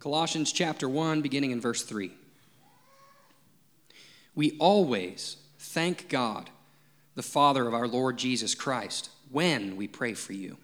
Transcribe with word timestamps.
Colossians 0.00 0.50
chapter 0.50 0.88
1, 0.88 1.20
beginning 1.20 1.50
in 1.50 1.60
verse 1.60 1.82
3. 1.82 2.10
We 4.34 4.56
always 4.58 5.36
thank 5.58 6.08
God, 6.08 6.48
the 7.16 7.22
Father 7.22 7.68
of 7.68 7.74
our 7.74 7.86
Lord 7.86 8.16
Jesus 8.16 8.54
Christ, 8.54 9.10
when 9.30 9.76
we 9.76 9.86
pray 9.86 10.14
for 10.14 10.32
you, 10.32 10.56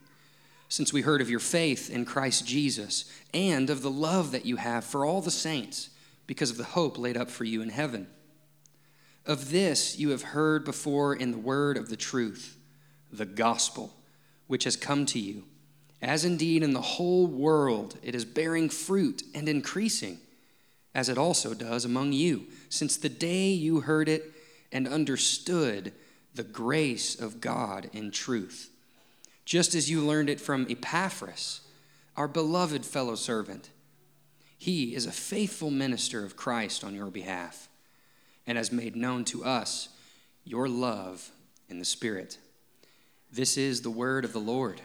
since 0.70 0.90
we 0.90 1.02
heard 1.02 1.20
of 1.20 1.28
your 1.28 1.38
faith 1.38 1.90
in 1.90 2.06
Christ 2.06 2.46
Jesus 2.46 3.12
and 3.34 3.68
of 3.68 3.82
the 3.82 3.90
love 3.90 4.32
that 4.32 4.46
you 4.46 4.56
have 4.56 4.86
for 4.86 5.04
all 5.04 5.20
the 5.20 5.30
saints 5.30 5.90
because 6.26 6.50
of 6.50 6.56
the 6.56 6.64
hope 6.64 6.96
laid 6.96 7.18
up 7.18 7.28
for 7.28 7.44
you 7.44 7.60
in 7.60 7.68
heaven. 7.68 8.06
Of 9.26 9.50
this 9.50 9.98
you 9.98 10.10
have 10.10 10.22
heard 10.22 10.64
before 10.64 11.14
in 11.14 11.32
the 11.32 11.38
word 11.38 11.76
of 11.76 11.90
the 11.90 11.96
truth, 11.96 12.56
the 13.12 13.26
gospel, 13.26 13.92
which 14.46 14.64
has 14.64 14.76
come 14.76 15.04
to 15.04 15.18
you, 15.18 15.44
as 16.06 16.24
indeed 16.24 16.62
in 16.62 16.72
the 16.72 16.80
whole 16.80 17.26
world 17.26 17.98
it 18.00 18.14
is 18.14 18.24
bearing 18.24 18.68
fruit 18.68 19.24
and 19.34 19.48
increasing, 19.48 20.18
as 20.94 21.08
it 21.08 21.18
also 21.18 21.52
does 21.52 21.84
among 21.84 22.12
you, 22.12 22.46
since 22.68 22.96
the 22.96 23.08
day 23.08 23.48
you 23.48 23.80
heard 23.80 24.08
it 24.08 24.32
and 24.70 24.86
understood 24.86 25.92
the 26.32 26.44
grace 26.44 27.20
of 27.20 27.40
God 27.40 27.90
in 27.92 28.12
truth, 28.12 28.70
just 29.44 29.74
as 29.74 29.90
you 29.90 30.00
learned 30.00 30.30
it 30.30 30.40
from 30.40 30.66
Epaphras, 30.70 31.62
our 32.16 32.28
beloved 32.28 32.86
fellow 32.86 33.16
servant. 33.16 33.70
He 34.56 34.94
is 34.94 35.06
a 35.06 35.12
faithful 35.12 35.72
minister 35.72 36.24
of 36.24 36.36
Christ 36.36 36.84
on 36.84 36.94
your 36.94 37.10
behalf 37.10 37.68
and 38.46 38.56
has 38.56 38.70
made 38.70 38.94
known 38.94 39.24
to 39.26 39.44
us 39.44 39.88
your 40.44 40.68
love 40.68 41.30
in 41.68 41.80
the 41.80 41.84
Spirit. 41.84 42.38
This 43.32 43.56
is 43.56 43.82
the 43.82 43.90
word 43.90 44.24
of 44.24 44.32
the 44.32 44.38
Lord. 44.38 44.80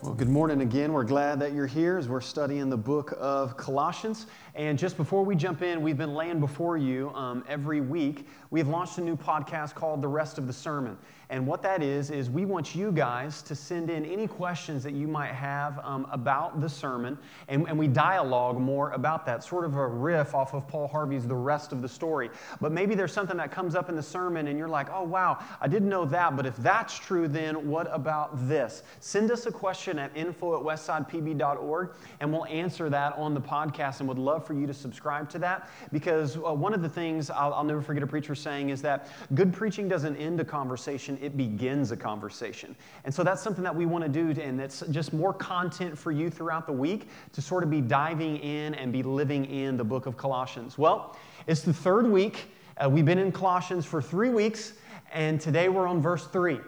Well, 0.00 0.14
good 0.14 0.28
morning 0.28 0.60
again. 0.60 0.92
We're 0.92 1.02
glad 1.02 1.40
that 1.40 1.54
you're 1.54 1.66
here 1.66 1.98
as 1.98 2.08
we're 2.08 2.20
studying 2.20 2.70
the 2.70 2.76
book 2.76 3.14
of 3.18 3.56
Colossians. 3.56 4.26
And 4.58 4.76
just 4.76 4.96
before 4.96 5.24
we 5.24 5.36
jump 5.36 5.62
in, 5.62 5.82
we've 5.82 5.96
been 5.96 6.14
laying 6.14 6.40
before 6.40 6.76
you 6.76 7.10
um, 7.10 7.44
every 7.48 7.80
week. 7.80 8.26
We've 8.50 8.66
launched 8.66 8.98
a 8.98 9.00
new 9.00 9.16
podcast 9.16 9.76
called 9.76 10.02
The 10.02 10.08
Rest 10.08 10.36
of 10.36 10.48
the 10.48 10.52
Sermon. 10.52 10.98
And 11.30 11.46
what 11.46 11.62
that 11.62 11.82
is, 11.82 12.10
is 12.10 12.30
we 12.30 12.46
want 12.46 12.74
you 12.74 12.90
guys 12.90 13.42
to 13.42 13.54
send 13.54 13.90
in 13.90 14.04
any 14.06 14.26
questions 14.26 14.82
that 14.82 14.94
you 14.94 15.06
might 15.06 15.32
have 15.32 15.78
um, 15.84 16.08
about 16.10 16.60
the 16.60 16.68
sermon, 16.68 17.18
and, 17.48 17.68
and 17.68 17.78
we 17.78 17.86
dialogue 17.86 18.58
more 18.58 18.92
about 18.92 19.26
that, 19.26 19.44
sort 19.44 19.66
of 19.66 19.76
a 19.76 19.86
riff 19.86 20.34
off 20.34 20.54
of 20.54 20.66
Paul 20.66 20.88
Harvey's 20.88 21.26
The 21.26 21.36
Rest 21.36 21.72
of 21.72 21.82
the 21.82 21.88
Story. 21.88 22.30
But 22.62 22.72
maybe 22.72 22.94
there's 22.94 23.12
something 23.12 23.36
that 23.36 23.52
comes 23.52 23.74
up 23.74 23.90
in 23.90 23.94
the 23.94 24.02
sermon, 24.02 24.48
and 24.48 24.58
you're 24.58 24.68
like, 24.68 24.88
oh, 24.90 25.02
wow, 25.02 25.38
I 25.60 25.68
didn't 25.68 25.90
know 25.90 26.06
that, 26.06 26.34
but 26.34 26.46
if 26.46 26.56
that's 26.56 26.98
true, 26.98 27.28
then 27.28 27.68
what 27.68 27.88
about 27.92 28.48
this? 28.48 28.82
Send 29.00 29.30
us 29.30 29.44
a 29.44 29.52
question 29.52 29.98
at 29.98 30.10
info 30.16 30.58
at 30.58 30.64
westsidepb.org, 30.64 31.90
and 32.20 32.32
we'll 32.32 32.46
answer 32.46 32.88
that 32.88 33.12
on 33.18 33.34
the 33.34 33.40
podcast, 33.40 34.00
and 34.00 34.08
would 34.08 34.18
love 34.18 34.46
for 34.48 34.54
you 34.54 34.66
to 34.66 34.72
subscribe 34.72 35.28
to 35.28 35.38
that 35.38 35.68
because 35.92 36.38
uh, 36.38 36.54
one 36.54 36.72
of 36.72 36.80
the 36.80 36.88
things 36.88 37.28
I'll, 37.28 37.52
I'll 37.52 37.64
never 37.64 37.82
forget 37.82 38.02
a 38.02 38.06
preacher 38.06 38.34
saying 38.34 38.70
is 38.70 38.80
that 38.80 39.08
good 39.34 39.52
preaching 39.52 39.88
doesn't 39.88 40.16
end 40.16 40.40
a 40.40 40.44
conversation, 40.44 41.18
it 41.20 41.36
begins 41.36 41.92
a 41.92 41.96
conversation. 41.96 42.74
And 43.04 43.14
so 43.14 43.22
that's 43.22 43.42
something 43.42 43.62
that 43.62 43.76
we 43.76 43.84
want 43.84 44.04
to 44.04 44.08
do, 44.08 44.40
and 44.40 44.58
that's 44.58 44.82
just 44.90 45.12
more 45.12 45.34
content 45.34 45.98
for 45.98 46.12
you 46.12 46.30
throughout 46.30 46.66
the 46.66 46.72
week 46.72 47.08
to 47.34 47.42
sort 47.42 47.62
of 47.62 47.68
be 47.68 47.82
diving 47.82 48.38
in 48.38 48.74
and 48.74 48.90
be 48.90 49.02
living 49.02 49.44
in 49.44 49.76
the 49.76 49.84
book 49.84 50.06
of 50.06 50.16
Colossians. 50.16 50.78
Well, 50.78 51.14
it's 51.46 51.60
the 51.60 51.74
third 51.74 52.06
week. 52.10 52.50
Uh, 52.78 52.88
we've 52.88 53.04
been 53.04 53.18
in 53.18 53.30
Colossians 53.30 53.84
for 53.84 54.00
three 54.00 54.30
weeks, 54.30 54.72
and 55.12 55.38
today 55.38 55.68
we're 55.68 55.86
on 55.86 56.00
verse 56.00 56.26
three. 56.26 56.58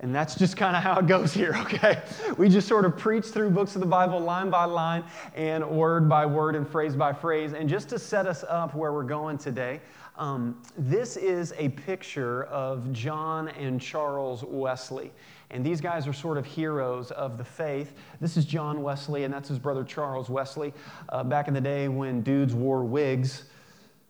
And 0.00 0.14
that's 0.14 0.36
just 0.36 0.56
kind 0.56 0.76
of 0.76 0.82
how 0.84 0.98
it 1.00 1.06
goes 1.06 1.32
here, 1.32 1.54
okay? 1.60 2.02
We 2.36 2.48
just 2.48 2.68
sort 2.68 2.84
of 2.84 2.96
preach 2.96 3.26
through 3.26 3.50
books 3.50 3.74
of 3.74 3.80
the 3.80 3.86
Bible 3.86 4.20
line 4.20 4.50
by 4.50 4.64
line 4.64 5.04
and 5.34 5.68
word 5.68 6.08
by 6.08 6.26
word 6.26 6.54
and 6.54 6.68
phrase 6.68 6.94
by 6.94 7.12
phrase. 7.12 7.52
And 7.52 7.68
just 7.68 7.88
to 7.90 7.98
set 7.98 8.26
us 8.26 8.44
up 8.48 8.74
where 8.74 8.92
we're 8.92 9.02
going 9.02 9.38
today, 9.38 9.80
um, 10.16 10.60
this 10.76 11.16
is 11.16 11.52
a 11.58 11.68
picture 11.70 12.44
of 12.44 12.92
John 12.92 13.48
and 13.48 13.80
Charles 13.80 14.44
Wesley. 14.44 15.12
And 15.50 15.64
these 15.64 15.80
guys 15.80 16.06
are 16.06 16.12
sort 16.12 16.36
of 16.36 16.44
heroes 16.44 17.10
of 17.12 17.38
the 17.38 17.44
faith. 17.44 17.94
This 18.20 18.36
is 18.36 18.44
John 18.44 18.82
Wesley, 18.82 19.24
and 19.24 19.32
that's 19.32 19.48
his 19.48 19.58
brother 19.58 19.84
Charles 19.84 20.28
Wesley. 20.28 20.74
Uh, 21.08 21.24
back 21.24 21.48
in 21.48 21.54
the 21.54 21.60
day 21.60 21.88
when 21.88 22.20
dudes 22.20 22.54
wore 22.54 22.84
wigs, 22.84 23.44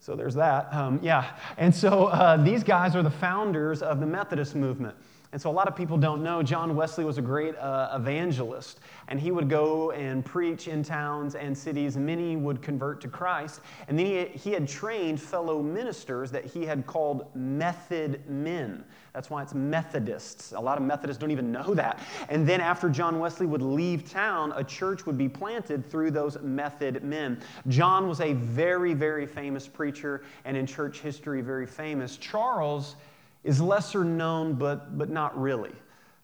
so 0.00 0.16
there's 0.16 0.34
that. 0.34 0.72
Um, 0.72 0.98
yeah. 1.02 1.36
And 1.58 1.74
so 1.74 2.06
uh, 2.06 2.36
these 2.38 2.64
guys 2.64 2.96
are 2.96 3.02
the 3.02 3.10
founders 3.10 3.82
of 3.82 4.00
the 4.00 4.06
Methodist 4.06 4.54
movement. 4.54 4.96
And 5.30 5.40
so 5.40 5.50
a 5.50 5.52
lot 5.52 5.68
of 5.68 5.76
people 5.76 5.98
don't 5.98 6.22
know 6.22 6.42
John 6.42 6.74
Wesley 6.74 7.04
was 7.04 7.18
a 7.18 7.22
great 7.22 7.54
uh, 7.58 7.90
evangelist, 7.94 8.80
and 9.08 9.20
he 9.20 9.30
would 9.30 9.50
go 9.50 9.90
and 9.90 10.24
preach 10.24 10.68
in 10.68 10.82
towns 10.82 11.34
and 11.34 11.56
cities. 11.56 11.98
Many 11.98 12.36
would 12.36 12.62
convert 12.62 13.02
to 13.02 13.08
Christ. 13.08 13.60
And 13.88 13.98
then 13.98 14.06
he, 14.06 14.24
he 14.38 14.52
had 14.52 14.66
trained 14.66 15.20
fellow 15.20 15.62
ministers 15.62 16.30
that 16.30 16.46
he 16.46 16.64
had 16.64 16.86
called 16.86 17.26
method 17.34 18.26
men. 18.26 18.84
That's 19.12 19.28
why 19.28 19.42
it's 19.42 19.52
Methodists. 19.52 20.52
A 20.52 20.60
lot 20.60 20.78
of 20.78 20.84
Methodists 20.84 21.20
don't 21.20 21.30
even 21.30 21.52
know 21.52 21.74
that. 21.74 22.00
And 22.30 22.48
then 22.48 22.62
after 22.62 22.88
John 22.88 23.18
Wesley 23.18 23.46
would 23.46 23.62
leave 23.62 24.08
town, 24.10 24.52
a 24.56 24.64
church 24.64 25.04
would 25.04 25.18
be 25.18 25.28
planted 25.28 25.84
through 25.90 26.12
those 26.12 26.40
method 26.40 27.02
men. 27.02 27.40
John 27.66 28.08
was 28.08 28.20
a 28.20 28.32
very, 28.32 28.94
very 28.94 29.26
famous 29.26 29.68
preacher, 29.68 30.22
and 30.46 30.56
in 30.56 30.66
church 30.66 31.00
history, 31.00 31.42
very 31.42 31.66
famous. 31.66 32.16
Charles 32.16 32.96
is 33.44 33.60
lesser 33.60 34.04
known, 34.04 34.54
but, 34.54 34.98
but 34.98 35.08
not 35.10 35.38
really. 35.40 35.72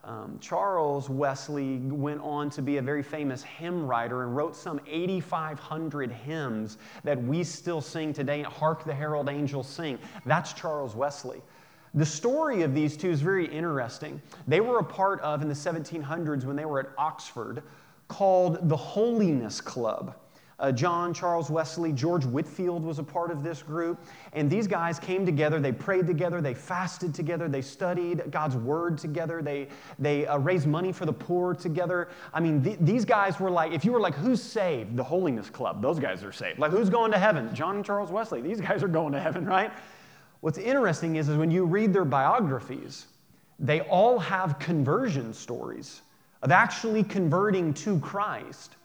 Um, 0.05 0.39
Charles 0.39 1.09
Wesley 1.09 1.79
went 1.79 2.21
on 2.21 2.51
to 2.51 2.61
be 2.61 2.77
a 2.77 2.83
very 2.83 3.03
famous 3.03 3.43
hymn 3.43 3.87
writer 3.87 4.23
and 4.23 4.37
wrote 4.37 4.55
some 4.55 4.79
8,500 4.87 6.13
hymns 6.13 6.77
that 7.05 7.23
we 7.23 7.43
still 7.43 7.81
sing 7.81 8.13
today. 8.13 8.43
Hark 8.43 8.85
the 8.85 8.95
Herald 8.95 9.31
Angels 9.31 9.67
Sing. 9.67 9.99
That's 10.27 10.53
Charles 10.53 10.95
Wesley. 10.95 11.41
The 11.95 12.05
story 12.05 12.63
of 12.63 12.75
these 12.75 12.97
two 12.97 13.09
is 13.09 13.23
very 13.23 13.47
interesting. 13.47 14.21
They 14.47 14.61
were 14.61 14.79
a 14.79 14.85
part 14.85 15.21
of, 15.21 15.41
in 15.41 15.49
the 15.49 15.55
1700s, 15.55 16.45
when 16.45 16.57
they 16.57 16.65
were 16.67 16.81
at 16.81 16.89
Oxford, 16.99 17.63
called 18.09 18.69
the 18.69 18.77
Holiness 18.77 19.61
Club. 19.61 20.15
Uh, 20.59 20.71
John, 20.71 21.13
Charles 21.13 21.51
Wesley, 21.51 21.93
George 21.93 22.25
Whitefield 22.25 22.85
was 22.85 22.99
a 22.99 23.03
part 23.03 23.31
of 23.31 23.43
this 23.43 23.63
group. 23.63 23.99
And 24.33 24.49
these 24.49 24.67
guys 24.67 24.99
came 24.99 25.27
together, 25.27 25.61
they 25.61 25.73
prayed 25.73 26.07
together, 26.07 26.41
they 26.41 26.55
fasted 26.55 27.15
together, 27.15 27.49
they 27.49 27.63
studied 27.63 28.31
God's 28.31 28.57
word 28.57 28.99
together, 28.99 29.43
they, 29.43 29.69
they 29.99 30.27
uh, 30.27 30.39
raised 30.39 30.67
money 30.67 30.93
for 30.93 31.07
the 31.07 31.13
poor 31.13 31.55
together. 31.55 32.09
I 32.33 32.41
mean, 32.41 32.63
th- 32.63 32.79
these 32.81 33.05
guys 33.05 33.41
were 33.41 33.51
like, 33.51 33.73
if 33.73 33.85
you 33.85 33.93
were 33.93 34.01
like, 34.01 34.15
who's 34.15 34.43
saved? 34.43 34.97
The 34.97 35.05
Holiness 35.05 35.51
Club, 35.51 35.83
those 35.83 35.99
guys 35.99 36.23
are 36.23 36.33
saved. 36.33 36.59
Like, 36.59 36.71
who's 36.71 36.91
going 36.91 37.11
to 37.13 37.19
heaven? 37.19 37.55
John 37.55 37.77
and 37.77 37.85
Charles 37.85 38.11
Wesley, 38.11 38.41
these 38.41 38.61
guys 38.61 38.83
are 38.83 38.89
going 38.89 39.13
to 39.13 39.21
heaven, 39.21 39.45
right? 39.45 39.73
What's 40.41 40.59
interesting 40.59 41.17
is, 41.17 41.29
is 41.29 41.37
when 41.37 41.51
you 41.51 41.65
read 41.65 41.93
their 41.93 42.05
biographies, 42.05 43.07
they 43.59 43.81
all 43.83 44.19
have 44.19 44.59
conversion 44.59 45.33
stories 45.33 46.03
of 46.43 46.51
actually 46.51 47.03
converting 47.03 47.73
to 47.73 47.99
Christ 48.01 48.77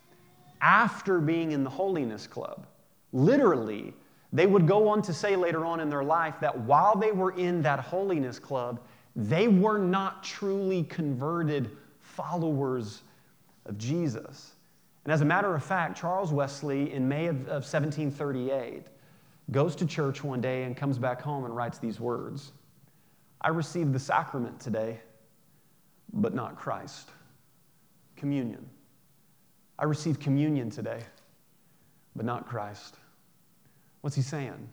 after 0.62 1.20
being 1.20 1.52
in 1.52 1.64
the 1.64 1.70
holiness 1.70 2.28
club. 2.28 2.66
Literally, 3.14 3.94
they 4.32 4.46
would 4.46 4.68
go 4.68 4.88
on 4.90 5.02
to 5.04 5.14
say 5.14 5.36
later 5.36 5.66
on 5.66 5.80
in 5.80 5.90
their 5.90 6.04
life 6.04 6.36
that 6.42 6.58
while 6.58 6.96
they 6.96 7.12
were 7.12 7.32
in 7.32 7.62
that 7.64 7.80
holiness 7.80 8.38
club, 8.38 8.80
they 9.16 9.48
were 9.48 9.78
not 9.78 10.24
truly 10.24 10.84
converted 10.84 11.72
followers 12.00 13.02
of 13.66 13.78
Jesus. 13.78 14.52
And 15.06 15.14
as 15.14 15.22
a 15.22 15.26
matter 15.26 15.56
of 15.56 15.64
fact, 15.64 15.98
Charles 15.98 16.32
Wesley, 16.32 16.94
in 16.94 17.08
May 17.08 17.28
of, 17.28 17.38
of 17.48 17.64
1738, 17.64 18.84
goes 19.52 19.76
to 19.78 19.86
church 19.86 20.24
one 20.24 20.42
day 20.42 20.64
and 20.64 20.78
comes 20.78 20.98
back 20.98 21.22
home 21.22 21.46
and 21.46 21.56
writes 21.56 21.80
these 21.80 22.00
words 22.00 22.52
I 23.42 23.50
received 23.50 23.94
the 23.94 24.00
sacrament 24.00 24.60
today, 24.60 25.00
but 26.12 26.34
not 26.34 26.58
Christ. 26.58 27.10
Communion. 28.18 28.70
I 29.80 29.86
received 29.86 30.20
communion 30.20 30.70
today, 30.70 31.00
but 32.14 32.26
not 32.26 32.46
Christ. 32.46 32.96
What's 34.02 34.16
he 34.16 34.22
saying? 34.22 34.68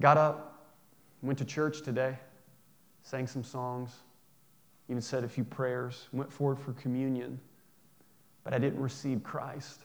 Got 0.00 0.16
up, 0.16 0.66
went 1.22 1.38
to 1.38 1.44
church 1.44 1.82
today, 1.82 2.18
sang 3.04 3.28
some 3.28 3.44
songs, 3.44 3.92
even 4.88 5.00
said 5.00 5.22
a 5.22 5.28
few 5.28 5.44
prayers, 5.44 6.08
went 6.12 6.32
forward 6.32 6.58
for 6.58 6.72
communion, 6.72 7.38
but 8.42 8.52
I 8.52 8.58
didn't 8.58 8.80
receive 8.80 9.22
Christ, 9.22 9.82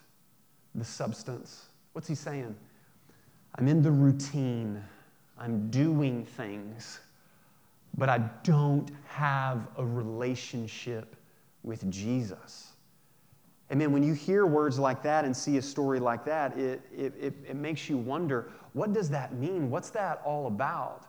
the 0.74 0.84
substance. 0.84 1.66
What's 1.94 2.08
he 2.08 2.16
saying? 2.16 2.56
I'm 3.60 3.68
in 3.68 3.84
the 3.84 3.92
routine, 3.92 4.84
I'm 5.38 5.70
doing 5.70 6.26
things, 6.26 7.00
but 7.96 8.10
I 8.10 8.18
don't 8.44 8.90
have 9.08 9.68
a 9.78 9.86
relationship 9.86 11.16
with 11.62 11.88
Jesus. 11.92 12.72
And 13.70 13.82
then 13.82 13.92
when 13.92 14.04
you 14.04 14.14
hear 14.14 14.46
words 14.46 14.78
like 14.78 15.02
that 15.04 15.26
and 15.26 15.36
see 15.36 15.58
a 15.58 15.62
story 15.62 16.00
like 16.00 16.24
that, 16.26 16.58
it, 16.58 16.82
it, 16.96 17.14
it, 17.20 17.34
it, 17.50 17.56
makes 17.56 17.90
you 17.90 17.98
wonder 17.98 18.52
what 18.74 18.94
does 18.94 19.10
that 19.10 19.34
mean? 19.34 19.72
What's 19.72 19.90
that 19.92 20.22
all 20.24 20.48
about? 20.48 21.08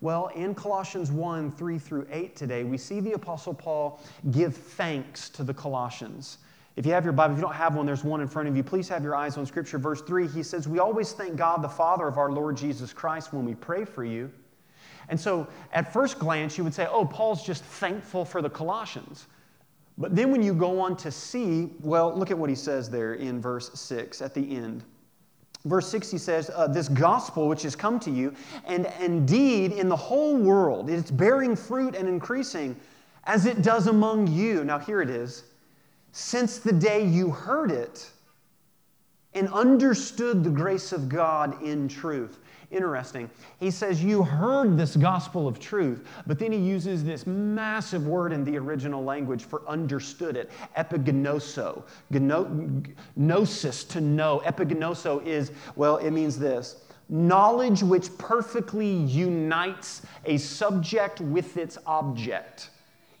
Well, 0.00 0.28
in 0.34 0.54
Colossians 0.54 1.12
1 1.12 1.52
3 1.52 1.78
through 1.78 2.08
8 2.10 2.34
today, 2.34 2.64
we 2.64 2.76
see 2.76 2.98
the 2.98 3.12
Apostle 3.12 3.54
Paul 3.54 4.00
give 4.32 4.56
thanks 4.56 5.28
to 5.30 5.44
the 5.44 5.54
Colossians. 5.54 6.38
If 6.74 6.86
you 6.86 6.92
have 6.92 7.04
your 7.04 7.12
Bible, 7.12 7.34
if 7.34 7.38
you 7.38 7.42
don't 7.42 7.54
have 7.54 7.76
one, 7.76 7.86
there's 7.86 8.02
one 8.02 8.20
in 8.20 8.26
front 8.26 8.48
of 8.48 8.56
you. 8.56 8.64
Please 8.64 8.88
have 8.88 9.04
your 9.04 9.14
eyes 9.14 9.36
on 9.36 9.46
Scripture. 9.46 9.78
Verse 9.78 10.00
3, 10.02 10.26
he 10.26 10.42
says, 10.42 10.66
We 10.66 10.78
always 10.78 11.12
thank 11.12 11.36
God, 11.36 11.62
the 11.62 11.68
Father 11.68 12.08
of 12.08 12.18
our 12.18 12.32
Lord 12.32 12.56
Jesus 12.56 12.92
Christ, 12.92 13.32
when 13.32 13.44
we 13.44 13.54
pray 13.54 13.84
for 13.84 14.04
you. 14.04 14.32
And 15.08 15.20
so, 15.20 15.46
at 15.72 15.92
first 15.92 16.18
glance, 16.18 16.56
you 16.56 16.64
would 16.64 16.74
say, 16.74 16.88
Oh, 16.90 17.04
Paul's 17.04 17.44
just 17.44 17.62
thankful 17.62 18.24
for 18.24 18.40
the 18.40 18.50
Colossians. 18.50 19.26
But 19.98 20.16
then 20.16 20.30
when 20.30 20.42
you 20.42 20.54
go 20.54 20.80
on 20.80 20.96
to 20.98 21.10
see, 21.10 21.70
well, 21.80 22.16
look 22.16 22.30
at 22.30 22.38
what 22.38 22.48
he 22.48 22.56
says 22.56 22.88
there 22.88 23.14
in 23.14 23.40
verse 23.40 23.70
6 23.78 24.22
at 24.22 24.34
the 24.34 24.56
end. 24.56 24.84
Verse 25.64 25.88
6, 25.88 26.10
he 26.10 26.18
says, 26.18 26.50
uh, 26.54 26.66
This 26.66 26.88
gospel 26.88 27.48
which 27.48 27.62
has 27.62 27.76
come 27.76 28.00
to 28.00 28.10
you, 28.10 28.34
and 28.66 28.92
indeed 29.00 29.72
in 29.72 29.88
the 29.88 29.96
whole 29.96 30.36
world, 30.36 30.90
it's 30.90 31.10
bearing 31.10 31.54
fruit 31.54 31.94
and 31.94 32.08
increasing 32.08 32.74
as 33.24 33.46
it 33.46 33.62
does 33.62 33.86
among 33.86 34.26
you. 34.26 34.64
Now, 34.64 34.78
here 34.78 35.02
it 35.02 35.10
is. 35.10 35.44
Since 36.10 36.58
the 36.58 36.72
day 36.72 37.06
you 37.06 37.30
heard 37.30 37.70
it 37.70 38.10
and 39.34 39.48
understood 39.48 40.42
the 40.42 40.50
grace 40.50 40.92
of 40.92 41.08
God 41.08 41.62
in 41.62 41.88
truth 41.88 42.38
interesting. 42.72 43.30
He 43.60 43.70
says, 43.70 44.02
You 44.02 44.22
heard 44.22 44.76
this 44.76 44.96
gospel 44.96 45.46
of 45.46 45.60
truth, 45.60 46.06
but 46.26 46.38
then 46.38 46.52
he 46.52 46.58
uses 46.58 47.04
this 47.04 47.26
massive 47.26 48.06
word 48.06 48.32
in 48.32 48.44
the 48.44 48.56
original 48.58 49.04
language 49.04 49.44
for 49.44 49.62
understood 49.68 50.36
it 50.36 50.50
epignoso. 50.76 51.84
Gnosis, 53.16 53.84
to 53.84 54.00
know. 54.00 54.42
Epignoso 54.44 55.24
is, 55.26 55.52
well, 55.76 55.98
it 55.98 56.10
means 56.10 56.38
this 56.38 56.82
knowledge 57.08 57.82
which 57.82 58.16
perfectly 58.16 58.90
unites 58.90 60.02
a 60.24 60.38
subject 60.38 61.20
with 61.20 61.58
its 61.58 61.76
object. 61.86 62.70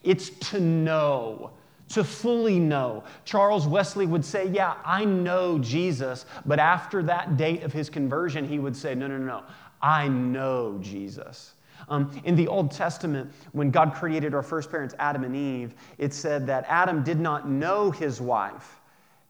It's 0.02 0.30
to 0.50 0.60
know 0.60 1.50
to 1.92 2.04
fully 2.04 2.58
know. 2.58 3.04
Charles 3.24 3.66
Wesley 3.66 4.06
would 4.06 4.24
say, 4.24 4.48
Yeah, 4.48 4.74
I 4.84 5.04
know 5.04 5.58
Jesus, 5.58 6.26
but 6.46 6.58
after 6.58 7.02
that 7.04 7.36
date 7.36 7.62
of 7.62 7.72
his 7.72 7.88
conversion, 7.90 8.46
he 8.46 8.58
would 8.58 8.76
say, 8.76 8.94
No, 8.94 9.06
no, 9.06 9.18
no, 9.18 9.42
I 9.80 10.08
know 10.08 10.78
Jesus. 10.80 11.54
Um, 11.88 12.20
in 12.24 12.36
the 12.36 12.46
Old 12.48 12.70
Testament, 12.70 13.32
when 13.52 13.70
God 13.70 13.94
created 13.94 14.34
our 14.34 14.42
first 14.42 14.70
parents, 14.70 14.94
Adam 14.98 15.24
and 15.24 15.34
Eve, 15.34 15.74
it 15.98 16.14
said 16.14 16.46
that 16.46 16.64
Adam 16.68 17.02
did 17.02 17.18
not 17.18 17.48
know 17.48 17.90
his 17.90 18.20
wife, 18.20 18.80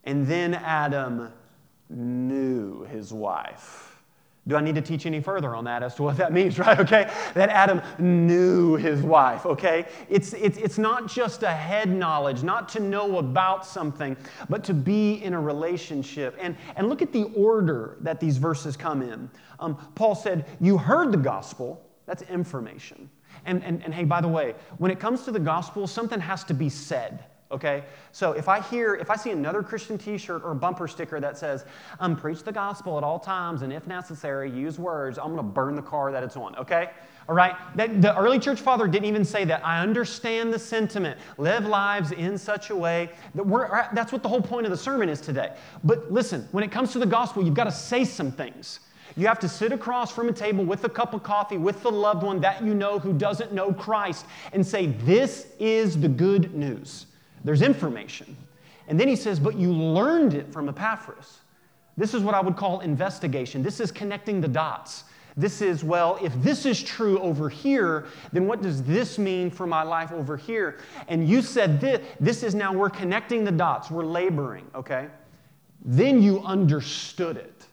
and 0.05 0.27
then 0.27 0.55
Adam 0.55 1.33
knew 1.89 2.83
his 2.85 3.13
wife. 3.13 3.92
Do 4.49 4.57
I 4.57 4.61
need 4.61 4.75
to 4.75 4.83
teach 4.83 5.07
any 5.07 5.21
further 5.21 5.55
on 5.55 5.65
that 5.65 5.85
as 5.85 5.95
to 5.97 6.03
what 6.03 6.17
that 6.17 6.33
means, 6.39 6.59
right? 6.59 6.79
Okay? 6.81 7.11
That 7.35 7.49
Adam 7.49 7.81
knew 7.99 8.75
his 8.75 9.01
wife, 9.01 9.47
okay? 9.47 9.87
It's, 10.09 10.33
it's, 10.33 10.59
it's 10.59 10.79
not 10.79 11.07
just 11.07 11.45
a 11.45 11.53
head 11.53 11.89
knowledge, 11.89 12.43
not 12.43 12.69
to 12.71 12.81
know 12.81 13.19
about 13.19 13.65
something, 13.65 14.17
but 14.49 14.65
to 14.65 14.75
be 14.75 15.23
in 15.23 15.35
a 15.35 15.41
relationship. 15.41 16.37
And, 16.41 16.57
and 16.75 16.89
look 16.89 17.03
at 17.03 17.13
the 17.13 17.25
order 17.37 17.99
that 18.01 18.19
these 18.19 18.37
verses 18.37 18.77
come 18.77 19.03
in. 19.03 19.31
Um, 19.61 19.77
Paul 19.95 20.17
said, 20.17 20.47
You 20.61 20.77
heard 20.77 21.13
the 21.13 21.19
gospel, 21.19 21.81
that's 22.07 22.23
information. 22.23 23.09
And, 23.45 23.63
and, 23.65 23.83
and 23.85 23.95
hey, 23.95 24.05
by 24.05 24.21
the 24.21 24.29
way, 24.29 24.55
when 24.79 24.91
it 24.91 24.99
comes 24.99 25.23
to 25.25 25.31
the 25.31 25.41
gospel, 25.41 25.87
something 25.87 26.21
has 26.21 26.45
to 26.45 26.55
be 26.55 26.69
said 26.69 27.25
okay? 27.53 27.85
So 28.13 28.33
if 28.33 28.49
I 28.49 28.61
hear, 28.61 28.95
if 28.95 29.11
I 29.11 29.17
see 29.17 29.31
another 29.31 29.63
Christian 29.63 29.99
t 29.99 30.19
shirt 30.19 30.43
or 30.45 30.55
bumper 30.55 30.89
sticker 30.89 31.21
that 31.21 31.39
says, 31.39 31.65
um, 32.01 32.17
preach 32.17 32.43
the 32.43 32.53
gospel 32.53 32.99
at 32.99 33.05
all 33.05 33.19
times 33.19 33.63
and 33.63 33.73
if 33.73 33.87
necessary, 33.87 34.51
use 34.51 34.79
words, 34.79 35.19
I'm 35.19 35.29
gonna 35.29 35.43
burn 35.43 35.77
the 35.77 35.83
car 35.83 36.13
that 36.13 36.23
it's 36.23 36.37
on, 36.37 36.57
okay? 36.57 36.91
All 37.29 37.35
right? 37.35 37.55
That, 37.77 38.03
the 38.03 38.17
early 38.17 38.39
church 38.39 38.61
father 38.61 38.89
didn't 38.89 39.07
even 39.07 39.25
say 39.25 39.45
that. 39.45 39.65
I 39.65 39.81
understand 39.81 40.53
the 40.53 40.59
sentiment. 40.59 41.19
Live 41.39 41.67
lives 41.67 42.13
in 42.13 42.37
such 42.37 42.71
a 42.71 42.77
way 42.77 43.11
that 43.35 43.47
we're, 43.47 43.69
that's 43.93 44.13
what 44.13 44.23
the 44.23 44.29
whole 44.29 44.43
point 44.43 44.67
of 44.67 44.73
the 44.73 44.77
sermon 44.77 45.09
is 45.09 45.21
today. 45.21 45.55
But 45.85 46.11
listen, 46.11 46.49
when 46.53 46.65
it 46.65 46.73
comes 46.73 46.93
to 46.93 46.99
the 46.99 47.07
gospel, 47.07 47.45
you've 47.45 47.55
got 47.55 47.65
to 47.65 47.73
say 47.73 48.05
some 48.05 48.33
things. 48.33 48.81
You 49.17 49.27
have 49.27 49.39
to 49.41 49.49
sit 49.49 49.73
across 49.73 50.11
from 50.11 50.29
a 50.29 50.33
table 50.33 50.65
with 50.65 50.85
a 50.85 50.89
cup 50.89 51.13
of 51.15 51.23
coffee 51.23 51.59
with 51.59 51.83
the 51.83 51.91
loved 51.91 52.23
one 52.23 52.41
that 52.41 52.63
you 52.63 52.75
know 52.75 52.99
who 52.99 53.13
doesn't 53.13 53.53
know 53.53 53.73
Christ 53.73 54.25
and 54.53 54.67
say, 54.67 54.87
This 54.87 55.49
is 55.59 56.01
the 56.01 56.09
good 56.09 56.55
news. 56.55 57.07
There's 57.45 57.63
information. 57.63 58.37
And 58.89 58.99
then 58.99 59.09
he 59.09 59.17
says, 59.17 59.39
But 59.39 59.57
you 59.57 59.73
learned 59.73 60.35
it 60.35 60.53
from 60.53 60.69
Epaphras. 60.69 61.41
This 61.97 62.15
is 62.15 62.23
what 62.23 62.35
I 62.35 62.41
would 62.41 62.57
call 62.57 62.81
investigation. 62.81 63.63
This 63.63 63.81
is 63.81 63.91
connecting 63.93 64.41
the 64.41 64.49
dots. 64.49 65.05
This 65.37 65.63
is, 65.63 65.83
well, 65.83 66.19
if 66.23 66.35
this 66.43 66.67
is 66.67 66.83
true 66.83 67.19
over 67.21 67.49
here, 67.49 68.07
then 68.33 68.47
what 68.47 68.61
does 68.61 68.83
this 68.83 69.19
mean 69.19 69.51
for 69.51 69.67
my 69.67 69.83
life 69.83 70.13
over 70.13 70.37
here? 70.37 70.79
And 71.09 71.27
you 71.27 71.41
said 71.41 71.81
this, 71.81 72.07
this 72.21 72.43
is 72.43 72.55
now, 72.55 72.73
we're 72.73 72.91
connecting 72.91 73.45
the 73.45 73.53
dots, 73.53 73.91
we're 73.91 74.05
laboring, 74.05 74.67
okay? 74.75 75.09
Then 75.85 76.23
you 76.23 76.43
understood 76.43 77.39
it, 77.39 77.67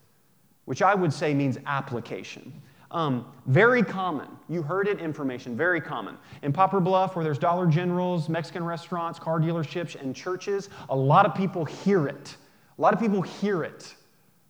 which 0.65 0.81
I 0.81 0.95
would 0.95 1.11
say 1.11 1.33
means 1.33 1.57
application. 1.65 2.53
Um, 2.91 3.25
very 3.45 3.83
common. 3.83 4.27
You 4.47 4.63
heard 4.63 4.87
it, 4.87 4.99
information, 4.99 5.55
very 5.55 5.79
common. 5.79 6.17
In 6.41 6.51
Poplar 6.51 6.79
Bluff, 6.79 7.15
where 7.15 7.23
there's 7.23 7.37
Dollar 7.37 7.67
Generals, 7.67 8.29
Mexican 8.29 8.63
restaurants, 8.63 9.19
car 9.19 9.39
dealerships, 9.39 9.99
and 9.99 10.15
churches, 10.15 10.69
a 10.89 10.95
lot 10.95 11.25
of 11.25 11.35
people 11.35 11.65
hear 11.65 12.07
it. 12.07 12.35
A 12.77 12.81
lot 12.81 12.93
of 12.93 12.99
people 12.99 13.21
hear 13.21 13.63
it, 13.63 13.93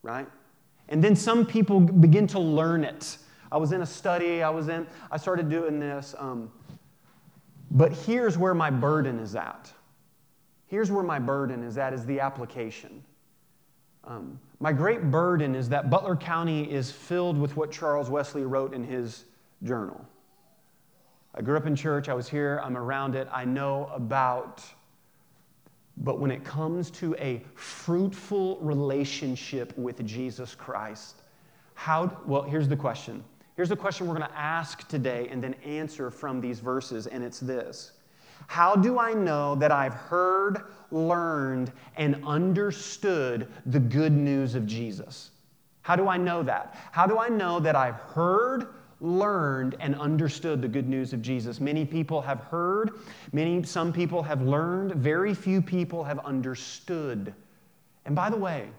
right? 0.03 0.27
And 0.87 1.03
then 1.03 1.15
some 1.15 1.45
people 1.45 1.79
begin 1.79 2.27
to 2.27 2.39
learn 2.39 2.83
it. 2.83 3.17
I 3.51 3.57
was 3.57 3.71
in 3.71 3.81
a 3.81 3.85
study, 3.85 4.41
I 4.41 4.49
was 4.49 4.69
in, 4.69 4.87
I 5.11 5.17
started 5.17 5.49
doing 5.49 5.79
this. 5.79 6.15
Um, 6.17 6.51
but 7.71 7.91
here's 7.91 8.37
where 8.37 8.53
my 8.53 8.69
burden 8.69 9.19
is 9.19 9.35
at. 9.35 9.71
Here's 10.67 10.91
where 10.91 11.03
my 11.03 11.19
burden 11.19 11.63
is 11.63 11.77
at, 11.77 11.93
is 11.93 12.05
the 12.05 12.19
application. 12.19 13.03
Um, 14.03 14.39
my 14.59 14.73
great 14.73 15.09
burden 15.09 15.55
is 15.55 15.69
that 15.69 15.89
Butler 15.89 16.15
County 16.15 16.69
is 16.69 16.91
filled 16.91 17.37
with 17.39 17.55
what 17.55 17.71
Charles 17.71 18.09
Wesley 18.09 18.43
wrote 18.43 18.73
in 18.73 18.83
his 18.83 19.25
journal. 19.63 20.05
I 21.33 21.41
grew 21.41 21.55
up 21.55 21.65
in 21.65 21.75
church, 21.75 22.09
I 22.09 22.13
was 22.13 22.27
here, 22.27 22.59
I'm 22.63 22.77
around 22.77 23.15
it, 23.15 23.27
I 23.31 23.45
know 23.45 23.89
about. 23.93 24.63
But 25.97 26.19
when 26.19 26.31
it 26.31 26.43
comes 26.43 26.91
to 26.91 27.15
a 27.15 27.41
fruitful 27.55 28.57
relationship 28.61 29.77
with 29.77 30.05
Jesus 30.05 30.55
Christ, 30.55 31.21
how, 31.75 32.17
well, 32.25 32.41
here's 32.41 32.67
the 32.67 32.75
question. 32.75 33.23
Here's 33.55 33.69
the 33.69 33.75
question 33.75 34.07
we're 34.07 34.15
going 34.15 34.27
to 34.27 34.37
ask 34.37 34.87
today 34.87 35.27
and 35.29 35.41
then 35.41 35.53
answer 35.65 36.09
from 36.09 36.41
these 36.41 36.59
verses, 36.59 37.07
and 37.07 37.23
it's 37.23 37.39
this 37.39 37.91
How 38.47 38.75
do 38.75 38.99
I 38.99 39.13
know 39.13 39.55
that 39.55 39.71
I've 39.71 39.93
heard 39.93 40.63
learned, 40.91 41.71
and 41.97 42.23
understood 42.25 43.47
the 43.65 43.79
good 43.79 44.13
news 44.13 44.55
of 44.55 44.65
Jesus. 44.65 45.31
How 45.81 45.95
do 45.95 46.07
I 46.07 46.17
know 46.17 46.43
that? 46.43 46.75
How 46.91 47.07
do 47.07 47.17
I 47.17 47.29
know 47.29 47.59
that 47.59 47.75
I've 47.75 47.95
heard, 47.95 48.67
learned, 49.01 49.75
and 49.79 49.95
understood 49.95 50.61
the 50.61 50.67
good 50.67 50.87
news 50.87 51.13
of 51.13 51.21
Jesus? 51.21 51.59
Many 51.59 51.85
people 51.85 52.21
have 52.21 52.41
heard, 52.41 52.91
many, 53.31 53.63
some 53.63 53.91
people 53.91 54.21
have 54.21 54.41
learned, 54.41 54.93
very 54.95 55.33
few 55.33 55.61
people 55.61 56.03
have 56.03 56.19
understood. 56.19 57.33
And 58.05 58.15
by 58.15 58.29
the 58.29 58.37
way, 58.37 58.69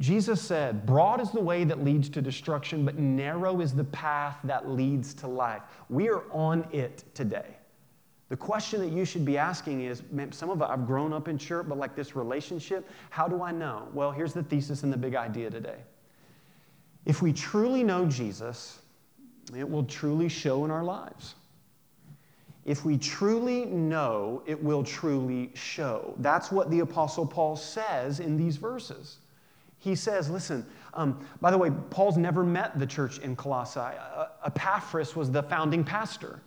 Jesus 0.00 0.40
said, 0.40 0.86
Broad 0.86 1.20
is 1.20 1.30
the 1.30 1.42
way 1.42 1.64
that 1.64 1.84
leads 1.84 2.08
to 2.10 2.22
destruction, 2.22 2.86
but 2.86 2.98
narrow 2.98 3.60
is 3.60 3.74
the 3.74 3.84
path 3.84 4.38
that 4.44 4.68
leads 4.68 5.12
to 5.14 5.26
life. 5.26 5.62
We 5.90 6.08
are 6.08 6.22
on 6.32 6.66
it 6.72 7.04
today. 7.14 7.56
The 8.30 8.36
question 8.36 8.80
that 8.80 8.92
you 8.92 9.04
should 9.04 9.24
be 9.24 9.36
asking 9.36 9.82
is 9.82 10.02
some 10.30 10.50
of 10.50 10.62
I've 10.62 10.86
grown 10.86 11.12
up 11.12 11.26
in 11.26 11.36
church, 11.36 11.66
but 11.68 11.76
like 11.76 11.96
this 11.96 12.14
relationship, 12.14 12.88
how 13.10 13.26
do 13.26 13.42
I 13.42 13.50
know? 13.50 13.88
Well, 13.92 14.12
here's 14.12 14.32
the 14.32 14.44
thesis 14.44 14.84
and 14.84 14.92
the 14.92 14.96
big 14.96 15.16
idea 15.16 15.50
today. 15.50 15.78
If 17.04 17.22
we 17.22 17.32
truly 17.32 17.82
know 17.82 18.06
Jesus, 18.06 18.78
it 19.56 19.68
will 19.68 19.82
truly 19.82 20.28
show 20.28 20.64
in 20.64 20.70
our 20.70 20.84
lives. 20.84 21.34
If 22.64 22.84
we 22.84 22.98
truly 22.98 23.64
know, 23.64 24.44
it 24.46 24.62
will 24.62 24.84
truly 24.84 25.50
show. 25.54 26.14
That's 26.18 26.52
what 26.52 26.70
the 26.70 26.80
Apostle 26.80 27.26
Paul 27.26 27.56
says 27.56 28.20
in 28.20 28.36
these 28.36 28.58
verses. 28.58 29.16
He 29.80 29.96
says, 29.96 30.30
listen, 30.30 30.64
um, 30.94 31.26
by 31.40 31.50
the 31.50 31.58
way, 31.58 31.72
Paul's 31.88 32.16
never 32.16 32.44
met 32.44 32.78
the 32.78 32.86
church 32.86 33.18
in 33.18 33.34
Colossae. 33.34 33.80
Uh, 33.80 34.26
Epaphras 34.44 35.16
was 35.16 35.32
the 35.32 35.42
founding 35.42 35.82
pastor. 35.82 36.40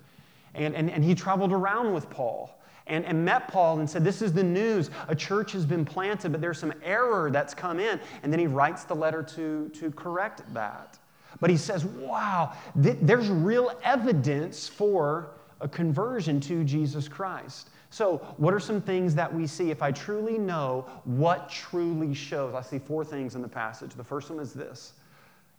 And, 0.56 0.76
and, 0.76 0.90
and 0.90 1.04
he 1.04 1.16
traveled 1.16 1.52
around 1.52 1.94
with 1.94 2.10
Paul 2.10 2.58
and, 2.88 3.06
and 3.06 3.24
met 3.24 3.48
Paul 3.48 3.80
and 3.80 3.90
said, 3.90 4.04
This 4.04 4.22
is 4.22 4.34
the 4.34 4.44
news. 4.44 4.90
A 5.08 5.16
church 5.16 5.52
has 5.54 5.66
been 5.66 5.86
planted, 5.86 6.32
but 6.32 6.42
there's 6.42 6.60
some 6.60 6.74
error 6.84 7.32
that's 7.32 7.54
come 7.54 7.80
in. 7.80 8.00
And 8.22 8.32
then 8.32 8.40
he 8.40 8.48
writes 8.48 8.84
the 8.84 8.96
letter 8.96 9.24
to, 9.24 9.70
to 9.70 9.92
correct 9.92 10.42
that. 10.54 10.98
But 11.40 11.50
he 11.50 11.58
says, 11.58 11.86
Wow, 11.86 12.54
th- 12.82 12.98
there's 13.02 13.30
real 13.30 13.72
evidence 13.84 14.68
for 14.68 15.30
a 15.62 15.68
conversion 15.68 16.40
to 16.42 16.64
Jesus 16.64 17.08
Christ. 17.08 17.70
So, 17.90 18.18
what 18.38 18.54
are 18.54 18.60
some 18.60 18.82
things 18.82 19.14
that 19.16 19.34
we 19.34 19.46
see? 19.48 19.70
If 19.70 19.84
I 19.84 19.92
truly 19.92 20.38
know 20.38 20.88
what 21.06 21.50
truly 21.50 22.14
shows, 22.14 22.56
I 22.56 22.62
see 22.62 22.80
four 22.80 23.06
things 23.06 23.36
in 23.36 23.42
the 23.42 23.48
passage. 23.48 23.92
The 23.94 24.04
first 24.04 24.30
one 24.30 24.40
is 24.40 24.54
this 24.54 24.94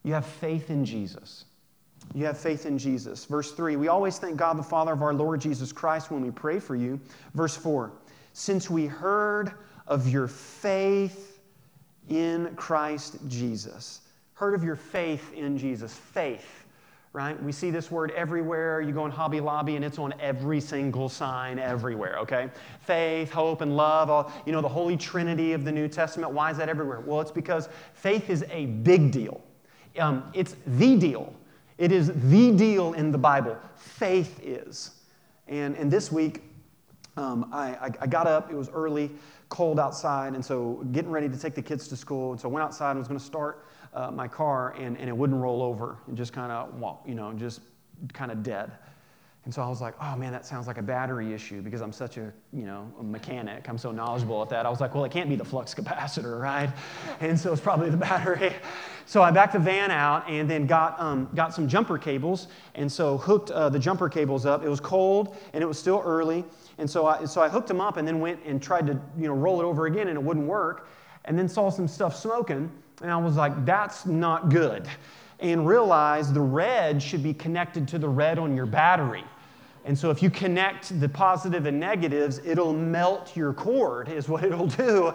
you 0.02 0.12
have 0.12 0.26
faith 0.26 0.68
in 0.68 0.84
Jesus. 0.84 1.46
You 2.12 2.24
have 2.26 2.38
faith 2.38 2.66
in 2.66 2.78
Jesus. 2.78 3.24
Verse 3.24 3.52
3 3.52 3.76
We 3.76 3.88
always 3.88 4.18
thank 4.18 4.36
God 4.36 4.58
the 4.58 4.62
Father 4.62 4.92
of 4.92 5.02
our 5.02 5.14
Lord 5.14 5.40
Jesus 5.40 5.72
Christ 5.72 6.10
when 6.10 6.22
we 6.22 6.30
pray 6.30 6.58
for 6.58 6.76
you. 6.76 7.00
Verse 7.34 7.56
4 7.56 7.92
Since 8.32 8.70
we 8.70 8.86
heard 8.86 9.52
of 9.86 10.08
your 10.08 10.28
faith 10.28 11.40
in 12.08 12.54
Christ 12.56 13.16
Jesus. 13.28 14.00
Heard 14.34 14.54
of 14.54 14.64
your 14.64 14.76
faith 14.76 15.32
in 15.32 15.56
Jesus. 15.56 15.94
Faith 15.94 16.64
right? 17.14 17.40
We 17.44 17.52
see 17.52 17.70
this 17.70 17.92
word 17.92 18.10
everywhere. 18.10 18.80
You 18.80 18.92
go 18.92 19.06
in 19.06 19.12
Hobby 19.12 19.40
Lobby 19.40 19.76
and 19.76 19.84
it's 19.84 20.00
on 20.00 20.12
every 20.20 20.60
single 20.60 21.08
sign 21.08 21.60
everywhere, 21.60 22.18
okay? 22.18 22.50
Faith, 22.80 23.30
hope, 23.30 23.60
and 23.60 23.76
love, 23.76 24.10
all, 24.10 24.32
you 24.44 24.50
know, 24.52 24.60
the 24.60 24.68
Holy 24.68 24.96
Trinity 24.96 25.52
of 25.52 25.64
the 25.64 25.70
New 25.70 25.86
Testament. 25.86 26.32
Why 26.32 26.50
is 26.50 26.56
that 26.56 26.68
everywhere? 26.68 27.00
Well, 27.00 27.20
it's 27.20 27.30
because 27.30 27.68
faith 27.94 28.28
is 28.28 28.44
a 28.50 28.66
big 28.66 29.12
deal. 29.12 29.40
Um, 29.96 30.24
it's 30.34 30.56
the 30.66 30.96
deal. 30.96 31.32
It 31.78 31.90
is 31.90 32.12
the 32.30 32.52
deal 32.52 32.92
in 32.92 33.10
the 33.10 33.18
Bible. 33.18 33.58
Faith 33.76 34.40
is. 34.42 34.92
And, 35.48 35.76
and 35.76 35.90
this 35.90 36.12
week, 36.12 36.42
um, 37.16 37.48
I, 37.52 37.92
I, 38.00 38.06
got 38.06 38.26
up, 38.26 38.50
it 38.50 38.56
was 38.56 38.68
early, 38.70 39.10
cold 39.48 39.78
outside, 39.78 40.34
and 40.34 40.44
so 40.44 40.84
getting 40.92 41.10
ready 41.10 41.28
to 41.28 41.38
take 41.38 41.54
the 41.54 41.62
kids 41.62 41.86
to 41.88 41.96
school. 41.96 42.32
And 42.32 42.40
so 42.40 42.48
I 42.48 42.52
went 42.52 42.64
outside 42.64 42.90
and 42.90 42.98
was 42.98 43.08
going 43.08 43.20
to 43.20 43.24
start 43.24 43.66
uh, 43.92 44.10
my 44.10 44.26
car, 44.26 44.74
and, 44.78 44.96
and 44.98 45.08
it 45.08 45.16
wouldn't 45.16 45.40
roll 45.40 45.62
over. 45.62 45.98
and 46.08 46.16
just 46.16 46.32
kind 46.32 46.50
of, 46.50 46.74
walk, 46.74 47.04
you 47.06 47.14
know, 47.14 47.32
just 47.32 47.60
kind 48.12 48.32
of 48.32 48.42
dead. 48.42 48.72
And 49.44 49.52
so 49.52 49.60
I 49.60 49.68
was 49.68 49.80
like, 49.80 49.94
oh 50.00 50.16
man, 50.16 50.32
that 50.32 50.46
sounds 50.46 50.66
like 50.66 50.78
a 50.78 50.82
battery 50.82 51.34
issue 51.34 51.60
because 51.60 51.82
I'm 51.82 51.92
such 51.92 52.16
a, 52.16 52.32
you 52.52 52.64
know, 52.64 52.90
a 52.98 53.02
mechanic. 53.02 53.68
I'm 53.68 53.76
so 53.76 53.92
knowledgeable 53.92 54.40
at 54.42 54.48
that. 54.48 54.64
I 54.64 54.70
was 54.70 54.80
like, 54.80 54.94
well, 54.94 55.04
it 55.04 55.12
can't 55.12 55.28
be 55.28 55.36
the 55.36 55.44
flux 55.44 55.74
capacitor, 55.74 56.40
right? 56.40 56.70
And 57.20 57.38
so 57.38 57.52
it's 57.52 57.60
probably 57.60 57.90
the 57.90 57.96
battery. 57.98 58.54
So 59.06 59.22
I 59.22 59.30
backed 59.30 59.52
the 59.52 59.58
van 59.58 59.90
out 59.90 60.28
and 60.28 60.48
then 60.48 60.66
got, 60.66 60.98
um, 60.98 61.28
got 61.34 61.52
some 61.54 61.68
jumper 61.68 61.98
cables. 61.98 62.48
And 62.74 62.90
so 62.90 63.18
hooked 63.18 63.50
uh, 63.50 63.68
the 63.68 63.78
jumper 63.78 64.08
cables 64.08 64.46
up. 64.46 64.64
It 64.64 64.68
was 64.68 64.80
cold 64.80 65.36
and 65.52 65.62
it 65.62 65.66
was 65.66 65.78
still 65.78 66.02
early. 66.04 66.44
And 66.78 66.88
so 66.88 67.06
I, 67.06 67.24
so 67.24 67.42
I 67.42 67.48
hooked 67.48 67.68
them 67.68 67.80
up 67.80 67.96
and 67.96 68.06
then 68.08 68.20
went 68.20 68.40
and 68.44 68.62
tried 68.62 68.86
to, 68.86 69.00
you 69.18 69.28
know, 69.28 69.34
roll 69.34 69.60
it 69.60 69.64
over 69.64 69.86
again 69.86 70.08
and 70.08 70.16
it 70.16 70.22
wouldn't 70.22 70.46
work. 70.46 70.88
And 71.26 71.38
then 71.38 71.48
saw 71.48 71.70
some 71.70 71.88
stuff 71.88 72.16
smoking. 72.16 72.70
And 73.02 73.10
I 73.10 73.16
was 73.16 73.36
like, 73.36 73.64
that's 73.64 74.06
not 74.06 74.48
good. 74.48 74.88
And 75.40 75.66
realized 75.66 76.32
the 76.32 76.40
red 76.40 77.02
should 77.02 77.22
be 77.22 77.34
connected 77.34 77.88
to 77.88 77.98
the 77.98 78.08
red 78.08 78.38
on 78.38 78.56
your 78.56 78.66
battery. 78.66 79.24
And 79.86 79.98
so 79.98 80.10
if 80.10 80.22
you 80.22 80.30
connect 80.30 80.98
the 80.98 81.08
positive 81.08 81.66
and 81.66 81.78
negatives, 81.78 82.40
it'll 82.44 82.72
melt 82.72 83.36
your 83.36 83.52
cord, 83.52 84.08
is 84.08 84.28
what 84.28 84.42
it'll 84.42 84.66
do. 84.66 85.12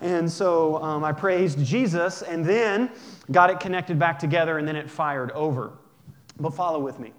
And 0.00 0.30
so 0.30 0.82
um, 0.82 1.02
I 1.02 1.12
praised 1.12 1.64
Jesus 1.64 2.22
and 2.22 2.44
then 2.44 2.90
got 3.30 3.50
it 3.50 3.60
connected 3.60 3.98
back 3.98 4.18
together 4.18 4.58
and 4.58 4.66
then 4.66 4.76
it 4.76 4.90
fired 4.90 5.30
over. 5.32 5.72
But 6.40 6.54
follow 6.54 6.80
with 6.80 6.98
me. 6.98 7.12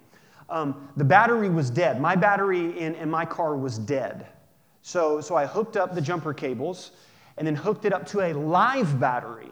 Um, 0.50 0.88
the 0.96 1.04
battery 1.04 1.48
was 1.48 1.70
dead. 1.70 2.00
My 2.00 2.14
battery 2.14 2.78
in, 2.78 2.94
in 2.96 3.10
my 3.10 3.24
car 3.24 3.56
was 3.56 3.78
dead. 3.78 4.26
So, 4.82 5.20
so 5.20 5.34
I 5.34 5.46
hooked 5.46 5.76
up 5.76 5.94
the 5.94 6.00
jumper 6.00 6.34
cables 6.34 6.92
and 7.38 7.46
then 7.46 7.54
hooked 7.54 7.84
it 7.84 7.92
up 7.92 8.06
to 8.08 8.20
a 8.20 8.32
live 8.34 9.00
battery. 9.00 9.50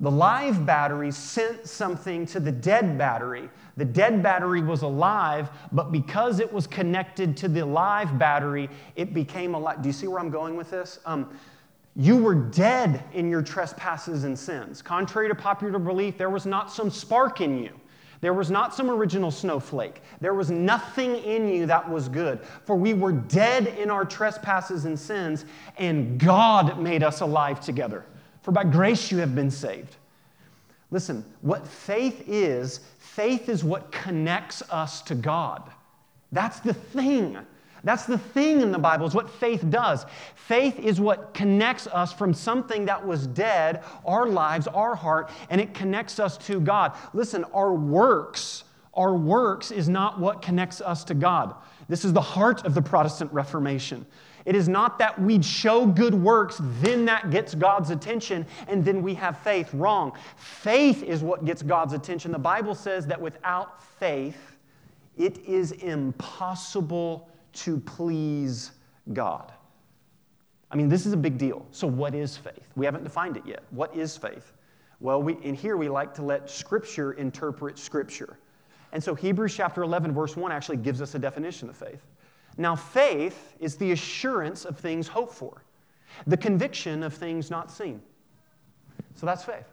The 0.00 0.10
live 0.10 0.64
battery 0.64 1.10
sent 1.10 1.66
something 1.66 2.24
to 2.26 2.40
the 2.40 2.52
dead 2.52 2.96
battery. 2.96 3.50
The 3.76 3.84
dead 3.84 4.22
battery 4.22 4.62
was 4.62 4.82
alive, 4.82 5.50
but 5.72 5.90
because 5.90 6.38
it 6.38 6.52
was 6.52 6.66
connected 6.68 7.36
to 7.38 7.48
the 7.48 7.64
live 7.66 8.16
battery, 8.18 8.68
it 8.94 9.12
became 9.12 9.54
alive. 9.54 9.82
Do 9.82 9.88
you 9.88 9.92
see 9.92 10.06
where 10.06 10.20
I'm 10.20 10.30
going 10.30 10.56
with 10.56 10.70
this? 10.70 11.00
Um, 11.04 11.36
you 11.98 12.16
were 12.16 12.36
dead 12.36 13.02
in 13.12 13.28
your 13.28 13.42
trespasses 13.42 14.22
and 14.22 14.38
sins. 14.38 14.80
Contrary 14.80 15.28
to 15.28 15.34
popular 15.34 15.80
belief, 15.80 16.16
there 16.16 16.30
was 16.30 16.46
not 16.46 16.70
some 16.70 16.90
spark 16.90 17.40
in 17.40 17.60
you. 17.60 17.78
There 18.20 18.34
was 18.34 18.52
not 18.52 18.72
some 18.72 18.88
original 18.88 19.32
snowflake. 19.32 20.00
There 20.20 20.34
was 20.34 20.48
nothing 20.48 21.16
in 21.16 21.48
you 21.48 21.66
that 21.66 21.88
was 21.88 22.08
good. 22.08 22.40
For 22.64 22.76
we 22.76 22.94
were 22.94 23.10
dead 23.10 23.66
in 23.66 23.90
our 23.90 24.04
trespasses 24.04 24.84
and 24.84 24.98
sins, 24.98 25.44
and 25.76 26.20
God 26.20 26.80
made 26.80 27.02
us 27.02 27.20
alive 27.20 27.60
together. 27.60 28.04
For 28.42 28.52
by 28.52 28.62
grace 28.62 29.10
you 29.10 29.18
have 29.18 29.34
been 29.34 29.50
saved. 29.50 29.96
Listen, 30.92 31.24
what 31.40 31.66
faith 31.66 32.22
is, 32.28 32.80
faith 32.98 33.48
is 33.48 33.64
what 33.64 33.90
connects 33.90 34.62
us 34.70 35.02
to 35.02 35.16
God. 35.16 35.68
That's 36.30 36.60
the 36.60 36.74
thing. 36.74 37.38
That's 37.84 38.06
the 38.06 38.18
thing 38.18 38.60
in 38.60 38.72
the 38.72 38.78
Bible, 38.78 39.06
is 39.06 39.14
what 39.14 39.30
faith 39.30 39.64
does. 39.70 40.06
Faith 40.34 40.78
is 40.78 41.00
what 41.00 41.34
connects 41.34 41.86
us 41.86 42.12
from 42.12 42.34
something 42.34 42.84
that 42.86 43.06
was 43.06 43.26
dead, 43.26 43.82
our 44.04 44.26
lives, 44.26 44.66
our 44.66 44.94
heart, 44.94 45.30
and 45.50 45.60
it 45.60 45.74
connects 45.74 46.18
us 46.18 46.36
to 46.38 46.60
God. 46.60 46.92
Listen, 47.12 47.44
our 47.54 47.74
works, 47.74 48.64
our 48.94 49.14
works 49.14 49.70
is 49.70 49.88
not 49.88 50.18
what 50.18 50.42
connects 50.42 50.80
us 50.80 51.04
to 51.04 51.14
God. 51.14 51.54
This 51.88 52.04
is 52.04 52.12
the 52.12 52.20
heart 52.20 52.66
of 52.66 52.74
the 52.74 52.82
Protestant 52.82 53.32
Reformation. 53.32 54.04
It 54.44 54.56
is 54.56 54.68
not 54.68 54.98
that 54.98 55.20
we 55.20 55.42
show 55.42 55.86
good 55.86 56.14
works, 56.14 56.60
then 56.80 57.04
that 57.04 57.30
gets 57.30 57.54
God's 57.54 57.90
attention, 57.90 58.46
and 58.66 58.84
then 58.84 59.02
we 59.02 59.14
have 59.14 59.38
faith. 59.38 59.72
Wrong. 59.74 60.12
Faith 60.36 61.02
is 61.02 61.22
what 61.22 61.44
gets 61.44 61.62
God's 61.62 61.92
attention. 61.92 62.32
The 62.32 62.38
Bible 62.38 62.74
says 62.74 63.06
that 63.06 63.20
without 63.20 63.82
faith, 63.98 64.56
it 65.18 65.38
is 65.46 65.72
impossible 65.72 67.28
to 67.54 67.78
please 67.78 68.72
God. 69.12 69.52
I 70.70 70.76
mean, 70.76 70.88
this 70.88 71.06
is 71.06 71.12
a 71.12 71.16
big 71.16 71.38
deal. 71.38 71.66
So, 71.70 71.86
what 71.86 72.14
is 72.14 72.36
faith? 72.36 72.68
We 72.76 72.84
haven't 72.84 73.04
defined 73.04 73.36
it 73.36 73.44
yet. 73.46 73.62
What 73.70 73.94
is 73.96 74.16
faith? 74.16 74.52
Well, 75.00 75.22
we, 75.22 75.34
in 75.42 75.54
here 75.54 75.76
we 75.76 75.88
like 75.88 76.12
to 76.14 76.22
let 76.22 76.50
Scripture 76.50 77.12
interpret 77.12 77.78
Scripture. 77.78 78.38
And 78.92 79.02
so, 79.02 79.14
Hebrews 79.14 79.54
chapter 79.54 79.82
11, 79.82 80.12
verse 80.12 80.36
1 80.36 80.52
actually 80.52 80.78
gives 80.78 81.00
us 81.00 81.14
a 81.14 81.18
definition 81.18 81.68
of 81.68 81.76
faith. 81.76 82.02
Now, 82.58 82.74
faith 82.74 83.54
is 83.60 83.76
the 83.76 83.92
assurance 83.92 84.64
of 84.64 84.76
things 84.78 85.06
hoped 85.06 85.32
for, 85.32 85.62
the 86.26 86.36
conviction 86.36 87.02
of 87.02 87.14
things 87.14 87.50
not 87.50 87.70
seen. 87.70 88.02
So 89.14 89.26
that's 89.26 89.44
faith. 89.44 89.66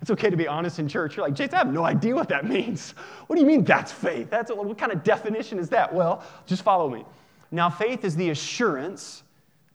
It's 0.00 0.10
okay 0.10 0.30
to 0.30 0.36
be 0.36 0.48
honest 0.48 0.78
in 0.78 0.88
church. 0.88 1.16
You're 1.16 1.26
like, 1.26 1.34
Jason, 1.34 1.54
I 1.54 1.58
have 1.58 1.72
no 1.72 1.84
idea 1.84 2.14
what 2.14 2.28
that 2.30 2.46
means. 2.46 2.94
What 3.26 3.36
do 3.36 3.42
you 3.42 3.46
mean 3.46 3.64
that's 3.64 3.92
faith? 3.92 4.30
That's 4.30 4.50
what 4.50 4.78
kind 4.78 4.92
of 4.92 5.04
definition 5.04 5.58
is 5.58 5.68
that? 5.70 5.92
Well, 5.92 6.24
just 6.46 6.62
follow 6.62 6.88
me. 6.88 7.04
Now, 7.50 7.68
faith 7.68 8.04
is 8.04 8.16
the 8.16 8.30
assurance. 8.30 9.24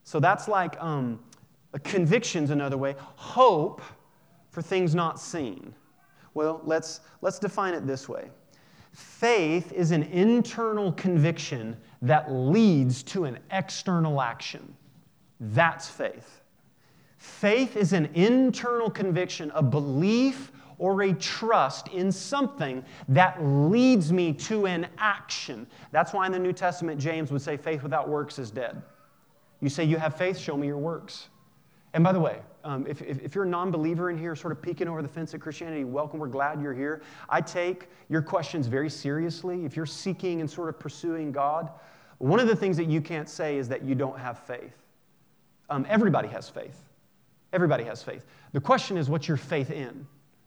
So 0.03 0.19
that's 0.19 0.47
like 0.47 0.81
um, 0.81 1.19
convictions, 1.83 2.49
another 2.49 2.77
way. 2.77 2.95
Hope 3.15 3.81
for 4.49 4.61
things 4.61 4.95
not 4.95 5.19
seen. 5.19 5.73
Well, 6.33 6.61
let's, 6.63 7.01
let's 7.21 7.39
define 7.39 7.73
it 7.73 7.85
this 7.85 8.09
way 8.09 8.29
Faith 8.93 9.73
is 9.73 9.91
an 9.91 10.03
internal 10.03 10.93
conviction 10.93 11.75
that 12.01 12.31
leads 12.31 13.03
to 13.03 13.25
an 13.25 13.37
external 13.51 14.21
action. 14.21 14.73
That's 15.39 15.89
faith. 15.89 16.41
Faith 17.25 17.75
is 17.75 17.91
an 17.91 18.05
internal 18.13 18.89
conviction, 18.89 19.51
a 19.55 19.61
belief 19.61 20.51
or 20.77 21.01
a 21.01 21.13
trust 21.13 21.87
in 21.87 22.11
something 22.11 22.85
that 23.09 23.43
leads 23.43 24.13
me 24.13 24.31
to 24.31 24.67
an 24.67 24.87
action. 24.99 25.65
That's 25.91 26.13
why 26.13 26.27
in 26.27 26.31
the 26.31 26.39
New 26.39 26.53
Testament, 26.53 26.99
James 26.99 27.31
would 27.31 27.41
say, 27.41 27.57
faith 27.57 27.81
without 27.81 28.07
works 28.07 28.37
is 28.37 28.51
dead. 28.51 28.79
You 29.59 29.69
say 29.69 29.83
you 29.83 29.97
have 29.97 30.15
faith, 30.15 30.37
show 30.37 30.55
me 30.55 30.67
your 30.67 30.77
works. 30.77 31.29
And 31.95 32.03
by 32.03 32.11
the 32.11 32.19
way, 32.19 32.39
um, 32.63 32.85
if, 32.87 33.01
if, 33.01 33.19
if, 33.21 33.33
you're 33.33 33.45
a 33.45 33.47
non 33.47 33.71
believer 33.71 34.11
in 34.11 34.17
here, 34.17 34.35
sort 34.35 34.51
of 34.51 34.61
peeking 34.61 34.87
over 34.87 35.01
the 35.01 35.07
fence 35.07 35.33
at 35.33 35.41
Christianity, 35.41 35.83
welcome. 35.83 36.19
We're 36.19 36.27
glad 36.27 36.61
you're 36.61 36.73
here. 36.75 37.01
I 37.27 37.41
take 37.41 37.89
your 38.07 38.21
questions 38.21 38.67
very 38.67 38.89
seriously. 38.89 39.65
If 39.65 39.75
you're 39.75 39.85
seeking 39.87 40.41
and 40.41 40.49
sort 40.49 40.69
of 40.69 40.79
pursuing 40.79 41.31
God, 41.31 41.71
one 42.19 42.39
of 42.39 42.47
the 42.47 42.55
things 42.55 42.77
that 42.77 42.85
you 42.85 43.01
can't 43.01 43.27
say 43.27 43.57
is 43.57 43.67
that 43.69 43.83
you 43.83 43.95
don't 43.95 44.19
have 44.19 44.39
faith. 44.39 44.77
Um, 45.69 45.85
everybody 45.89 46.27
has 46.27 46.49
faith. 46.49 46.83
Everybody 47.55 47.83
has 47.85 48.03
faith. 48.03 48.25
The 48.53 48.61
question 48.61 48.97
is, 48.97 49.09
what's 49.09 49.27
your 49.27 49.37
faith 49.37 49.71
in? 49.71 50.05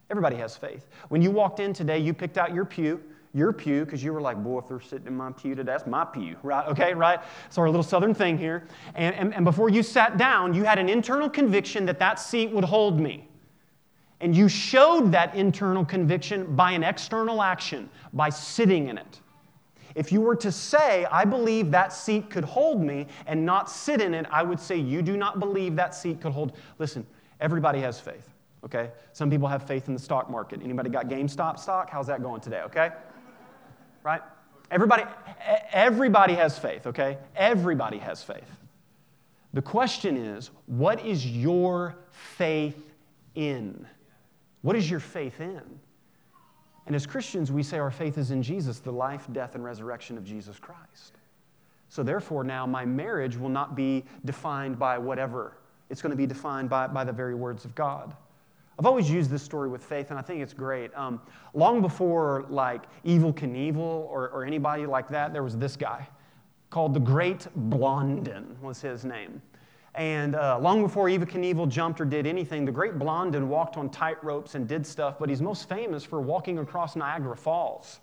Everybody 0.09 0.37
has 0.37 0.55
faith. 0.55 0.87
When 1.09 1.21
you 1.21 1.31
walked 1.31 1.59
in 1.59 1.73
today, 1.73 1.99
you 1.99 2.13
picked 2.13 2.37
out 2.37 2.53
your 2.53 2.65
pew 2.65 3.03
your 3.33 3.53
pew 3.53 3.85
because 3.85 4.03
you 4.03 4.11
were 4.11 4.21
like, 4.21 4.41
boy, 4.43 4.59
if 4.59 4.67
they're 4.67 4.81
sitting 4.81 5.07
in 5.07 5.15
my 5.15 5.31
pew 5.31 5.53
today, 5.53 5.71
that's 5.71 5.85
my 5.85 6.03
pew, 6.03 6.35
right? 6.43 6.67
Okay, 6.67 6.93
right? 6.93 7.19
So 7.49 7.61
our 7.61 7.69
little 7.69 7.83
southern 7.83 8.13
thing 8.13 8.37
here. 8.37 8.63
And, 8.95 9.15
and, 9.15 9.33
and 9.33 9.45
before 9.45 9.69
you 9.69 9.83
sat 9.83 10.17
down, 10.17 10.53
you 10.53 10.63
had 10.63 10.79
an 10.79 10.89
internal 10.89 11.29
conviction 11.29 11.85
that 11.85 11.99
that 11.99 12.19
seat 12.19 12.51
would 12.51 12.63
hold 12.63 12.99
me. 12.99 13.27
And 14.21 14.35
you 14.35 14.49
showed 14.49 15.11
that 15.13 15.33
internal 15.35 15.85
conviction 15.85 16.55
by 16.55 16.71
an 16.71 16.83
external 16.83 17.41
action, 17.41 17.89
by 18.11 18.29
sitting 18.29 18.89
in 18.89 18.97
it. 18.97 19.21
If 19.99 20.13
you 20.13 20.21
were 20.21 20.37
to 20.37 20.49
say, 20.49 21.03
I 21.11 21.25
believe 21.25 21.71
that 21.71 21.91
seat 21.91 22.29
could 22.29 22.45
hold 22.45 22.81
me 22.81 23.07
and 23.27 23.45
not 23.45 23.69
sit 23.69 23.99
in 23.99 24.13
it, 24.13 24.25
I 24.31 24.43
would 24.43 24.57
say, 24.57 24.77
You 24.77 25.01
do 25.01 25.17
not 25.17 25.41
believe 25.41 25.75
that 25.75 25.93
seat 25.93 26.21
could 26.21 26.31
hold. 26.31 26.53
Listen, 26.77 27.05
everybody 27.41 27.81
has 27.81 27.99
faith, 27.99 28.29
okay? 28.63 28.91
Some 29.11 29.29
people 29.29 29.49
have 29.49 29.67
faith 29.67 29.89
in 29.89 29.93
the 29.93 29.99
stock 29.99 30.29
market. 30.29 30.61
Anybody 30.63 30.89
got 30.89 31.09
GameStop 31.09 31.59
stock? 31.59 31.89
How's 31.89 32.07
that 32.07 32.23
going 32.23 32.39
today, 32.39 32.61
okay? 32.61 32.91
right? 34.03 34.21
Everybody, 34.71 35.03
everybody 35.73 36.33
has 36.35 36.57
faith, 36.57 36.87
okay? 36.87 37.17
Everybody 37.35 37.97
has 37.97 38.23
faith. 38.23 38.49
The 39.51 39.61
question 39.61 40.15
is, 40.15 40.49
what 40.67 41.05
is 41.05 41.27
your 41.27 41.97
faith 42.37 42.93
in? 43.35 43.85
What 44.61 44.77
is 44.77 44.89
your 44.89 45.01
faith 45.01 45.41
in? 45.41 45.81
And 46.89 46.95
as 46.95 47.05
Christians, 47.05 47.51
we 47.51 47.61
say 47.61 47.77
our 47.77 47.91
faith 47.91 48.17
is 48.17 48.31
in 48.31 48.41
Jesus, 48.41 48.79
the 48.79 48.91
life, 48.91 49.27
death, 49.31 49.53
and 49.53 49.63
resurrection 49.63 50.17
of 50.17 50.25
Jesus 50.25 50.57
Christ. 50.57 51.19
So 51.87 52.01
therefore, 52.01 52.43
now 52.43 52.65
my 52.65 52.83
marriage 52.83 53.37
will 53.37 53.49
not 53.49 53.75
be 53.75 54.03
defined 54.25 54.79
by 54.79 54.97
whatever, 54.97 55.53
it's 55.91 56.01
going 56.01 56.09
to 56.09 56.17
be 56.17 56.25
defined 56.25 56.67
by, 56.67 56.87
by 56.87 57.03
the 57.03 57.11
very 57.11 57.35
words 57.35 57.63
of 57.63 57.75
God. 57.75 58.15
I've 58.79 58.87
always 58.87 59.07
used 59.07 59.29
this 59.29 59.43
story 59.43 59.69
with 59.69 59.83
faith, 59.83 60.09
and 60.09 60.17
I 60.17 60.23
think 60.23 60.41
it's 60.41 60.53
great. 60.53 60.89
Um, 60.97 61.21
long 61.53 61.79
before 61.79 62.47
like 62.49 62.85
Evel 63.05 63.35
Knievel 63.35 63.77
or, 63.77 64.29
or 64.29 64.43
anybody 64.43 64.87
like 64.87 65.09
that, 65.09 65.31
there 65.31 65.43
was 65.43 65.57
this 65.57 65.75
guy 65.75 66.07
called 66.71 66.95
the 66.95 66.99
Great 66.99 67.45
Blondin 67.55 68.57
was 68.63 68.81
his 68.81 69.05
name. 69.05 69.43
And 69.95 70.35
uh, 70.35 70.59
long 70.59 70.81
before 70.81 71.07
Evel 71.07 71.25
Knievel 71.25 71.67
jumped 71.67 71.99
or 71.99 72.05
did 72.05 72.27
anything, 72.27 72.65
the 72.65 72.71
Great 72.71 72.99
Blondin 72.99 73.49
walked 73.49 73.77
on 73.77 73.89
tight 73.89 74.23
ropes 74.23 74.55
and 74.55 74.67
did 74.67 74.85
stuff, 74.85 75.17
but 75.19 75.29
he's 75.29 75.41
most 75.41 75.67
famous 75.67 76.03
for 76.03 76.21
walking 76.21 76.59
across 76.59 76.95
Niagara 76.95 77.35
Falls. 77.35 77.99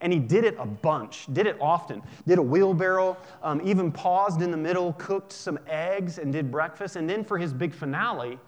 And 0.00 0.12
he 0.12 0.18
did 0.18 0.44
it 0.44 0.56
a 0.58 0.66
bunch, 0.66 1.26
did 1.32 1.46
it 1.46 1.56
often. 1.60 2.02
Did 2.26 2.38
a 2.38 2.42
wheelbarrow, 2.42 3.16
um, 3.42 3.60
even 3.64 3.90
paused 3.90 4.42
in 4.42 4.50
the 4.50 4.56
middle, 4.56 4.92
cooked 4.94 5.32
some 5.32 5.58
eggs, 5.66 6.18
and 6.18 6.32
did 6.32 6.50
breakfast. 6.50 6.96
And 6.96 7.08
then 7.08 7.24
for 7.24 7.38
his 7.38 7.52
big 7.52 7.72
finale, 7.72 8.38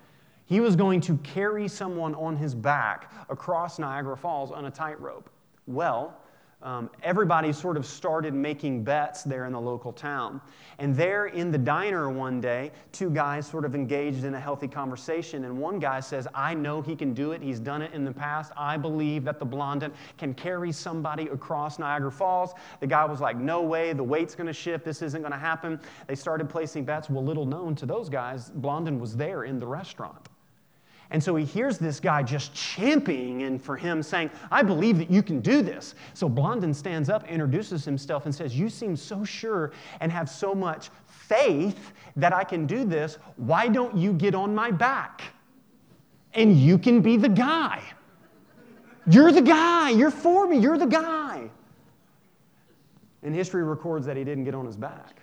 he 0.45 0.61
was 0.61 0.77
going 0.77 1.01
to 1.03 1.17
carry 1.19 1.67
someone 1.67 2.15
on 2.15 2.37
his 2.37 2.55
back 2.55 3.13
across 3.29 3.79
Niagara 3.79 4.17
Falls 4.17 4.51
on 4.51 4.67
a 4.67 4.71
tightrope. 4.71 5.31
Well, 5.67 6.17
um, 6.61 6.91
everybody 7.05 7.53
sort 7.53 7.77
of 7.77 7.87
started 7.87 8.35
making 8.35 8.83
bets 8.83 9.23
there 9.23 9.47
in 9.47 9.53
the 9.53 9.61
local 9.61 9.93
town. 9.93 10.41
And 10.81 10.95
there 10.95 11.27
in 11.27 11.53
the 11.53 11.59
diner 11.59 12.11
one 12.11 12.41
day, 12.41 12.73
two 12.91 13.11
guys 13.11 13.47
sort 13.47 13.65
of 13.65 13.77
engaged 13.77 14.25
in 14.25 14.35
a 14.35 14.41
healthy 14.41 14.67
conversation. 14.67 15.45
And 15.45 15.57
one 15.59 15.79
guy 15.79 16.01
says, 16.01 16.27
I 16.35 16.55
know 16.55 16.83
he 16.83 16.97
can 16.97 17.15
do 17.15 17.31
it. 17.31 17.43
He's 17.43 17.61
done 17.61 17.81
it 17.81 17.93
in 17.93 18.05
the 18.05 18.13
past. 18.13 18.53
I 18.57 18.77
believe 18.77 19.25
that 19.25 19.39
the 19.39 19.45
Blondin 19.45 19.93
can 20.17 20.35
carry 20.35 20.73
somebody 20.73 21.29
across 21.29 21.79
Niagara 21.79 22.11
Falls. 22.11 22.55
The 22.81 22.87
guy 22.89 23.05
was 23.05 23.21
like, 23.21 23.37
No 23.37 23.63
way. 23.63 23.93
The 23.93 24.03
weight's 24.03 24.35
going 24.35 24.49
to 24.49 24.53
shift. 24.53 24.85
This 24.85 25.01
isn't 25.03 25.21
going 25.21 25.33
to 25.33 25.39
happen. 25.39 25.81
They 26.09 26.17
started 26.17 26.49
placing 26.49 26.85
bets. 26.85 27.09
Well, 27.09 27.25
little 27.25 27.47
known 27.47 27.77
to 27.77 27.87
those 27.87 28.09
guys, 28.09 28.51
Blondin 28.51 28.99
was 28.99 29.17
there 29.17 29.45
in 29.45 29.61
the 29.61 29.67
restaurant. 29.67 30.29
And 31.11 31.23
so 31.23 31.37
he 31.37 31.45
hears 31.45 31.79
this 31.79 32.01
guy 32.01 32.23
just 32.23 32.53
championing 32.53 33.45
and 33.45 33.63
for 33.63 33.77
him, 33.77 34.03
saying, 34.03 34.31
I 34.51 34.63
believe 34.63 34.99
that 34.99 35.11
you 35.11 35.23
can 35.23 35.41
do 35.41 35.63
this. 35.63 35.95
So 36.13 36.29
Blondin 36.29 36.75
stands 36.75 37.09
up, 37.09 37.27
introduces 37.29 37.85
himself, 37.85 38.27
and 38.27 38.35
says, 38.35 38.59
You 38.59 38.69
seem 38.69 38.95
so 38.95 39.25
sure 39.25 39.73
and 40.01 40.13
have 40.13 40.29
so 40.29 40.55
much 40.55 40.91
faith 41.07 41.93
that 42.17 42.35
I 42.35 42.45
can 42.45 42.67
do 42.67 42.85
this. 42.85 43.19
Why 43.37 43.69
don't 43.69 43.97
you 43.97 44.13
get 44.13 44.35
on 44.35 44.55
my 44.55 44.71
back? 44.71 45.23
And 46.35 46.59
you 46.59 46.77
can 46.77 47.01
be 47.01 47.17
the 47.17 47.29
guy. 47.29 47.83
You're 49.07 49.33
the 49.33 49.41
guy. 49.41 49.91
You're 49.91 50.11
for 50.11 50.47
me. 50.47 50.59
You're 50.59 50.77
the 50.77 50.87
guy. 50.87 51.49
And 53.23 53.35
history 53.35 53.65
records 53.65 54.05
that 54.05 54.17
he 54.17 54.25
didn't 54.25 54.45
get 54.45 54.55
on 54.55 54.67
his 54.67 54.77
back. 54.77 55.21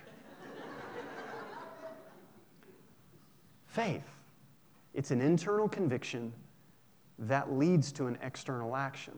Faith. 3.68 4.15
It's 4.96 5.10
an 5.10 5.20
internal 5.20 5.68
conviction 5.68 6.32
that 7.18 7.52
leads 7.52 7.92
to 7.92 8.06
an 8.06 8.18
external 8.22 8.74
action. 8.74 9.12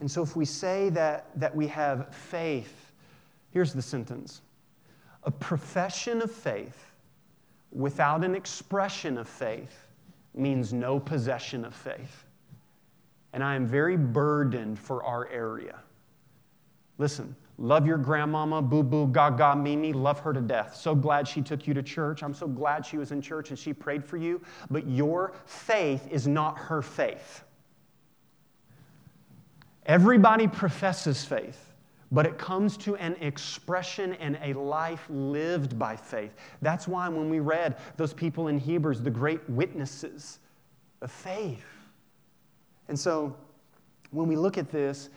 And 0.00 0.10
so, 0.10 0.22
if 0.22 0.34
we 0.34 0.46
say 0.46 0.88
that, 0.90 1.28
that 1.38 1.54
we 1.54 1.66
have 1.68 2.14
faith, 2.14 2.92
here's 3.50 3.74
the 3.74 3.82
sentence 3.82 4.40
a 5.24 5.30
profession 5.30 6.22
of 6.22 6.30
faith 6.30 6.90
without 7.70 8.24
an 8.24 8.34
expression 8.34 9.18
of 9.18 9.28
faith 9.28 9.88
means 10.34 10.72
no 10.72 10.98
possession 10.98 11.64
of 11.64 11.74
faith. 11.74 12.24
And 13.34 13.44
I 13.44 13.56
am 13.56 13.66
very 13.66 13.98
burdened 13.98 14.78
for 14.78 15.04
our 15.04 15.28
area. 15.28 15.76
Listen, 16.96 17.36
Love 17.58 17.86
your 17.86 17.96
grandmama, 17.96 18.60
boo 18.60 18.82
boo, 18.82 19.06
gaga, 19.06 19.56
mimi. 19.56 19.92
Love 19.92 20.20
her 20.20 20.32
to 20.32 20.42
death. 20.42 20.76
So 20.76 20.94
glad 20.94 21.26
she 21.26 21.40
took 21.40 21.66
you 21.66 21.72
to 21.72 21.82
church. 21.82 22.22
I'm 22.22 22.34
so 22.34 22.46
glad 22.46 22.84
she 22.84 22.98
was 22.98 23.12
in 23.12 23.22
church 23.22 23.48
and 23.48 23.58
she 23.58 23.72
prayed 23.72 24.04
for 24.04 24.18
you. 24.18 24.42
But 24.70 24.86
your 24.86 25.32
faith 25.46 26.06
is 26.10 26.26
not 26.26 26.58
her 26.58 26.82
faith. 26.82 27.44
Everybody 29.86 30.48
professes 30.48 31.24
faith, 31.24 31.72
but 32.12 32.26
it 32.26 32.36
comes 32.38 32.76
to 32.78 32.96
an 32.96 33.16
expression 33.20 34.14
and 34.14 34.38
a 34.42 34.52
life 34.52 35.06
lived 35.08 35.78
by 35.78 35.96
faith. 35.96 36.34
That's 36.60 36.86
why 36.86 37.08
when 37.08 37.30
we 37.30 37.38
read 37.38 37.76
those 37.96 38.12
people 38.12 38.48
in 38.48 38.58
Hebrews, 38.58 39.00
the 39.00 39.10
great 39.10 39.48
witnesses 39.48 40.40
of 41.00 41.10
faith. 41.10 41.64
And 42.88 42.98
so 42.98 43.34
when 44.10 44.28
we 44.28 44.36
look 44.36 44.58
at 44.58 44.70
this, 44.70 45.08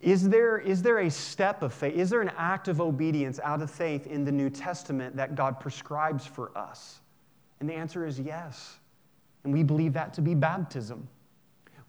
is 0.00 0.28
there, 0.28 0.58
is 0.58 0.82
there 0.82 1.00
a 1.00 1.10
step 1.10 1.62
of 1.62 1.74
faith? 1.74 1.94
Is 1.94 2.08
there 2.08 2.22
an 2.22 2.32
act 2.36 2.68
of 2.68 2.80
obedience 2.80 3.38
out 3.42 3.60
of 3.60 3.70
faith 3.70 4.06
in 4.06 4.24
the 4.24 4.32
New 4.32 4.48
Testament 4.48 5.14
that 5.16 5.34
God 5.34 5.60
prescribes 5.60 6.26
for 6.26 6.56
us? 6.56 7.00
And 7.60 7.68
the 7.68 7.74
answer 7.74 8.06
is 8.06 8.18
yes. 8.18 8.78
And 9.44 9.52
we 9.52 9.62
believe 9.62 9.92
that 9.92 10.14
to 10.14 10.22
be 10.22 10.34
baptism. 10.34 11.06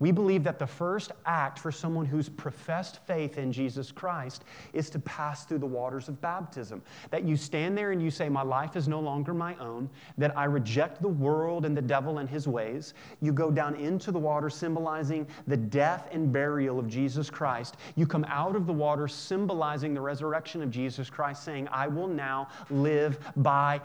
We 0.01 0.11
believe 0.11 0.43
that 0.45 0.57
the 0.57 0.65
first 0.65 1.11
act 1.27 1.59
for 1.59 1.71
someone 1.71 2.07
who's 2.07 2.27
professed 2.27 3.05
faith 3.05 3.37
in 3.37 3.53
Jesus 3.53 3.91
Christ 3.91 4.45
is 4.73 4.89
to 4.89 4.99
pass 4.99 5.45
through 5.45 5.59
the 5.59 5.67
waters 5.67 6.07
of 6.07 6.19
baptism. 6.21 6.81
That 7.11 7.23
you 7.23 7.37
stand 7.37 7.77
there 7.77 7.91
and 7.91 8.01
you 8.01 8.09
say, 8.09 8.27
My 8.27 8.41
life 8.41 8.75
is 8.75 8.87
no 8.87 8.99
longer 8.99 9.31
my 9.31 9.55
own, 9.57 9.87
that 10.17 10.35
I 10.35 10.45
reject 10.45 11.03
the 11.03 11.07
world 11.07 11.65
and 11.65 11.77
the 11.77 11.83
devil 11.83 12.17
and 12.17 12.27
his 12.27 12.47
ways. 12.47 12.95
You 13.21 13.31
go 13.31 13.51
down 13.51 13.75
into 13.75 14.11
the 14.11 14.17
water, 14.17 14.49
symbolizing 14.49 15.27
the 15.45 15.57
death 15.57 16.09
and 16.11 16.33
burial 16.33 16.79
of 16.79 16.87
Jesus 16.87 17.29
Christ. 17.29 17.77
You 17.95 18.07
come 18.07 18.25
out 18.27 18.55
of 18.55 18.65
the 18.65 18.73
water, 18.73 19.07
symbolizing 19.07 19.93
the 19.93 20.01
resurrection 20.01 20.63
of 20.63 20.71
Jesus 20.71 21.11
Christ, 21.11 21.43
saying, 21.43 21.67
I 21.71 21.87
will 21.87 22.07
now 22.07 22.47
live 22.71 23.19
by 23.35 23.79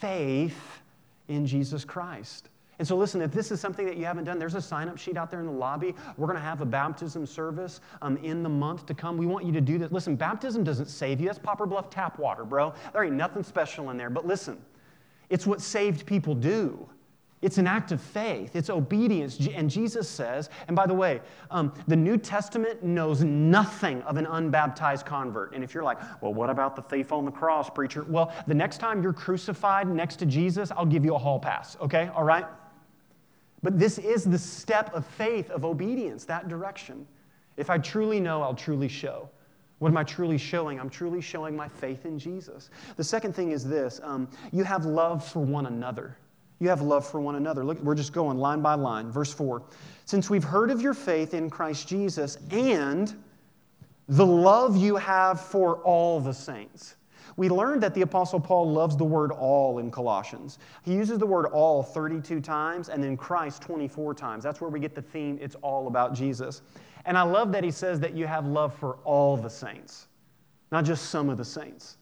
faith 0.00 0.80
in 1.28 1.46
Jesus 1.46 1.84
Christ. 1.84 2.48
And 2.80 2.88
so, 2.88 2.96
listen, 2.96 3.20
if 3.20 3.30
this 3.30 3.52
is 3.52 3.60
something 3.60 3.84
that 3.84 3.98
you 3.98 4.06
haven't 4.06 4.24
done, 4.24 4.38
there's 4.38 4.54
a 4.54 4.62
sign 4.62 4.88
up 4.88 4.96
sheet 4.96 5.18
out 5.18 5.30
there 5.30 5.40
in 5.40 5.44
the 5.44 5.52
lobby. 5.52 5.94
We're 6.16 6.26
going 6.26 6.38
to 6.38 6.42
have 6.42 6.62
a 6.62 6.64
baptism 6.64 7.26
service 7.26 7.82
um, 8.00 8.16
in 8.22 8.42
the 8.42 8.48
month 8.48 8.86
to 8.86 8.94
come. 8.94 9.18
We 9.18 9.26
want 9.26 9.44
you 9.44 9.52
to 9.52 9.60
do 9.60 9.76
this. 9.76 9.92
Listen, 9.92 10.16
baptism 10.16 10.64
doesn't 10.64 10.86
save 10.86 11.20
you. 11.20 11.26
That's 11.26 11.38
Poplar 11.38 11.66
Bluff 11.66 11.90
tap 11.90 12.18
water, 12.18 12.42
bro. 12.42 12.72
There 12.94 13.04
ain't 13.04 13.12
nothing 13.12 13.42
special 13.42 13.90
in 13.90 13.98
there. 13.98 14.08
But 14.08 14.26
listen, 14.26 14.64
it's 15.28 15.46
what 15.46 15.60
saved 15.60 16.06
people 16.06 16.34
do. 16.34 16.88
It's 17.42 17.58
an 17.58 17.66
act 17.66 17.92
of 17.92 18.00
faith, 18.00 18.56
it's 18.56 18.70
obedience. 18.70 19.46
And 19.54 19.68
Jesus 19.68 20.08
says, 20.08 20.48
and 20.66 20.74
by 20.74 20.86
the 20.86 20.94
way, 20.94 21.20
um, 21.50 21.74
the 21.86 21.96
New 21.96 22.16
Testament 22.16 22.82
knows 22.82 23.22
nothing 23.22 24.00
of 24.02 24.16
an 24.16 24.24
unbaptized 24.24 25.04
convert. 25.04 25.54
And 25.54 25.62
if 25.62 25.74
you're 25.74 25.82
like, 25.82 25.98
well, 26.22 26.32
what 26.32 26.48
about 26.48 26.76
the 26.76 26.82
thief 26.82 27.12
on 27.12 27.26
the 27.26 27.30
cross, 27.30 27.68
preacher? 27.68 28.06
Well, 28.08 28.32
the 28.46 28.54
next 28.54 28.78
time 28.78 29.02
you're 29.02 29.12
crucified 29.12 29.86
next 29.86 30.16
to 30.16 30.26
Jesus, 30.26 30.70
I'll 30.70 30.86
give 30.86 31.04
you 31.04 31.14
a 31.14 31.18
hall 31.18 31.38
pass, 31.38 31.76
okay? 31.82 32.10
All 32.14 32.24
right? 32.24 32.46
But 33.62 33.78
this 33.78 33.98
is 33.98 34.24
the 34.24 34.38
step 34.38 34.92
of 34.94 35.04
faith, 35.04 35.50
of 35.50 35.64
obedience, 35.64 36.24
that 36.24 36.48
direction. 36.48 37.06
If 37.56 37.68
I 37.68 37.78
truly 37.78 38.20
know, 38.20 38.42
I'll 38.42 38.54
truly 38.54 38.88
show. 38.88 39.28
What 39.80 39.88
am 39.88 39.96
I 39.96 40.04
truly 40.04 40.38
showing? 40.38 40.78
I'm 40.78 40.90
truly 40.90 41.20
showing 41.20 41.56
my 41.56 41.68
faith 41.68 42.04
in 42.04 42.18
Jesus. 42.18 42.70
The 42.96 43.04
second 43.04 43.34
thing 43.34 43.50
is 43.50 43.66
this 43.66 44.00
um, 44.02 44.28
you 44.52 44.64
have 44.64 44.84
love 44.84 45.26
for 45.26 45.40
one 45.40 45.66
another. 45.66 46.16
You 46.58 46.68
have 46.68 46.82
love 46.82 47.06
for 47.06 47.20
one 47.20 47.36
another. 47.36 47.64
Look, 47.64 47.80
we're 47.80 47.94
just 47.94 48.12
going 48.12 48.36
line 48.36 48.60
by 48.60 48.74
line. 48.74 49.10
Verse 49.10 49.32
4. 49.32 49.62
Since 50.04 50.28
we've 50.28 50.44
heard 50.44 50.70
of 50.70 50.82
your 50.82 50.92
faith 50.92 51.32
in 51.32 51.48
Christ 51.48 51.88
Jesus 51.88 52.36
and 52.50 53.14
the 54.08 54.26
love 54.26 54.76
you 54.76 54.96
have 54.96 55.40
for 55.40 55.76
all 55.76 56.20
the 56.20 56.34
saints. 56.34 56.96
We 57.36 57.48
learned 57.48 57.82
that 57.82 57.94
the 57.94 58.02
Apostle 58.02 58.40
Paul 58.40 58.70
loves 58.70 58.96
the 58.96 59.04
word 59.04 59.32
all 59.32 59.78
in 59.78 59.90
Colossians. 59.90 60.58
He 60.82 60.94
uses 60.94 61.18
the 61.18 61.26
word 61.26 61.46
all 61.46 61.82
32 61.82 62.40
times 62.40 62.88
and 62.88 63.02
then 63.02 63.16
Christ 63.16 63.62
24 63.62 64.14
times. 64.14 64.44
That's 64.44 64.60
where 64.60 64.70
we 64.70 64.80
get 64.80 64.94
the 64.94 65.02
theme, 65.02 65.38
it's 65.40 65.56
all 65.56 65.86
about 65.86 66.14
Jesus. 66.14 66.62
And 67.06 67.16
I 67.16 67.22
love 67.22 67.52
that 67.52 67.64
he 67.64 67.70
says 67.70 68.00
that 68.00 68.14
you 68.14 68.26
have 68.26 68.46
love 68.46 68.74
for 68.74 68.98
all 69.04 69.36
the 69.36 69.50
saints, 69.50 70.08
not 70.70 70.84
just 70.84 71.10
some 71.10 71.28
of 71.30 71.38
the 71.38 71.44
saints. 71.44 71.96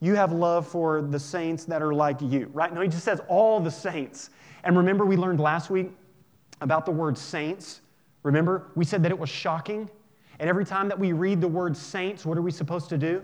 You 0.00 0.14
have 0.16 0.32
love 0.32 0.66
for 0.66 1.00
the 1.00 1.18
saints 1.18 1.64
that 1.64 1.80
are 1.80 1.94
like 1.94 2.20
you, 2.20 2.50
right? 2.52 2.72
No, 2.72 2.80
he 2.80 2.88
just 2.88 3.04
says 3.04 3.20
all 3.28 3.60
the 3.60 3.70
saints. 3.70 4.30
And 4.64 4.76
remember, 4.76 5.04
we 5.06 5.16
learned 5.16 5.40
last 5.40 5.70
week 5.70 5.90
about 6.60 6.84
the 6.84 6.92
word 6.92 7.16
saints. 7.16 7.80
Remember, 8.22 8.70
we 8.74 8.84
said 8.84 9.02
that 9.02 9.12
it 9.12 9.18
was 9.18 9.30
shocking. 9.30 9.88
And 10.38 10.50
every 10.50 10.64
time 10.64 10.88
that 10.88 10.98
we 10.98 11.12
read 11.12 11.40
the 11.40 11.48
word 11.48 11.76
saints, 11.76 12.26
what 12.26 12.36
are 12.36 12.42
we 12.42 12.50
supposed 12.50 12.88
to 12.90 12.98
do? 12.98 13.22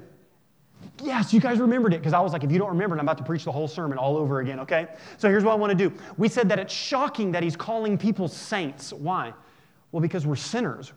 Yes, 1.03 1.33
you 1.33 1.41
guys 1.41 1.59
remembered 1.59 1.95
it 1.95 2.01
because 2.01 2.13
I 2.13 2.21
was 2.21 2.33
like, 2.33 2.45
if 2.45 2.53
you 2.53 2.59
don't 2.59 2.69
remember 2.69 2.95
it, 2.97 2.99
I'm 2.99 3.07
about 3.07 3.19
to 3.19 3.25
preach 3.25 3.45
the 3.45 3.53
whole 3.53 3.69
sermon 3.69 3.97
all 3.97 4.17
over 4.17 4.41
again, 4.41 4.61
okay? 4.61 4.89
So 5.17 5.29
here's 5.29 5.45
what 5.45 5.53
I 5.53 5.55
want 5.55 5.71
to 5.71 5.89
do. 5.89 5.95
We 6.19 6.29
said 6.29 6.49
that 6.51 6.59
it's 6.59 6.75
shocking 6.75 7.33
that 7.33 7.43
he's 7.43 7.57
calling 7.57 7.97
people 7.97 8.29
saints. 8.29 8.93
Why? 8.93 9.33
Well, 9.93 10.01
because 10.01 10.27
we're 10.27 10.37
sinners. 10.37 10.93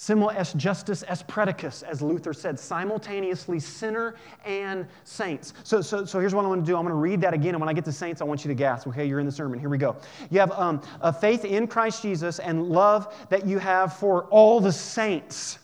Simul 0.00 0.30
est 0.30 0.56
justus 0.56 1.02
est 1.08 1.26
predicus, 1.26 1.82
as 1.82 2.00
Luther 2.00 2.32
said, 2.32 2.58
simultaneously 2.58 3.58
sinner 3.58 4.14
and 4.44 4.86
saints. 5.02 5.54
So, 5.64 5.80
so, 5.80 6.04
so 6.04 6.20
here's 6.20 6.36
what 6.36 6.44
I 6.44 6.48
want 6.48 6.64
to 6.64 6.70
do. 6.70 6.76
I'm 6.76 6.84
going 6.84 6.92
to 6.92 6.94
read 6.94 7.20
that 7.22 7.34
again, 7.34 7.54
and 7.54 7.60
when 7.60 7.68
I 7.68 7.72
get 7.72 7.84
to 7.86 7.92
saints, 7.92 8.20
I 8.20 8.24
want 8.24 8.44
you 8.44 8.48
to 8.48 8.54
gasp. 8.54 8.86
Okay, 8.86 9.06
you're 9.06 9.18
in 9.18 9.26
the 9.26 9.32
sermon. 9.32 9.58
Here 9.58 9.68
we 9.68 9.76
go. 9.76 9.96
You 10.30 10.38
have 10.38 10.52
um, 10.52 10.82
a 11.00 11.12
faith 11.12 11.44
in 11.44 11.66
Christ 11.66 12.02
Jesus 12.02 12.38
and 12.38 12.68
love 12.68 13.12
that 13.28 13.44
you 13.44 13.58
have 13.58 13.92
for 13.92 14.26
all 14.26 14.60
the 14.60 14.72
saints. 14.72 15.58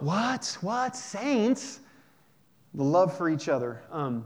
What? 0.00 0.58
What? 0.60 0.96
Saints? 0.96 1.78
The 2.78 2.84
love 2.84 3.14
for 3.14 3.28
each 3.28 3.48
other. 3.48 3.82
Um, 3.90 4.24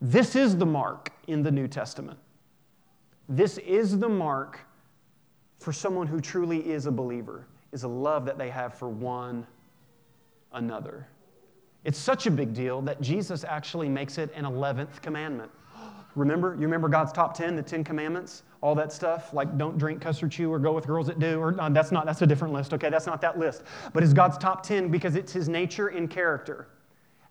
this 0.00 0.36
is 0.36 0.56
the 0.56 0.64
mark 0.64 1.12
in 1.26 1.42
the 1.42 1.50
New 1.52 1.68
Testament. 1.68 2.18
This 3.28 3.58
is 3.58 3.98
the 3.98 4.08
mark 4.08 4.58
for 5.60 5.70
someone 5.70 6.06
who 6.06 6.18
truly 6.18 6.70
is 6.70 6.86
a 6.86 6.90
believer 6.90 7.46
is 7.72 7.82
a 7.82 7.88
love 7.88 8.24
that 8.24 8.38
they 8.38 8.48
have 8.48 8.72
for 8.72 8.88
one 8.88 9.46
another. 10.52 11.06
It's 11.84 11.98
such 11.98 12.26
a 12.26 12.30
big 12.30 12.54
deal 12.54 12.80
that 12.82 13.02
Jesus 13.02 13.44
actually 13.44 13.90
makes 13.90 14.16
it 14.16 14.32
an 14.34 14.44
11th 14.44 15.02
commandment. 15.02 15.50
Remember? 16.14 16.54
You 16.54 16.62
remember 16.62 16.88
God's 16.88 17.12
top 17.12 17.34
10, 17.36 17.54
the 17.54 17.62
10 17.62 17.84
commandments? 17.84 18.44
All 18.62 18.74
that 18.76 18.94
stuff, 18.94 19.34
like 19.34 19.58
don't 19.58 19.76
drink, 19.76 20.00
cuss, 20.00 20.22
or 20.22 20.28
chew, 20.28 20.50
or 20.50 20.58
go 20.58 20.72
with 20.72 20.86
girls 20.86 21.06
that 21.08 21.18
do, 21.18 21.38
or 21.38 21.52
no, 21.52 21.68
that's 21.68 21.92
not, 21.92 22.06
that's 22.06 22.22
a 22.22 22.26
different 22.26 22.54
list, 22.54 22.72
okay? 22.72 22.88
That's 22.88 23.06
not 23.06 23.20
that 23.20 23.38
list. 23.38 23.64
But 23.92 24.02
it's 24.02 24.14
God's 24.14 24.38
top 24.38 24.62
10 24.62 24.88
because 24.88 25.16
it's 25.16 25.34
his 25.34 25.50
nature 25.50 25.88
and 25.88 26.08
character. 26.08 26.68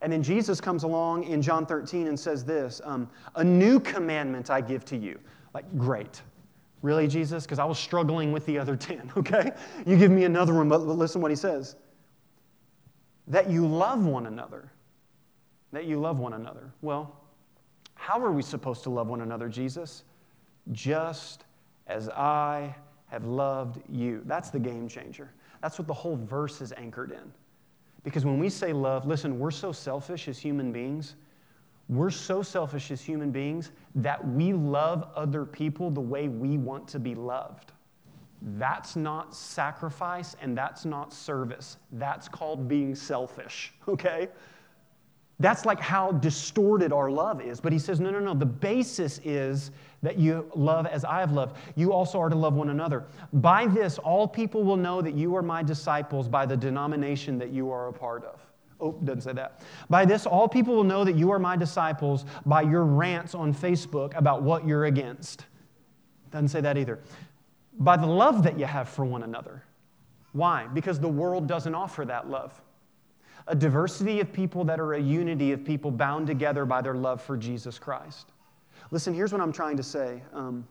And 0.03 0.11
then 0.11 0.21
Jesus 0.21 0.59
comes 0.59 0.83
along 0.83 1.23
in 1.23 1.41
John 1.41 1.65
13 1.65 2.07
and 2.07 2.19
says 2.19 2.43
this 2.43 2.81
um, 2.83 3.09
A 3.35 3.43
new 3.43 3.79
commandment 3.79 4.49
I 4.49 4.59
give 4.59 4.83
to 4.85 4.97
you. 4.97 5.17
Like, 5.53 5.65
great. 5.77 6.21
Really, 6.81 7.07
Jesus? 7.07 7.45
Because 7.45 7.57
I 7.57 7.63
was 7.63 7.79
struggling 7.79 8.33
with 8.33 8.45
the 8.45 8.59
other 8.59 8.75
10, 8.77 9.13
okay? 9.17 9.51
You 9.87 9.97
give 9.97 10.11
me 10.11 10.25
another 10.25 10.53
one, 10.53 10.67
but 10.67 10.81
listen 10.81 11.21
what 11.21 11.31
he 11.31 11.37
says. 11.37 11.77
That 13.27 13.49
you 13.49 13.65
love 13.65 14.05
one 14.05 14.25
another. 14.25 14.69
That 15.71 15.85
you 15.85 15.99
love 15.99 16.19
one 16.19 16.33
another. 16.33 16.69
Well, 16.81 17.15
how 17.95 18.19
are 18.19 18.31
we 18.33 18.41
supposed 18.41 18.83
to 18.83 18.89
love 18.89 19.07
one 19.07 19.21
another, 19.21 19.47
Jesus? 19.47 20.03
Just 20.73 21.45
as 21.87 22.09
I 22.09 22.75
have 23.07 23.23
loved 23.23 23.81
you. 23.89 24.21
That's 24.25 24.49
the 24.49 24.59
game 24.59 24.89
changer. 24.89 25.31
That's 25.61 25.79
what 25.79 25.87
the 25.87 25.93
whole 25.93 26.17
verse 26.17 26.59
is 26.59 26.73
anchored 26.75 27.11
in. 27.11 27.31
Because 28.03 28.25
when 28.25 28.37
we 28.37 28.49
say 28.49 28.73
love, 28.73 29.05
listen, 29.05 29.39
we're 29.39 29.51
so 29.51 29.71
selfish 29.71 30.27
as 30.27 30.37
human 30.37 30.71
beings 30.71 31.15
we're 31.89 32.09
so 32.09 32.41
selfish 32.41 32.91
as 32.91 33.01
human 33.01 33.31
beings 33.31 33.71
that 33.95 34.25
we 34.25 34.53
love 34.53 35.09
other 35.15 35.45
people 35.45 35.89
the 35.89 36.01
way 36.01 36.27
we 36.27 36.57
want 36.57 36.87
to 36.89 36.99
be 36.99 37.13
loved. 37.13 37.71
That's 38.57 38.95
not 38.95 39.35
sacrifice 39.35 40.35
and 40.41 40.57
that's 40.57 40.85
not 40.85 41.13
service. 41.13 41.77
That's 41.93 42.27
called 42.27 42.67
being 42.67 42.95
selfish, 42.95 43.73
okay? 43.87 44.29
That's 45.43 45.65
like 45.65 45.81
how 45.81 46.13
distorted 46.13 46.93
our 46.93 47.11
love 47.11 47.41
is. 47.41 47.59
But 47.59 47.73
he 47.73 47.77
says, 47.77 47.99
no, 47.99 48.09
no, 48.11 48.19
no. 48.19 48.33
The 48.33 48.45
basis 48.45 49.19
is 49.25 49.71
that 50.01 50.17
you 50.17 50.49
love 50.55 50.87
as 50.87 51.03
I 51.03 51.19
have 51.19 51.33
loved. 51.33 51.57
You 51.75 51.91
also 51.91 52.17
are 52.21 52.29
to 52.29 52.35
love 52.35 52.53
one 52.53 52.69
another. 52.69 53.03
By 53.33 53.67
this, 53.67 53.97
all 53.97 54.25
people 54.25 54.63
will 54.63 54.77
know 54.77 55.01
that 55.01 55.15
you 55.15 55.35
are 55.35 55.41
my 55.41 55.61
disciples 55.61 56.29
by 56.29 56.45
the 56.45 56.55
denomination 56.55 57.37
that 57.39 57.49
you 57.49 57.69
are 57.71 57.89
a 57.89 57.93
part 57.93 58.23
of. 58.23 58.39
Oh, 58.79 58.93
doesn't 59.03 59.23
say 59.23 59.33
that. 59.33 59.59
By 59.89 60.05
this, 60.05 60.25
all 60.25 60.47
people 60.47 60.77
will 60.77 60.85
know 60.85 61.03
that 61.03 61.17
you 61.17 61.29
are 61.31 61.39
my 61.39 61.57
disciples 61.57 62.23
by 62.45 62.61
your 62.61 62.85
rants 62.85 63.35
on 63.35 63.53
Facebook 63.53 64.15
about 64.15 64.43
what 64.43 64.65
you're 64.65 64.85
against. 64.85 65.45
Doesn't 66.31 66.47
say 66.47 66.61
that 66.61 66.77
either. 66.77 67.01
By 67.79 67.97
the 67.97 68.07
love 68.07 68.43
that 68.43 68.57
you 68.57 68.63
have 68.63 68.87
for 68.87 69.03
one 69.03 69.23
another. 69.23 69.61
Why? 70.31 70.67
Because 70.73 71.01
the 71.01 71.09
world 71.09 71.49
doesn't 71.49 71.75
offer 71.75 72.05
that 72.05 72.29
love. 72.29 72.61
A 73.47 73.55
diversity 73.55 74.19
of 74.19 74.31
people 74.31 74.63
that 74.65 74.79
are 74.79 74.93
a 74.93 75.01
unity 75.01 75.51
of 75.51 75.65
people 75.65 75.91
bound 75.91 76.27
together 76.27 76.65
by 76.65 76.81
their 76.81 76.95
love 76.95 77.21
for 77.21 77.35
Jesus 77.35 77.77
Christ. 77.77 78.31
Listen, 78.91 79.13
here's 79.13 79.31
what 79.31 79.41
I'm 79.41 79.51
trying 79.51 79.77
to 79.77 79.83
say. 79.83 80.21
Um, 80.33 80.65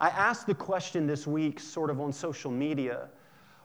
I 0.00 0.08
asked 0.08 0.46
the 0.46 0.54
question 0.54 1.06
this 1.06 1.26
week, 1.26 1.60
sort 1.60 1.90
of 1.90 2.00
on 2.00 2.12
social 2.12 2.50
media 2.50 3.08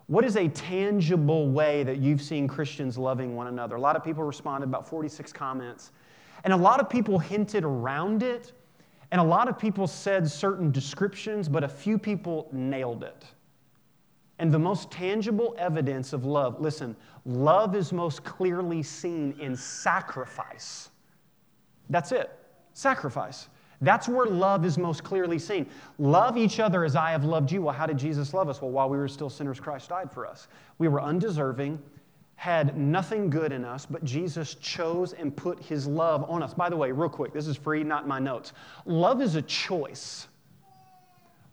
what 0.07 0.23
is 0.23 0.37
a 0.37 0.47
tangible 0.47 1.49
way 1.49 1.83
that 1.83 1.97
you've 1.97 2.21
seen 2.21 2.47
Christians 2.47 2.97
loving 2.97 3.35
one 3.35 3.47
another? 3.47 3.75
A 3.75 3.81
lot 3.81 3.97
of 3.97 4.05
people 4.05 4.23
responded, 4.23 4.67
about 4.67 4.87
46 4.87 5.33
comments. 5.33 5.91
And 6.45 6.53
a 6.53 6.57
lot 6.57 6.79
of 6.79 6.89
people 6.89 7.19
hinted 7.19 7.65
around 7.65 8.23
it, 8.23 8.53
and 9.11 9.19
a 9.19 9.23
lot 9.23 9.49
of 9.49 9.59
people 9.59 9.85
said 9.85 10.29
certain 10.29 10.71
descriptions, 10.71 11.49
but 11.49 11.63
a 11.63 11.67
few 11.67 11.97
people 11.97 12.47
nailed 12.53 13.03
it. 13.03 13.25
And 14.39 14.51
the 14.51 14.59
most 14.59 14.91
tangible 14.91 15.55
evidence 15.57 16.13
of 16.13 16.25
love, 16.25 16.59
listen, 16.61 16.95
love 17.25 17.75
is 17.75 17.91
most 17.91 18.23
clearly 18.23 18.83
seen 18.83 19.35
in 19.39 19.55
sacrifice. 19.55 20.89
That's 21.89 22.11
it, 22.11 22.29
sacrifice. 22.73 23.47
That's 23.81 24.07
where 24.07 24.25
love 24.25 24.65
is 24.65 24.77
most 24.77 25.03
clearly 25.03 25.37
seen. 25.37 25.67
Love 25.99 26.37
each 26.37 26.59
other 26.59 26.83
as 26.83 26.95
I 26.95 27.11
have 27.11 27.23
loved 27.23 27.51
you. 27.51 27.61
Well, 27.61 27.73
how 27.73 27.85
did 27.85 27.97
Jesus 27.97 28.33
love 28.33 28.49
us? 28.49 28.61
Well, 28.61 28.71
while 28.71 28.89
we 28.89 28.97
were 28.97 29.07
still 29.07 29.29
sinners, 29.29 29.59
Christ 29.59 29.89
died 29.89 30.11
for 30.11 30.25
us. 30.25 30.47
We 30.79 30.87
were 30.87 31.01
undeserving, 31.01 31.79
had 32.35 32.77
nothing 32.77 33.29
good 33.29 33.51
in 33.51 33.63
us, 33.63 33.85
but 33.85 34.03
Jesus 34.03 34.55
chose 34.55 35.13
and 35.13 35.35
put 35.35 35.59
his 35.59 35.85
love 35.85 36.27
on 36.29 36.41
us. 36.41 36.53
By 36.53 36.69
the 36.69 36.77
way, 36.77 36.91
real 36.91 37.09
quick, 37.09 37.33
this 37.33 37.47
is 37.47 37.55
free, 37.55 37.83
not 37.83 38.07
my 38.07 38.19
notes. 38.19 38.53
Love 38.85 39.21
is 39.21 39.35
a 39.35 39.41
choice. 39.43 40.27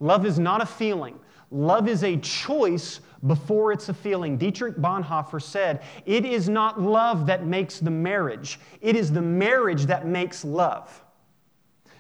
Love 0.01 0.25
is 0.27 0.39
not 0.39 0.63
a 0.63 0.67
feeling. 0.67 1.19
Love 1.55 1.87
is 1.87 2.03
a 2.03 2.17
choice 2.17 2.99
before 3.29 3.71
it's 3.71 3.89
a 3.89 3.95
feeling. 3.95 4.37
Dietrich 4.37 4.75
Bonhoeffer 4.75 5.41
said, 5.41 5.83
It 6.05 6.25
is 6.25 6.49
not 6.49 6.81
love 6.81 7.27
that 7.27 7.47
makes 7.47 7.79
the 7.79 7.93
marriage, 7.93 8.59
it 8.81 8.97
is 8.97 9.13
the 9.13 9.23
marriage 9.23 9.87
that 9.87 10.05
makes 10.05 10.45
love. 10.45 11.01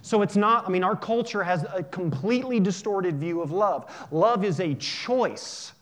So 0.02 0.22
it's 0.22 0.34
not, 0.34 0.66
I 0.66 0.70
mean, 0.70 0.82
our 0.82 0.96
culture 0.96 1.44
has 1.44 1.64
a 1.72 1.84
completely 1.84 2.58
distorted 2.58 3.20
view 3.20 3.40
of 3.42 3.52
love. 3.52 4.08
Love 4.10 4.44
is 4.44 4.58
a 4.58 4.74
choice 4.74 5.72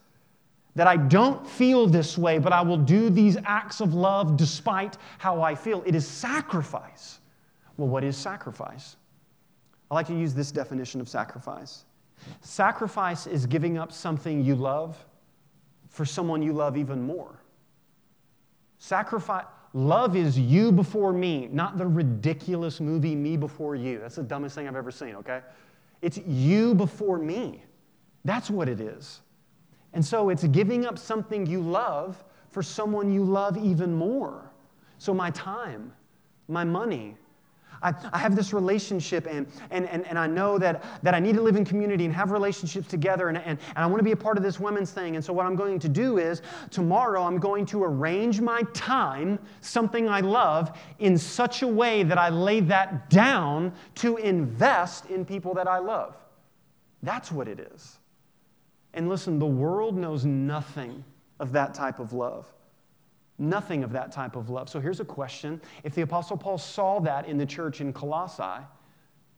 that 0.74 0.86
I 0.86 0.98
don't 0.98 1.44
feel 1.48 1.86
this 1.86 2.18
way, 2.18 2.38
but 2.38 2.52
I 2.52 2.60
will 2.60 2.76
do 2.76 3.08
these 3.08 3.38
acts 3.46 3.80
of 3.80 3.94
love 3.94 4.36
despite 4.36 4.98
how 5.16 5.40
I 5.40 5.54
feel. 5.54 5.82
It 5.86 5.94
is 5.94 6.06
sacrifice. 6.06 7.20
Well, 7.78 7.88
what 7.88 8.04
is 8.04 8.18
sacrifice? 8.18 8.96
I 9.90 9.94
like 9.94 10.06
to 10.08 10.16
use 10.16 10.34
this 10.34 10.52
definition 10.52 11.00
of 11.00 11.08
sacrifice 11.08 11.84
sacrifice 12.40 13.26
is 13.26 13.46
giving 13.46 13.78
up 13.78 13.92
something 13.92 14.44
you 14.44 14.54
love 14.54 14.96
for 15.88 16.04
someone 16.04 16.42
you 16.42 16.52
love 16.52 16.76
even 16.76 17.02
more. 17.02 17.40
Sacrifice. 18.78 19.44
Love 19.74 20.16
is 20.16 20.38
you 20.38 20.70
before 20.70 21.12
me, 21.12 21.48
not 21.50 21.78
the 21.78 21.86
ridiculous 21.86 22.78
movie 22.78 23.14
Me 23.14 23.38
Before 23.38 23.74
You. 23.74 24.00
That's 24.00 24.16
the 24.16 24.22
dumbest 24.22 24.54
thing 24.54 24.68
I've 24.68 24.76
ever 24.76 24.90
seen, 24.90 25.14
okay? 25.16 25.40
It's 26.02 26.18
you 26.26 26.74
before 26.74 27.18
me. 27.18 27.62
That's 28.24 28.50
what 28.50 28.68
it 28.68 28.80
is. 28.80 29.20
And 29.94 30.04
so 30.04 30.28
it's 30.28 30.44
giving 30.44 30.84
up 30.84 30.98
something 30.98 31.46
you 31.46 31.60
love 31.60 32.22
for 32.50 32.62
someone 32.62 33.12
you 33.12 33.24
love 33.24 33.56
even 33.56 33.94
more. 33.94 34.50
So 34.98 35.14
my 35.14 35.30
time, 35.30 35.92
my 36.48 36.64
money, 36.64 37.16
I, 37.82 37.94
I 38.12 38.18
have 38.18 38.36
this 38.36 38.52
relationship 38.52 39.26
and, 39.26 39.46
and, 39.70 39.88
and, 39.88 40.06
and 40.06 40.18
I 40.18 40.26
know 40.26 40.58
that, 40.58 40.84
that 41.02 41.14
I 41.14 41.20
need 41.20 41.34
to 41.34 41.42
live 41.42 41.56
in 41.56 41.64
community 41.64 42.04
and 42.04 42.14
have 42.14 42.30
relationships 42.30 42.88
together 42.88 43.28
and, 43.28 43.38
and, 43.38 43.58
and 43.68 43.78
I 43.78 43.86
want 43.86 43.98
to 43.98 44.04
be 44.04 44.12
a 44.12 44.16
part 44.16 44.36
of 44.36 44.42
this 44.42 44.60
women's 44.60 44.90
thing. 44.90 45.16
And 45.16 45.24
so 45.24 45.32
what 45.32 45.46
I'm 45.46 45.56
going 45.56 45.78
to 45.80 45.88
do 45.88 46.18
is 46.18 46.42
tomorrow 46.70 47.22
I'm 47.24 47.38
going 47.38 47.66
to 47.66 47.82
arrange 47.82 48.40
my 48.40 48.62
time, 48.72 49.38
something 49.60 50.08
I 50.08 50.20
love, 50.20 50.78
in 50.98 51.18
such 51.18 51.62
a 51.62 51.68
way 51.68 52.02
that 52.04 52.18
I 52.18 52.28
lay 52.28 52.60
that 52.60 53.10
down 53.10 53.72
to 53.96 54.16
invest 54.18 55.06
in 55.06 55.24
people 55.24 55.54
that 55.54 55.66
I 55.68 55.78
love. 55.78 56.16
That's 57.02 57.32
what 57.32 57.48
it 57.48 57.58
is. 57.74 57.98
And 58.94 59.08
listen, 59.08 59.38
the 59.38 59.46
world 59.46 59.96
knows 59.96 60.24
nothing 60.24 61.04
of 61.40 61.52
that 61.52 61.74
type 61.74 61.98
of 61.98 62.12
love. 62.12 62.46
Nothing 63.42 63.82
of 63.82 63.90
that 63.90 64.12
type 64.12 64.36
of 64.36 64.50
love. 64.50 64.68
So 64.68 64.78
here's 64.78 65.00
a 65.00 65.04
question. 65.04 65.60
If 65.82 65.96
the 65.96 66.02
Apostle 66.02 66.36
Paul 66.36 66.58
saw 66.58 67.00
that 67.00 67.26
in 67.26 67.36
the 67.36 67.44
church 67.44 67.80
in 67.80 67.92
Colossae, 67.92 68.64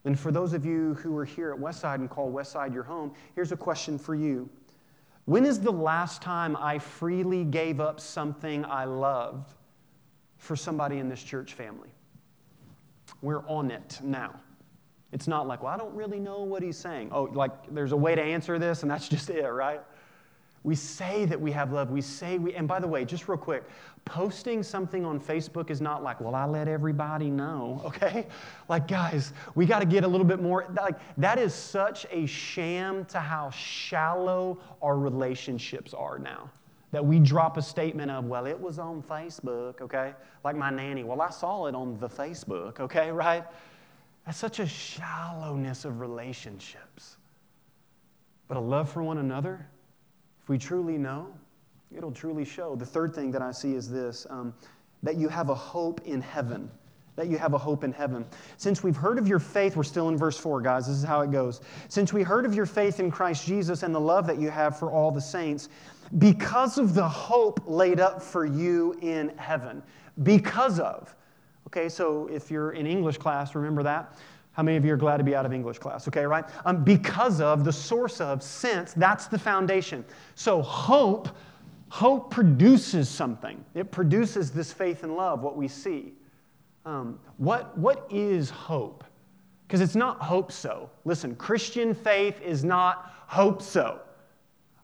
then 0.03 0.15
for 0.15 0.31
those 0.31 0.53
of 0.53 0.67
you 0.67 0.93
who 0.95 1.17
are 1.17 1.25
here 1.25 1.53
at 1.53 1.59
Westside 1.59 1.95
and 1.95 2.11
call 2.11 2.31
Westside 2.31 2.75
your 2.75 2.83
home, 2.83 3.15
here's 3.35 3.51
a 3.51 3.57
question 3.57 3.99
for 3.99 4.15
you. 4.15 4.51
When 5.25 5.47
is 5.47 5.59
the 5.59 5.73
last 5.73 6.21
time 6.21 6.55
I 6.57 6.79
freely 6.79 7.45
gave 7.45 7.81
up 7.81 7.99
something 7.99 8.63
I 8.67 8.85
loved 8.85 9.55
for 10.37 10.55
somebody 10.55 10.99
in 10.99 11.09
this 11.09 11.23
church 11.23 11.55
family? 11.55 11.89
We're 13.23 13.49
on 13.49 13.71
it 13.71 14.01
now. 14.03 14.39
It's 15.13 15.27
not 15.27 15.47
like, 15.47 15.63
well, 15.63 15.73
I 15.73 15.79
don't 15.79 15.95
really 15.95 16.21
know 16.21 16.43
what 16.43 16.63
he's 16.63 16.77
saying. 16.77 17.09
Oh, 17.11 17.23
like 17.23 17.53
there's 17.73 17.93
a 17.93 17.97
way 17.97 18.15
to 18.15 18.23
answer 18.23 18.59
this, 18.59 18.83
and 18.83 18.91
that's 18.91 19.09
just 19.17 19.31
it, 19.31 19.49
right? 19.49 19.81
We 20.65 20.75
say 20.75 21.27
that 21.27 21.41
we 21.41 21.53
have 21.53 21.73
love. 21.73 21.91
We 21.91 22.01
say 22.01 22.39
we, 22.39 22.55
and 22.55 22.67
by 22.67 22.81
the 22.81 22.89
way, 22.89 23.05
just 23.05 23.29
real 23.29 23.37
quick, 23.39 23.65
posting 24.07 24.63
something 24.63 25.05
on 25.05 25.21
Facebook 25.21 25.71
is 25.71 25.81
not 25.81 26.03
like, 26.03 26.21
well, 26.21 26.35
I 26.35 26.47
let 26.47 26.69
everybody 26.69 27.31
know, 27.31 27.83
okay? 27.87 28.27
Like, 28.69 28.89
guys, 28.89 29.33
we 29.55 29.67
got 29.67 29.81
to 29.81 29.87
get 29.87 30.05
a 30.05 30.09
little 30.09 30.27
bit 30.27 30.41
more, 30.41 30.67
like, 30.75 30.97
that 31.19 31.39
is 31.39 31.55
such 31.55 32.07
a 32.11 32.25
sham 32.27 33.05
to 33.07 33.21
how 33.21 33.51
shallow 33.51 34.59
our 34.83 34.99
relationships 34.99 35.93
are 35.95 36.19
now. 36.19 36.51
that 36.95 37.05
we 37.05 37.19
drop 37.19 37.57
a 37.57 37.63
statement 37.63 38.09
of, 38.09 38.25
well, 38.27 38.47
it 38.47 38.59
was 38.59 38.79
on 38.79 39.03
Facebook, 39.03 39.81
okay? 39.81 40.15
Like 40.45 40.55
my 40.55 40.71
nanny, 40.71 41.03
well, 41.03 41.21
I 41.21 41.31
saw 41.31 41.67
it 41.67 41.75
on 41.75 41.99
the 41.99 42.09
Facebook, 42.09 42.79
okay, 42.79 43.11
right? 43.25 43.45
That's 44.25 44.39
such 44.39 44.61
a 44.61 44.67
shallowness 44.67 45.85
of 45.85 45.99
relationships. 46.01 47.17
But 48.47 48.57
a 48.57 48.61
love 48.61 48.89
for 48.91 49.03
one 49.03 49.19
another, 49.19 49.67
if 50.45 50.49
we 50.49 50.59
truly 50.59 50.99
know, 50.99 51.27
it'll 51.97 52.13
truly 52.13 52.45
show. 52.45 52.77
The 52.77 52.87
third 52.87 53.15
thing 53.15 53.33
that 53.33 53.43
I 53.43 53.51
see 53.51 53.75
is 53.75 53.91
this 53.91 54.27
um, 54.31 54.55
that 55.03 55.17
you 55.17 55.29
have 55.29 55.49
a 55.49 55.55
hope 55.55 56.03
in 56.05 56.21
heaven 56.21 56.71
that 57.17 57.29
you 57.29 57.39
have 57.39 57.55
a 57.55 57.59
hope 57.59 57.85
in 57.85 57.93
heaven. 57.93 58.25
Since 58.57 58.83
we've 58.83 58.97
heard 58.97 59.19
of 59.19 59.29
your 59.29 59.39
faith, 59.39 59.77
we're 59.77 59.85
still 59.85 60.09
in 60.09 60.17
verse 60.17 60.37
4, 60.37 60.61
guys. 60.61 60.87
This 60.87 60.97
is 60.97 61.05
how 61.05 61.21
it 61.21 61.31
goes. 61.31 61.61
Since 61.89 62.13
we 62.13 62.23
heard 62.23 62.45
of 62.45 62.55
your 62.55 62.67
faith 62.67 62.99
in 63.01 63.11
Christ 63.11 63.47
Jesus 63.47 63.83
and 63.83 63.95
the 63.95 64.01
love 64.01 64.27
that 64.27 64.41
you 64.41 64.51
have 64.51 64.79
for 64.79 64.91
all 64.91 65.11
the 65.11 65.21
saints, 65.21 65.69
because 66.19 66.77
of 66.77 66.95
the 66.95 67.09
hope 67.09 67.61
laid 67.67 68.01
up 68.01 68.21
for 68.21 68.45
you 68.45 68.99
in 69.01 69.29
heaven. 69.37 69.83
Because 70.23 70.81
of. 70.81 71.15
Okay, 71.69 71.89
so 71.89 72.27
if 72.29 72.51
you're 72.51 72.73
in 72.73 72.87
English 72.87 73.19
class, 73.19 73.55
remember 73.55 73.83
that. 73.85 74.19
How 74.55 74.63
many 74.63 74.77
of 74.77 74.85
you 74.85 74.95
are 74.95 74.97
glad 74.97 75.19
to 75.19 75.25
be 75.25 75.35
out 75.35 75.45
of 75.45 75.53
English 75.53 75.79
class? 75.79 76.09
Okay, 76.09 76.25
right? 76.25 76.45
Um, 76.65 76.85
because 76.85 77.41
of, 77.41 77.65
the 77.65 77.73
source 77.73 78.21
of, 78.21 78.43
sense, 78.43 78.93
that's 78.95 79.27
the 79.27 79.39
foundation. 79.39 80.05
So 80.37 80.63
hope, 80.63 81.29
hope 81.89 82.31
produces 82.31 83.09
something. 83.09 83.63
It 83.75 83.91
produces 83.91 84.53
this 84.53 84.73
faith 84.73 85.03
and 85.03 85.17
love, 85.17 85.43
what 85.43 85.57
we 85.57 85.67
see. 85.67 86.15
Um, 86.87 87.19
what, 87.39 87.77
what 87.77 88.07
is 88.11 88.49
hope? 88.49 89.05
Because 89.67 89.81
it's 89.81 89.97
not 89.97 90.21
hope 90.21 90.53
so. 90.53 90.89
Listen, 91.05 91.35
Christian 91.35 91.93
faith 91.93 92.41
is 92.41 92.65
not 92.65 93.13
hope 93.27 93.61
so. 93.61 94.01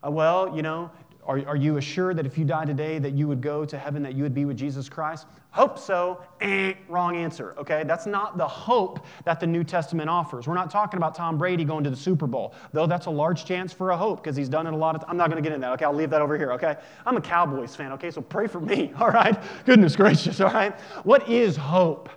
Uh, 0.05 0.11
well, 0.11 0.53
you 0.53 0.63
know, 0.63 0.91
are, 1.25 1.45
are 1.47 1.55
you 1.55 1.77
assured 1.77 2.17
that 2.17 2.25
if 2.25 2.37
you 2.37 2.45
die 2.45 2.65
today 2.65 2.99
that 2.99 3.13
you 3.13 3.27
would 3.27 3.41
go 3.41 3.65
to 3.65 3.77
heaven, 3.77 4.01
that 4.03 4.15
you 4.15 4.23
would 4.23 4.33
be 4.33 4.45
with 4.45 4.57
Jesus 4.57 4.89
Christ? 4.89 5.27
Hope 5.51 5.77
so. 5.77 6.23
Eh, 6.39 6.73
wrong 6.87 7.15
answer, 7.15 7.53
okay? 7.57 7.83
That's 7.85 8.05
not 8.05 8.37
the 8.37 8.47
hope 8.47 9.05
that 9.25 9.39
the 9.39 9.47
New 9.47 9.63
Testament 9.63 10.09
offers. 10.09 10.47
We're 10.47 10.55
not 10.55 10.71
talking 10.71 10.97
about 10.97 11.13
Tom 11.13 11.37
Brady 11.37 11.65
going 11.65 11.83
to 11.83 11.89
the 11.89 11.95
Super 11.95 12.25
Bowl, 12.25 12.55
though 12.73 12.87
that's 12.87 13.05
a 13.05 13.11
large 13.11 13.45
chance 13.45 13.73
for 13.73 13.91
a 13.91 13.97
hope 13.97 14.23
because 14.23 14.35
he's 14.35 14.49
done 14.49 14.65
it 14.65 14.73
a 14.73 14.77
lot 14.77 14.95
of 14.95 15.03
I'm 15.07 15.17
not 15.17 15.29
going 15.29 15.41
to 15.43 15.47
get 15.47 15.53
into 15.53 15.65
that, 15.67 15.73
okay? 15.73 15.85
I'll 15.85 15.93
leave 15.93 16.09
that 16.11 16.21
over 16.21 16.37
here, 16.37 16.53
okay? 16.53 16.77
I'm 17.05 17.17
a 17.17 17.21
Cowboys 17.21 17.75
fan, 17.75 17.91
okay? 17.93 18.11
So 18.11 18.21
pray 18.21 18.47
for 18.47 18.61
me, 18.61 18.93
all 18.99 19.09
right? 19.09 19.37
Goodness 19.65 19.95
gracious, 19.95 20.39
all 20.39 20.51
right? 20.51 20.79
What 21.03 21.29
is 21.29 21.55
hope? 21.57 22.09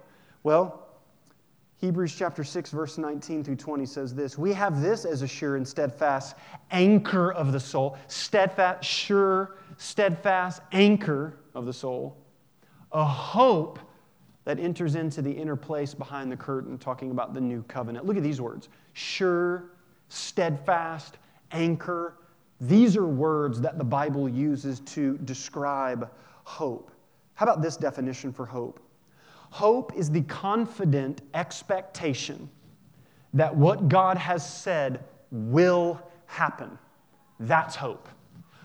Well, 0.45 0.84
Hebrews 1.85 2.15
chapter 2.17 2.45
6, 2.45 2.71
verse 2.71 2.97
19 2.97 3.45
through 3.45 3.57
20 3.57 3.85
says 3.85 4.15
this 4.15 4.39
We 4.39 4.55
have 4.55 4.81
this 4.81 5.05
as 5.05 5.21
a 5.21 5.29
sure 5.29 5.57
and 5.57 5.69
steadfast 5.69 6.35
anchor 6.71 7.31
of 7.33 7.53
the 7.53 7.61
soul, 7.61 7.99
steadfast, 8.09 8.83
sure, 8.83 9.59
steadfast 9.77 10.63
anchor 10.73 11.37
of 11.55 11.67
the 11.67 11.75
soul, 11.75 12.17
a 12.93 13.05
hope 13.05 13.79
that 14.47 14.59
enters 14.59 14.95
into 14.95 15.21
the 15.21 15.31
inner 15.31 15.57
place 15.57 15.93
behind 15.93 16.33
the 16.33 16.37
curtain, 16.39 16.79
talking 16.79 17.11
about 17.11 17.35
the 17.35 17.41
new 17.41 17.63
covenant. 17.65 18.07
Look 18.07 18.17
at 18.17 18.23
these 18.23 18.41
words 18.41 18.71
sure, 18.95 19.73
steadfast, 20.09 21.19
anchor. 21.53 22.17
These 22.63 22.97
are 22.97 23.07
words 23.07 23.61
that 23.61 23.77
the 23.77 23.85
Bible 23.85 24.27
uses 24.27 24.81
to 24.81 25.19
describe 25.19 26.11
hope. 26.45 26.91
How 27.35 27.45
about 27.45 27.61
this 27.61 27.77
definition 27.77 28.33
for 28.33 28.47
hope? 28.47 28.81
Hope 29.55 29.95
is 29.95 30.11
the 30.11 30.23
confident 30.23 31.21
expectation 31.33 32.51
that 33.35 33.55
what 33.55 33.89
God 33.89 34.17
has 34.17 34.45
said 34.45 35.05
will 35.31 36.03
happen. 36.27 36.77
That's 37.39 37.77
hope. 37.77 38.09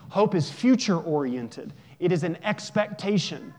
Hope 0.09 0.33
is 0.33 0.49
future 0.49 0.97
oriented, 0.97 1.73
it 1.99 2.11
is 2.11 2.23
an 2.23 2.39
expectation. 2.43 3.53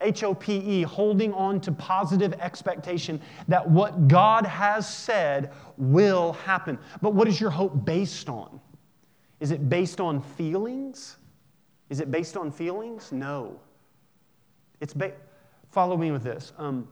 H 0.00 0.24
O 0.24 0.34
P 0.34 0.56
E, 0.56 0.82
holding 0.82 1.32
on 1.34 1.60
to 1.60 1.70
positive 1.70 2.32
expectation 2.40 3.20
that 3.46 3.70
what 3.70 4.08
God 4.08 4.44
has 4.44 4.92
said 4.92 5.52
will 5.76 6.32
happen. 6.32 6.80
But 7.00 7.14
what 7.14 7.28
is 7.28 7.40
your 7.40 7.50
hope 7.50 7.84
based 7.84 8.28
on? 8.28 8.60
Is 9.38 9.52
it 9.52 9.68
based 9.68 10.00
on 10.00 10.20
feelings? 10.20 11.18
Is 11.90 12.00
it 12.00 12.10
based 12.10 12.36
on 12.36 12.50
feelings? 12.50 13.12
No. 13.12 13.60
It's 14.80 14.92
based 14.94 15.14
Follow 15.72 15.96
me 15.96 16.10
with 16.10 16.22
this. 16.22 16.52
Um, 16.58 16.86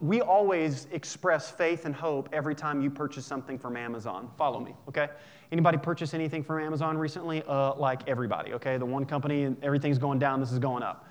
we 0.00 0.20
always 0.20 0.88
express 0.90 1.52
faith 1.52 1.84
and 1.84 1.94
hope 1.94 2.28
every 2.32 2.54
time 2.54 2.82
you 2.82 2.90
purchase 2.90 3.24
something 3.24 3.58
from 3.58 3.76
Amazon. 3.76 4.28
Follow 4.36 4.58
me, 4.58 4.74
okay? 4.88 5.08
Anybody 5.52 5.78
purchase 5.78 6.12
anything 6.12 6.42
from 6.42 6.60
Amazon 6.60 6.98
recently? 6.98 7.44
Uh, 7.46 7.74
like 7.76 8.08
everybody, 8.08 8.54
okay? 8.54 8.76
The 8.76 8.84
one 8.84 9.04
company 9.04 9.44
and 9.44 9.62
everything's 9.62 9.98
going 9.98 10.18
down, 10.18 10.40
this 10.40 10.50
is 10.50 10.58
going 10.58 10.82
up. 10.82 11.08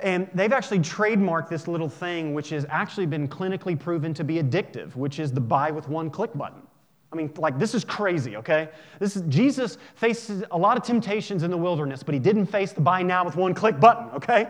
And 0.00 0.30
they've 0.34 0.52
actually 0.52 0.78
trademarked 0.78 1.48
this 1.48 1.66
little 1.66 1.88
thing, 1.88 2.32
which 2.32 2.50
has 2.50 2.64
actually 2.70 3.06
been 3.06 3.26
clinically 3.26 3.76
proven 3.76 4.14
to 4.14 4.22
be 4.22 4.40
addictive, 4.40 4.94
which 4.94 5.18
is 5.18 5.32
the 5.32 5.40
buy 5.40 5.72
with 5.72 5.88
one 5.88 6.10
click 6.10 6.32
button. 6.34 6.62
I 7.12 7.16
mean, 7.16 7.32
like, 7.38 7.58
this 7.58 7.74
is 7.74 7.84
crazy, 7.84 8.36
okay? 8.36 8.68
This 9.00 9.16
is, 9.16 9.22
Jesus 9.22 9.78
faces 9.96 10.44
a 10.52 10.58
lot 10.58 10.76
of 10.76 10.84
temptations 10.84 11.42
in 11.42 11.50
the 11.50 11.56
wilderness, 11.56 12.04
but 12.04 12.12
he 12.12 12.20
didn't 12.20 12.46
face 12.46 12.72
the 12.72 12.82
buy 12.82 13.02
now 13.02 13.24
with 13.24 13.34
one 13.34 13.52
click 13.52 13.80
button, 13.80 14.10
okay? 14.10 14.48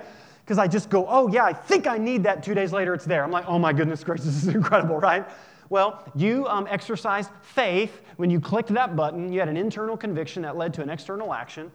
Because 0.49 0.59
I 0.59 0.67
just 0.67 0.89
go, 0.89 1.05
oh, 1.07 1.29
yeah, 1.29 1.45
I 1.45 1.53
think 1.53 1.87
I 1.87 1.99
need 1.99 2.23
that. 2.23 2.43
Two 2.43 2.55
days 2.55 2.73
later, 2.73 2.95
it's 2.95 3.05
there. 3.05 3.23
I'm 3.23 3.31
like, 3.31 3.45
oh 3.47 3.59
my 3.59 3.71
goodness 3.71 4.03
gracious, 4.03 4.25
this 4.25 4.45
is 4.45 4.49
incredible, 4.49 4.97
right? 4.97 5.29
Well, 5.69 6.03
you 6.15 6.47
um, 6.49 6.67
exercised 6.71 7.29
faith 7.43 8.01
when 8.17 8.31
you 8.31 8.41
clicked 8.41 8.73
that 8.73 8.97
button. 8.97 9.31
You 9.31 9.41
had 9.41 9.51
an 9.51 9.59
internal 9.59 9.95
conviction 9.95 10.41
that 10.45 10.57
led 10.57 10.73
to 10.73 10.83
an 10.83 10.89
external 10.89 11.35
action. 11.35 11.71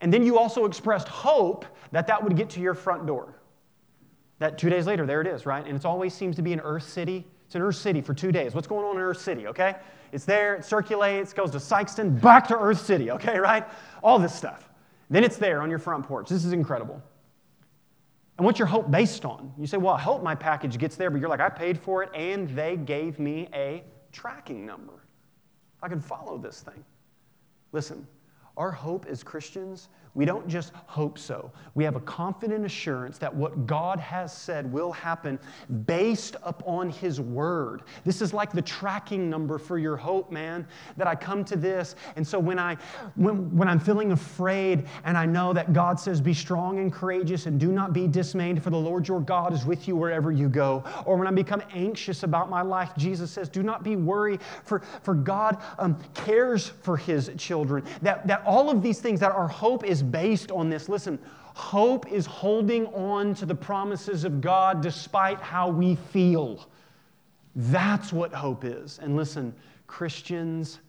And 0.00 0.12
then 0.12 0.24
you 0.24 0.36
also 0.36 0.64
expressed 0.64 1.06
hope 1.06 1.66
that 1.92 2.08
that 2.08 2.20
would 2.20 2.36
get 2.36 2.50
to 2.50 2.60
your 2.60 2.74
front 2.74 3.06
door. 3.06 3.38
That 4.40 4.58
two 4.58 4.70
days 4.70 4.88
later, 4.88 5.06
there 5.06 5.20
it 5.20 5.28
is, 5.28 5.46
right? 5.46 5.64
And 5.64 5.76
it 5.76 5.84
always 5.84 6.12
seems 6.12 6.34
to 6.34 6.42
be 6.42 6.52
in 6.52 6.58
Earth 6.58 6.88
City. 6.88 7.24
It's 7.46 7.54
in 7.54 7.62
Earth 7.62 7.76
City 7.76 8.00
for 8.00 8.12
two 8.12 8.32
days. 8.32 8.56
What's 8.56 8.66
going 8.66 8.84
on 8.84 8.96
in 8.96 9.02
Earth 9.02 9.20
City, 9.20 9.46
okay? 9.46 9.76
It's 10.10 10.24
there, 10.24 10.56
it 10.56 10.64
circulates, 10.64 11.32
goes 11.32 11.52
to 11.52 11.58
Sikeston, 11.58 12.20
back 12.20 12.48
to 12.48 12.58
Earth 12.58 12.84
City, 12.84 13.12
okay, 13.12 13.38
right? 13.38 13.64
All 14.02 14.18
this 14.18 14.34
stuff. 14.34 14.68
Then 15.10 15.22
it's 15.22 15.36
there 15.36 15.62
on 15.62 15.70
your 15.70 15.78
front 15.78 16.04
porch. 16.08 16.28
This 16.28 16.44
is 16.44 16.52
incredible. 16.52 17.00
And 18.36 18.44
what's 18.44 18.58
your 18.58 18.66
hope 18.66 18.90
based 18.90 19.24
on? 19.24 19.52
You 19.58 19.66
say, 19.66 19.76
well, 19.76 19.94
I 19.94 20.00
hope 20.00 20.22
my 20.22 20.34
package 20.34 20.76
gets 20.78 20.96
there, 20.96 21.10
but 21.10 21.20
you're 21.20 21.28
like, 21.28 21.40
I 21.40 21.48
paid 21.48 21.78
for 21.78 22.02
it 22.02 22.10
and 22.14 22.48
they 22.50 22.76
gave 22.76 23.18
me 23.18 23.48
a 23.54 23.84
tracking 24.10 24.66
number. 24.66 25.04
I 25.82 25.88
can 25.88 26.00
follow 26.00 26.36
this 26.38 26.60
thing. 26.60 26.84
Listen, 27.72 28.06
our 28.56 28.70
hope 28.70 29.06
as 29.06 29.22
Christians 29.22 29.88
we 30.14 30.24
don't 30.24 30.46
just 30.46 30.72
hope 30.86 31.18
so. 31.18 31.50
We 31.74 31.82
have 31.82 31.96
a 31.96 32.00
confident 32.00 32.64
assurance 32.64 33.18
that 33.18 33.34
what 33.34 33.66
God 33.66 33.98
has 33.98 34.32
said 34.32 34.72
will 34.72 34.92
happen 34.92 35.40
based 35.86 36.36
upon 36.44 36.90
His 36.90 37.20
Word. 37.20 37.82
This 38.04 38.22
is 38.22 38.32
like 38.32 38.52
the 38.52 38.62
tracking 38.62 39.28
number 39.28 39.58
for 39.58 39.76
your 39.76 39.96
hope, 39.96 40.30
man, 40.30 40.68
that 40.96 41.08
I 41.08 41.16
come 41.16 41.44
to 41.46 41.56
this. 41.56 41.96
And 42.14 42.24
so 42.24 42.38
when, 42.38 42.60
I, 42.60 42.76
when, 43.16 43.56
when 43.56 43.68
I'm 43.68 43.80
feeling 43.80 44.12
afraid 44.12 44.86
and 45.04 45.18
I 45.18 45.26
know 45.26 45.52
that 45.52 45.72
God 45.72 45.98
says, 45.98 46.20
Be 46.20 46.34
strong 46.34 46.78
and 46.78 46.92
courageous 46.92 47.46
and 47.46 47.58
do 47.58 47.72
not 47.72 47.92
be 47.92 48.06
dismayed, 48.06 48.62
for 48.62 48.70
the 48.70 48.76
Lord 48.76 49.08
your 49.08 49.20
God 49.20 49.52
is 49.52 49.66
with 49.66 49.88
you 49.88 49.96
wherever 49.96 50.30
you 50.30 50.48
go. 50.48 50.84
Or 51.06 51.16
when 51.16 51.26
I 51.26 51.32
become 51.32 51.62
anxious 51.72 52.22
about 52.22 52.48
my 52.48 52.62
life, 52.62 52.92
Jesus 52.96 53.32
says, 53.32 53.48
Do 53.48 53.64
not 53.64 53.82
be 53.82 53.96
worried, 53.96 54.42
for, 54.64 54.80
for 55.02 55.14
God 55.14 55.60
um, 55.80 55.98
cares 56.14 56.68
for 56.68 56.96
His 56.96 57.32
children. 57.36 57.84
That, 58.02 58.24
that 58.28 58.44
all 58.46 58.70
of 58.70 58.80
these 58.80 59.00
things, 59.00 59.18
that 59.18 59.32
our 59.32 59.48
hope 59.48 59.82
is 59.84 60.03
based 60.10 60.50
on 60.50 60.68
this. 60.68 60.88
Listen, 60.88 61.18
hope 61.54 62.10
is 62.10 62.26
holding 62.26 62.86
on 62.88 63.34
to 63.34 63.46
the 63.46 63.54
promises 63.54 64.24
of 64.24 64.40
God 64.40 64.80
despite 64.80 65.40
how 65.40 65.68
we 65.68 65.94
feel. 65.96 66.68
That's 67.56 68.12
what 68.12 68.32
hope 68.32 68.64
is. 68.64 68.98
And 69.00 69.16
listen, 69.16 69.54
Christians, 69.86 70.80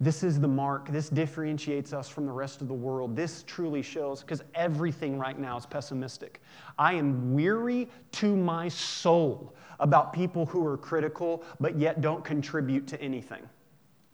this 0.00 0.22
is 0.24 0.40
the 0.40 0.48
mark. 0.48 0.88
This 0.88 1.08
differentiates 1.08 1.92
us 1.92 2.08
from 2.08 2.26
the 2.26 2.32
rest 2.32 2.60
of 2.60 2.68
the 2.68 2.74
world. 2.74 3.14
This 3.14 3.44
truly 3.46 3.82
shows, 3.82 4.20
because 4.20 4.42
everything 4.54 5.18
right 5.18 5.38
now 5.38 5.56
is 5.56 5.66
pessimistic. 5.66 6.40
I 6.78 6.94
am 6.94 7.34
weary 7.34 7.88
to 8.12 8.34
my 8.34 8.68
soul 8.68 9.54
about 9.78 10.12
people 10.12 10.46
who 10.46 10.66
are 10.66 10.76
critical 10.76 11.44
but 11.60 11.78
yet 11.78 12.00
don't 12.00 12.24
contribute 12.24 12.86
to 12.88 13.00
anything. 13.00 13.42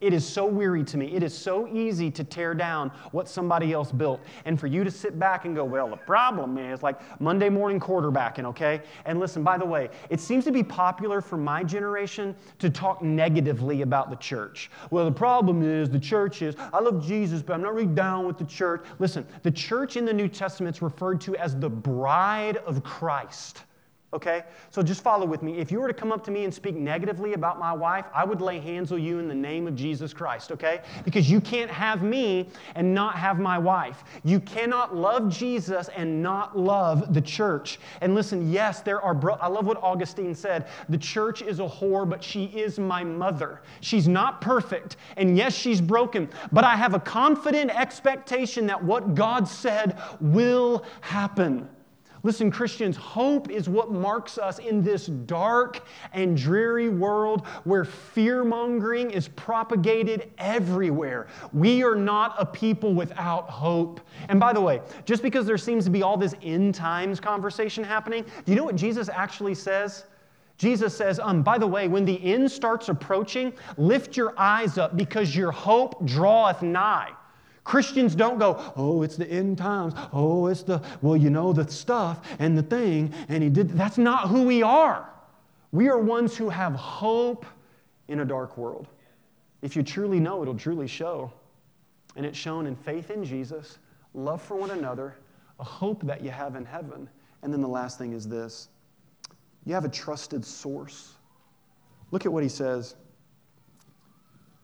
It 0.00 0.12
is 0.12 0.24
so 0.24 0.46
weary 0.46 0.84
to 0.84 0.96
me. 0.96 1.12
It 1.12 1.24
is 1.24 1.36
so 1.36 1.66
easy 1.66 2.08
to 2.12 2.22
tear 2.22 2.54
down 2.54 2.92
what 3.10 3.28
somebody 3.28 3.72
else 3.72 3.90
built. 3.90 4.20
And 4.44 4.58
for 4.58 4.68
you 4.68 4.84
to 4.84 4.92
sit 4.92 5.18
back 5.18 5.44
and 5.44 5.56
go, 5.56 5.64
well, 5.64 5.88
the 5.88 5.96
problem 5.96 6.56
is 6.56 6.84
like 6.84 7.00
Monday 7.20 7.48
morning 7.48 7.80
quarterbacking, 7.80 8.44
okay? 8.44 8.82
And 9.06 9.18
listen, 9.18 9.42
by 9.42 9.58
the 9.58 9.64
way, 9.64 9.90
it 10.08 10.20
seems 10.20 10.44
to 10.44 10.52
be 10.52 10.62
popular 10.62 11.20
for 11.20 11.36
my 11.36 11.64
generation 11.64 12.36
to 12.60 12.70
talk 12.70 13.02
negatively 13.02 13.82
about 13.82 14.08
the 14.08 14.16
church. 14.16 14.70
Well, 14.92 15.04
the 15.04 15.10
problem 15.10 15.62
is 15.62 15.90
the 15.90 15.98
church 15.98 16.42
is, 16.42 16.54
I 16.72 16.78
love 16.78 17.04
Jesus, 17.04 17.42
but 17.42 17.54
I'm 17.54 17.62
not 17.62 17.74
really 17.74 17.86
down 17.86 18.24
with 18.24 18.38
the 18.38 18.44
church. 18.44 18.84
Listen, 19.00 19.26
the 19.42 19.50
church 19.50 19.96
in 19.96 20.04
the 20.04 20.12
New 20.12 20.28
Testament 20.28 20.76
is 20.76 20.82
referred 20.82 21.20
to 21.22 21.34
as 21.34 21.56
the 21.56 21.70
bride 21.70 22.58
of 22.58 22.84
Christ. 22.84 23.64
Okay? 24.14 24.44
So 24.70 24.82
just 24.82 25.02
follow 25.02 25.26
with 25.26 25.42
me. 25.42 25.58
If 25.58 25.70
you 25.70 25.80
were 25.80 25.88
to 25.88 25.92
come 25.92 26.12
up 26.12 26.24
to 26.24 26.30
me 26.30 26.44
and 26.44 26.54
speak 26.54 26.74
negatively 26.74 27.34
about 27.34 27.58
my 27.58 27.74
wife, 27.74 28.06
I 28.14 28.24
would 28.24 28.40
lay 28.40 28.58
hands 28.58 28.90
on 28.90 29.02
you 29.02 29.18
in 29.18 29.28
the 29.28 29.34
name 29.34 29.66
of 29.66 29.76
Jesus 29.76 30.14
Christ, 30.14 30.50
okay? 30.50 30.80
Because 31.04 31.30
you 31.30 31.42
can't 31.42 31.70
have 31.70 32.02
me 32.02 32.48
and 32.74 32.94
not 32.94 33.16
have 33.16 33.38
my 33.38 33.58
wife. 33.58 34.04
You 34.24 34.40
cannot 34.40 34.96
love 34.96 35.28
Jesus 35.28 35.90
and 35.94 36.22
not 36.22 36.58
love 36.58 37.12
the 37.12 37.20
church. 37.20 37.80
And 38.00 38.14
listen, 38.14 38.50
yes, 38.50 38.80
there 38.80 39.02
are, 39.02 39.12
bro- 39.12 39.36
I 39.42 39.48
love 39.48 39.66
what 39.66 39.82
Augustine 39.82 40.34
said. 40.34 40.68
The 40.88 40.98
church 40.98 41.42
is 41.42 41.60
a 41.60 41.68
whore, 41.68 42.08
but 42.08 42.24
she 42.24 42.44
is 42.46 42.78
my 42.78 43.04
mother. 43.04 43.60
She's 43.82 44.08
not 44.08 44.40
perfect, 44.40 44.96
and 45.18 45.36
yes, 45.36 45.54
she's 45.54 45.82
broken, 45.82 46.30
but 46.50 46.64
I 46.64 46.76
have 46.76 46.94
a 46.94 47.00
confident 47.00 47.70
expectation 47.78 48.66
that 48.68 48.82
what 48.82 49.14
God 49.14 49.46
said 49.46 50.00
will 50.18 50.84
happen. 51.02 51.68
Listen, 52.22 52.50
Christians, 52.50 52.96
hope 52.96 53.50
is 53.50 53.68
what 53.68 53.92
marks 53.92 54.38
us 54.38 54.58
in 54.58 54.82
this 54.82 55.06
dark 55.06 55.86
and 56.12 56.36
dreary 56.36 56.88
world 56.88 57.46
where 57.64 57.84
fear 57.84 58.44
mongering 58.44 59.10
is 59.10 59.28
propagated 59.28 60.32
everywhere. 60.38 61.28
We 61.52 61.84
are 61.84 61.94
not 61.94 62.34
a 62.38 62.46
people 62.46 62.94
without 62.94 63.48
hope. 63.48 64.00
And 64.28 64.40
by 64.40 64.52
the 64.52 64.60
way, 64.60 64.80
just 65.04 65.22
because 65.22 65.46
there 65.46 65.58
seems 65.58 65.84
to 65.84 65.90
be 65.90 66.02
all 66.02 66.16
this 66.16 66.34
end 66.42 66.74
times 66.74 67.20
conversation 67.20 67.84
happening, 67.84 68.24
do 68.44 68.52
you 68.52 68.56
know 68.56 68.64
what 68.64 68.76
Jesus 68.76 69.08
actually 69.08 69.54
says? 69.54 70.04
Jesus 70.56 70.96
says, 70.96 71.20
um, 71.20 71.42
by 71.44 71.56
the 71.56 71.66
way, 71.66 71.86
when 71.86 72.04
the 72.04 72.20
end 72.24 72.50
starts 72.50 72.88
approaching, 72.88 73.52
lift 73.76 74.16
your 74.16 74.34
eyes 74.36 74.76
up 74.76 74.96
because 74.96 75.34
your 75.34 75.52
hope 75.52 76.04
draweth 76.04 76.62
nigh. 76.62 77.12
Christians 77.68 78.14
don't 78.14 78.38
go, 78.38 78.72
oh, 78.76 79.02
it's 79.02 79.16
the 79.16 79.30
end 79.30 79.58
times. 79.58 79.92
Oh, 80.10 80.46
it's 80.46 80.62
the, 80.62 80.80
well, 81.02 81.18
you 81.18 81.28
know, 81.28 81.52
the 81.52 81.70
stuff 81.70 82.26
and 82.38 82.56
the 82.56 82.62
thing. 82.62 83.12
And 83.28 83.42
he 83.42 83.50
did. 83.50 83.68
That's 83.72 83.98
not 83.98 84.28
who 84.28 84.44
we 84.44 84.62
are. 84.62 85.10
We 85.70 85.90
are 85.90 85.98
ones 85.98 86.34
who 86.34 86.48
have 86.48 86.72
hope 86.72 87.44
in 88.08 88.20
a 88.20 88.24
dark 88.24 88.56
world. 88.56 88.88
If 89.60 89.76
you 89.76 89.82
truly 89.82 90.18
know, 90.18 90.40
it'll 90.40 90.56
truly 90.56 90.86
show. 90.86 91.30
And 92.16 92.24
it's 92.24 92.38
shown 92.38 92.66
in 92.66 92.74
faith 92.74 93.10
in 93.10 93.22
Jesus, 93.22 93.76
love 94.14 94.40
for 94.40 94.56
one 94.56 94.70
another, 94.70 95.16
a 95.60 95.64
hope 95.64 96.02
that 96.04 96.24
you 96.24 96.30
have 96.30 96.56
in 96.56 96.64
heaven. 96.64 97.06
And 97.42 97.52
then 97.52 97.60
the 97.60 97.68
last 97.68 97.98
thing 97.98 98.14
is 98.14 98.26
this 98.26 98.70
you 99.66 99.74
have 99.74 99.84
a 99.84 99.90
trusted 99.90 100.42
source. 100.42 101.16
Look 102.12 102.24
at 102.24 102.32
what 102.32 102.42
he 102.42 102.48
says. 102.48 102.94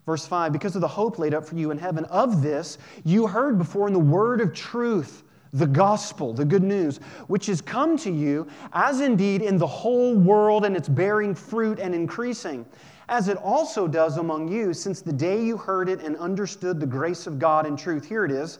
Verse 0.06 0.26
5 0.26 0.52
Because 0.52 0.74
of 0.74 0.80
the 0.80 0.88
hope 0.88 1.18
laid 1.18 1.34
up 1.34 1.46
for 1.46 1.56
you 1.56 1.70
in 1.70 1.78
heaven, 1.78 2.04
of 2.06 2.42
this 2.42 2.78
you 3.04 3.26
heard 3.26 3.58
before 3.58 3.86
in 3.86 3.92
the 3.92 3.98
word 3.98 4.40
of 4.40 4.52
truth, 4.52 5.22
the 5.52 5.66
gospel, 5.66 6.32
the 6.32 6.44
good 6.44 6.64
news, 6.64 6.98
which 7.28 7.46
has 7.46 7.60
come 7.60 7.96
to 7.96 8.10
you, 8.10 8.46
as 8.72 9.00
indeed 9.00 9.40
in 9.40 9.56
the 9.56 9.66
whole 9.66 10.14
world, 10.16 10.64
and 10.64 10.76
it's 10.76 10.88
bearing 10.88 11.34
fruit 11.34 11.78
and 11.78 11.94
increasing, 11.94 12.66
as 13.08 13.28
it 13.28 13.36
also 13.36 13.86
does 13.86 14.16
among 14.16 14.48
you, 14.48 14.74
since 14.74 15.00
the 15.00 15.12
day 15.12 15.42
you 15.42 15.56
heard 15.56 15.88
it 15.88 16.00
and 16.00 16.16
understood 16.16 16.80
the 16.80 16.86
grace 16.86 17.26
of 17.28 17.38
God 17.38 17.66
in 17.66 17.76
truth. 17.76 18.04
Here 18.04 18.24
it 18.24 18.32
is. 18.32 18.58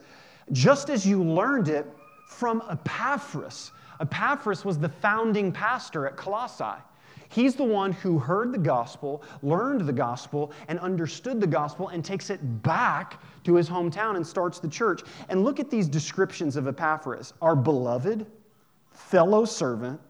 Just 0.52 0.88
as 0.88 1.04
you 1.04 1.22
learned 1.22 1.68
it 1.68 1.86
from 2.28 2.62
Epaphras. 2.70 3.72
Epaphras 4.00 4.64
was 4.64 4.78
the 4.78 4.88
founding 4.88 5.50
pastor 5.50 6.06
at 6.06 6.16
Colossae. 6.16 6.80
He's 7.34 7.56
the 7.56 7.64
one 7.64 7.90
who 7.90 8.16
heard 8.16 8.52
the 8.52 8.58
gospel, 8.58 9.24
learned 9.42 9.80
the 9.80 9.92
gospel, 9.92 10.52
and 10.68 10.78
understood 10.78 11.40
the 11.40 11.48
gospel, 11.48 11.88
and 11.88 12.04
takes 12.04 12.30
it 12.30 12.62
back 12.62 13.20
to 13.42 13.56
his 13.56 13.68
hometown 13.68 14.14
and 14.14 14.24
starts 14.24 14.60
the 14.60 14.68
church. 14.68 15.02
And 15.28 15.42
look 15.42 15.58
at 15.58 15.68
these 15.68 15.88
descriptions 15.88 16.54
of 16.54 16.68
Epaphras 16.68 17.32
our 17.42 17.56
beloved, 17.56 18.24
fellow 18.92 19.44
servant. 19.44 20.00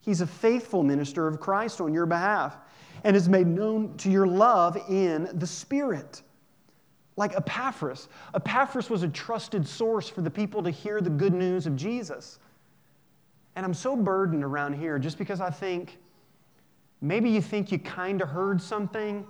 He's 0.00 0.22
a 0.22 0.26
faithful 0.26 0.82
minister 0.82 1.28
of 1.28 1.38
Christ 1.38 1.80
on 1.80 1.94
your 1.94 2.04
behalf 2.04 2.56
and 3.04 3.14
is 3.14 3.28
made 3.28 3.46
known 3.46 3.96
to 3.98 4.10
your 4.10 4.26
love 4.26 4.76
in 4.88 5.28
the 5.34 5.46
Spirit. 5.46 6.22
Like 7.14 7.36
Epaphras. 7.36 8.08
Epaphras 8.34 8.90
was 8.90 9.04
a 9.04 9.08
trusted 9.08 9.68
source 9.68 10.08
for 10.08 10.20
the 10.20 10.30
people 10.32 10.64
to 10.64 10.70
hear 10.70 11.00
the 11.00 11.10
good 11.10 11.32
news 11.32 11.68
of 11.68 11.76
Jesus. 11.76 12.40
And 13.54 13.64
I'm 13.64 13.72
so 13.72 13.94
burdened 13.94 14.42
around 14.42 14.72
here 14.72 14.98
just 14.98 15.16
because 15.16 15.40
I 15.40 15.50
think 15.50 16.00
Maybe 17.00 17.30
you 17.30 17.40
think 17.40 17.70
you 17.70 17.78
kind 17.78 18.20
of 18.22 18.28
heard 18.28 18.60
something. 18.60 19.26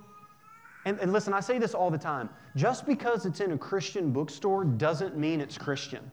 And, 0.85 0.99
and, 1.01 1.13
listen, 1.13 1.33
I 1.33 1.41
say 1.41 1.59
this 1.59 1.75
all 1.75 1.91
the 1.91 1.99
time. 1.99 2.29
Just 2.55 2.87
because 2.87 3.27
it's 3.27 3.41
in 3.41 3.53
a 3.53 3.59
Christian 3.59 4.13
bookstore 4.13 4.65
doesn't 4.65 5.17
mean 5.17 5.41
it's 5.41 5.59
Christian. 5.59 6.11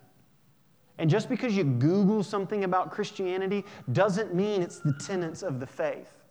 And 0.97 1.09
just 1.09 1.29
because 1.29 1.55
you 1.55 1.63
Google 1.63 2.23
something 2.23 2.63
about 2.63 2.91
Christianity 2.91 3.65
doesn't 3.91 4.33
mean 4.33 4.61
it's 4.61 4.79
the 4.79 4.93
tenets 4.93 5.43
of 5.43 5.59
the 5.59 5.67
faith. 5.67 6.23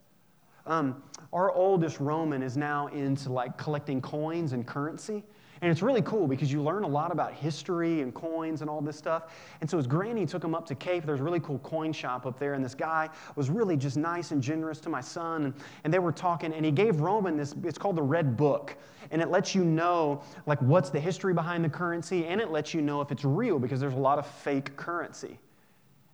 Um, 0.67 1.03
our 1.33 1.53
oldest 1.53 1.99
Roman 1.99 2.43
is 2.43 2.57
now 2.57 2.87
into 2.89 3.33
like 3.33 3.59
collecting 3.59 4.01
coins 4.01 4.53
and 4.53 4.67
currency. 4.67 5.25
And 5.63 5.71
it's 5.71 5.81
really 5.81 6.03
cool 6.03 6.27
because 6.27 6.51
you 6.51 6.61
learn 6.61 6.83
a 6.83 6.89
lot 6.89 7.13
about 7.13 7.33
history 7.33 8.01
and 8.01 8.13
coins 8.13 8.63
and 8.63 8.69
all 8.69 8.81
this 8.81 8.97
stuff. 8.97 9.33
And 9.61 9.71
so 9.71 9.77
his 9.77 9.87
granny 9.87 10.27
took 10.27 10.43
him 10.43 10.57
up 10.57 10.67
to 10.67 10.75
Cape. 10.75 11.07
There's 11.07 11.21
a 11.21 11.23
really 11.23 11.39
cool 11.39 11.61
coin 11.61 11.93
shop 11.93 12.27
up 12.27 12.37
there. 12.37 12.55
And 12.55 12.65
this 12.65 12.75
guy 12.75 13.09
was 13.37 13.49
really 13.49 13.77
just 13.77 13.97
nice 13.97 14.33
and 14.33 14.43
generous 14.43 14.81
to 14.81 14.89
my 14.89 15.01
son. 15.01 15.45
And, 15.45 15.55
and 15.85 15.95
they 15.95 16.01
were 16.01 16.11
talking, 16.11 16.53
and 16.53 16.65
he 16.65 16.73
gave 16.73 17.01
Roman 17.01 17.37
this, 17.37 17.55
it's 17.63 17.79
called 17.79 17.95
the 17.95 18.03
Red 18.03 18.37
Book. 18.37 18.77
And 19.13 19.23
it 19.23 19.29
lets 19.29 19.55
you 19.55 19.65
know, 19.65 20.23
like, 20.47 20.61
what's 20.63 20.91
the 20.91 20.99
history 20.99 21.33
behind 21.33 21.65
the 21.65 21.69
currency, 21.69 22.27
and 22.27 22.41
it 22.41 22.51
lets 22.51 22.75
you 22.75 22.81
know 22.81 23.01
if 23.01 23.13
it's 23.13 23.25
real 23.25 23.59
because 23.59 23.79
there's 23.79 23.95
a 23.95 23.99
lot 23.99 24.19
of 24.19 24.27
fake 24.27 24.77
currency. 24.77 25.39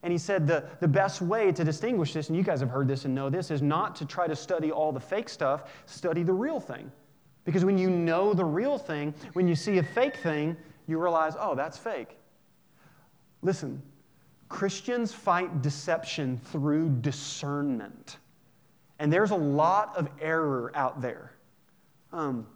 And 0.02 0.12
he 0.12 0.18
said 0.18 0.46
the, 0.46 0.64
the 0.80 0.88
best 0.88 1.22
way 1.22 1.52
to 1.52 1.64
distinguish 1.64 2.12
this, 2.12 2.28
and 2.28 2.36
you 2.36 2.42
guys 2.42 2.60
have 2.60 2.70
heard 2.70 2.86
this 2.86 3.04
and 3.04 3.14
know 3.14 3.30
this, 3.30 3.50
is 3.50 3.62
not 3.62 3.96
to 3.96 4.04
try 4.04 4.26
to 4.26 4.36
study 4.36 4.70
all 4.70 4.92
the 4.92 5.00
fake 5.00 5.28
stuff, 5.28 5.70
study 5.86 6.22
the 6.22 6.32
real 6.32 6.60
thing. 6.60 6.90
Because 7.48 7.64
when 7.64 7.78
you 7.78 7.88
know 7.88 8.34
the 8.34 8.44
real 8.44 8.76
thing, 8.76 9.14
when 9.32 9.48
you 9.48 9.54
see 9.54 9.78
a 9.78 9.82
fake 9.82 10.16
thing, 10.16 10.54
you 10.86 11.00
realize, 11.00 11.32
oh, 11.40 11.54
that's 11.54 11.78
fake. 11.78 12.18
Listen, 13.40 13.80
Christians 14.50 15.14
fight 15.14 15.62
deception 15.62 16.36
through 16.52 16.90
discernment. 17.00 18.18
And 18.98 19.10
there's 19.10 19.30
a 19.30 19.34
lot 19.34 19.96
of 19.96 20.10
error 20.20 20.70
out 20.74 21.00
there. 21.00 21.32
Um, 22.12 22.46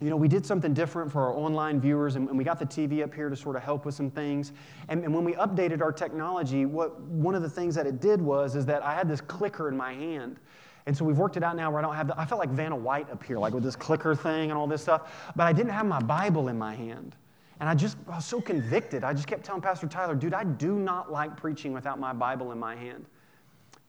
you 0.00 0.10
know, 0.10 0.16
we 0.16 0.28
did 0.28 0.46
something 0.46 0.72
different 0.72 1.10
for 1.10 1.22
our 1.22 1.34
online 1.34 1.80
viewers, 1.80 2.14
and, 2.14 2.30
we 2.38 2.44
got 2.44 2.60
the 2.60 2.66
TV 2.66 3.02
up 3.02 3.12
here 3.12 3.30
to 3.30 3.36
sort 3.36 3.56
of 3.56 3.64
help 3.64 3.84
with 3.84 3.96
some 3.96 4.12
things. 4.12 4.52
And, 4.88 5.02
and 5.02 5.12
when 5.12 5.24
we 5.24 5.32
updated 5.32 5.82
our 5.82 5.90
technology, 5.90 6.66
what, 6.66 7.00
one 7.00 7.34
of 7.34 7.42
the 7.42 7.50
things 7.50 7.74
that 7.74 7.84
it 7.84 8.00
did 8.00 8.22
was 8.22 8.54
is 8.54 8.64
that 8.66 8.84
I 8.84 8.94
had 8.94 9.08
this 9.08 9.20
clicker 9.20 9.68
in 9.68 9.76
my 9.76 9.92
hand. 9.92 10.38
And 10.86 10.96
so 10.96 11.04
we've 11.04 11.18
worked 11.18 11.36
it 11.36 11.42
out 11.42 11.56
now 11.56 11.70
where 11.70 11.80
I 11.80 11.82
don't 11.82 11.94
have 11.94 12.08
the, 12.08 12.18
I 12.18 12.24
felt 12.24 12.38
like 12.38 12.50
Vanna 12.50 12.76
White 12.76 13.10
up 13.10 13.22
here, 13.22 13.38
like 13.38 13.52
with 13.52 13.62
this 13.62 13.76
clicker 13.76 14.14
thing 14.14 14.50
and 14.50 14.58
all 14.58 14.66
this 14.66 14.82
stuff, 14.82 15.32
but 15.36 15.46
I 15.46 15.52
didn't 15.52 15.72
have 15.72 15.86
my 15.86 16.00
Bible 16.00 16.48
in 16.48 16.58
my 16.58 16.74
hand. 16.74 17.16
And 17.60 17.68
I 17.68 17.74
just 17.74 17.98
I 18.08 18.16
was 18.16 18.24
so 18.24 18.40
convicted. 18.40 19.04
I 19.04 19.12
just 19.12 19.26
kept 19.26 19.44
telling 19.44 19.60
Pastor 19.60 19.86
Tyler, 19.86 20.14
dude, 20.14 20.32
I 20.32 20.44
do 20.44 20.76
not 20.76 21.12
like 21.12 21.36
preaching 21.36 21.74
without 21.74 22.00
my 22.00 22.12
Bible 22.12 22.52
in 22.52 22.58
my 22.58 22.74
hand. 22.74 23.04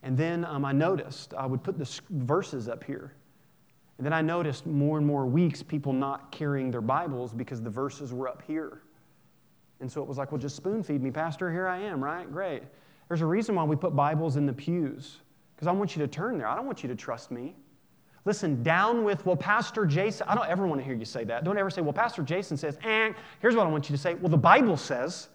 And 0.04 0.18
then 0.18 0.44
um, 0.46 0.66
I 0.66 0.74
noticed 0.74 1.34
I 1.34 1.46
would 1.46 1.64
put 1.64 1.78
the 1.78 2.02
verses 2.10 2.68
up 2.68 2.84
here. 2.84 3.14
And 3.98 4.06
then 4.06 4.14
I 4.14 4.22
noticed 4.22 4.66
more 4.66 4.98
and 4.98 5.06
more 5.06 5.26
weeks 5.26 5.64
people 5.64 5.94
not 5.94 6.32
carrying 6.32 6.72
their 6.72 6.82
Bibles 6.82 7.34
because 7.34 7.62
the 7.62 7.70
verses 7.70 8.14
were 8.14 8.28
up 8.28 8.42
here. 8.46 8.82
And 9.80 9.92
so 9.92 10.02
it 10.02 10.08
was 10.08 10.18
like, 10.18 10.32
well, 10.32 10.42
just 10.42 10.56
spoon 10.56 10.84
feed 10.84 11.02
me, 11.02 11.12
Pastor. 11.12 11.52
Here 11.52 11.68
I 11.68 11.78
am, 11.80 12.04
right? 12.04 12.30
Great. 12.32 12.64
There's 13.08 13.22
a 13.22 13.26
reason 13.26 13.56
why 13.56 13.64
we 13.64 13.76
put 13.76 13.96
Bibles 13.96 14.38
in 14.38 14.46
the 14.46 14.54
pews 14.54 15.18
because 15.62 15.76
I 15.76 15.78
want 15.78 15.96
you 15.96 16.02
to 16.02 16.08
turn 16.08 16.40
there. 16.40 16.48
I 16.48 16.56
don't 16.56 16.66
want 16.66 16.82
you 16.82 16.90
to 16.90 16.96
trust 16.96 17.30
me. 17.30 17.54
Listen, 18.26 18.64
down 18.64 19.04
with, 19.04 19.24
well, 19.28 19.36
Pastor 19.36 19.86
Jason, 19.86 20.26
I 20.28 20.34
don't 20.34 20.50
ever 20.50 20.66
want 20.66 20.82
to 20.82 20.84
hear 20.84 20.96
you 20.96 21.06
say 21.06 21.24
that. 21.26 21.44
Don't 21.44 21.56
ever 21.56 21.70
say, 21.70 21.82
well, 21.82 21.94
Pastor 21.94 22.24
Jason 22.24 22.58
says, 22.58 22.80
and 22.84 23.14
here's 23.42 23.56
what 23.56 23.68
I 23.68 23.70
want 23.70 23.88
you 23.88 23.96
to 23.96 24.02
say. 24.02 24.16
Well, 24.16 24.32
the 24.32 24.38
Bible 24.38 24.76
says. 24.76 25.28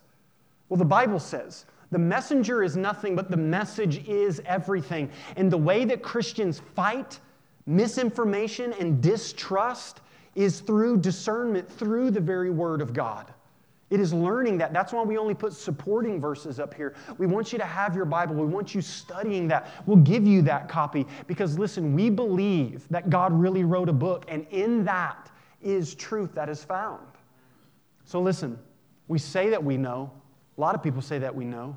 Well, 0.69 0.79
the 0.79 0.85
Bible 0.85 1.21
says. 1.21 1.67
The 1.93 2.01
messenger 2.01 2.65
is 2.65 2.77
nothing, 2.77 3.15
but 3.15 3.31
the 3.31 3.37
message 3.37 4.05
is 4.09 4.43
everything. 4.47 5.11
And 5.37 5.49
the 5.49 5.59
way 5.59 5.85
that 5.85 6.03
Christians 6.03 6.61
fight 6.75 7.21
misinformation 7.67 8.73
and 8.81 9.01
distrust 9.01 10.01
is 10.35 10.59
through 10.59 10.97
discernment, 10.97 11.71
through 11.71 12.11
the 12.11 12.21
very 12.21 12.51
Word 12.51 12.81
of 12.81 12.93
God. 12.93 13.33
It 13.89 14.01
is 14.01 14.13
learning 14.13 14.59
that. 14.59 14.73
That's 14.73 14.93
why 14.93 15.03
we 15.03 15.17
only 15.17 15.35
put 15.35 15.53
supporting 15.53 16.21
verses 16.21 16.59
up 16.59 16.75
here. 16.75 16.95
We 17.19 17.27
want 17.27 17.53
you 17.53 17.59
to 17.59 17.65
have 17.65 17.95
your 17.95 18.05
Bible. 18.05 18.35
We 18.35 18.47
want 18.47 18.75
you 18.75 18.81
studying 18.81 19.47
that. 19.49 19.69
We'll 19.87 19.99
give 19.99 20.27
you 20.27 20.43
that 20.43 20.69
copy 20.69 21.07
because, 21.29 21.57
listen, 21.57 21.95
we 21.95 22.11
believe 22.11 22.89
that 22.89 23.11
God 23.11 23.33
really 23.33 23.63
wrote 23.63 23.89
a 23.89 23.93
book, 23.93 24.25
and 24.29 24.45
in 24.51 24.85
that 24.85 25.31
is 25.63 25.95
truth 25.95 26.35
that 26.35 26.49
is 26.49 26.65
found. 26.65 27.07
So, 28.05 28.21
listen, 28.21 28.59
we 29.07 29.19
say 29.19 29.51
that 29.51 29.63
we 29.63 29.77
know. 29.77 30.11
A 30.59 30.61
lot 30.61 30.75
of 30.75 30.83
people 30.83 31.03
say 31.03 31.19
that 31.19 31.35
we 31.35 31.45
know, 31.45 31.77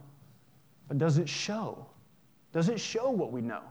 but 0.88 0.98
does 0.98 1.20
it 1.20 1.30
show? 1.30 1.86
Does 2.54 2.70
it 2.70 2.80
show 2.80 3.12
what 3.12 3.32
we 3.32 3.42
know? 3.42 3.62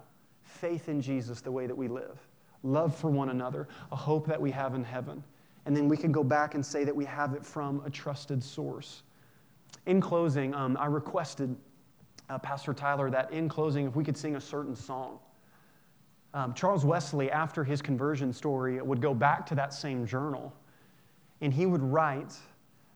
Faith 0.43 0.89
in 0.89 1.01
Jesus, 1.01 1.41
the 1.41 1.51
way 1.51 1.66
that 1.66 1.76
we 1.76 1.89
live, 1.89 2.18
love 2.62 2.95
for 2.95 3.11
one 3.11 3.30
another, 3.30 3.66
a 3.91 3.97
hope 3.97 4.26
that 4.26 4.41
we 4.41 4.53
have 4.53 4.74
in 4.74 4.84
heaven 4.84 5.24
and 5.69 5.77
then 5.77 5.87
we 5.87 5.99
can 5.99 6.11
go 6.11 6.25
back 6.25 6.55
and 6.55 6.64
say 6.64 6.83
that 6.83 6.97
we 6.97 7.05
have 7.05 7.35
it 7.35 7.45
from 7.45 7.83
a 7.85 7.91
trusted 7.91 8.43
source. 8.43 9.03
In 9.85 10.01
closing, 10.01 10.55
um, 10.55 10.79
I 10.81 10.87
requested 10.87 11.55
uh, 12.31 12.39
Pastor 12.39 12.73
Tyler, 12.73 13.11
that 13.11 13.31
in 13.33 13.51
closing, 13.51 13.87
if 13.87 13.95
we 13.95 14.03
could 14.03 14.16
sing 14.16 14.37
a 14.37 14.41
certain 14.41 14.75
song. 14.75 15.19
Um, 16.33 16.55
Charles 16.55 16.87
Wesley, 16.87 17.31
after 17.31 17.64
his 17.64 17.83
conversion 17.83 18.33
story, 18.33 18.81
would 18.81 19.03
go 19.03 19.12
back 19.12 19.45
to 19.45 19.55
that 19.57 19.75
same 19.75 20.07
journal 20.07 20.55
and 21.43 21.53
he 21.53 21.66
would 21.66 21.83
write 21.83 22.35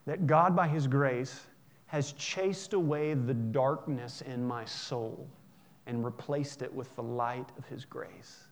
that 0.07 0.25
God, 0.25 0.55
by 0.55 0.67
his 0.67 0.87
grace, 0.87 1.41
has 1.85 2.13
chased 2.13 2.73
away 2.73 3.13
the 3.13 3.35
darkness 3.35 4.21
in 4.21 4.43
my 4.43 4.65
soul 4.65 5.27
and 5.85 6.03
replaced 6.03 6.63
it 6.63 6.73
with 6.73 6.93
the 6.95 7.03
light 7.03 7.49
of 7.55 7.67
his 7.67 7.85
grace. 7.85 8.45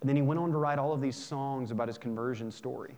And 0.00 0.08
then 0.08 0.14
he 0.14 0.22
went 0.22 0.38
on 0.38 0.52
to 0.52 0.58
write 0.58 0.78
all 0.78 0.92
of 0.92 1.00
these 1.00 1.16
songs 1.16 1.72
about 1.72 1.88
his 1.88 1.98
conversion 1.98 2.52
story. 2.52 2.94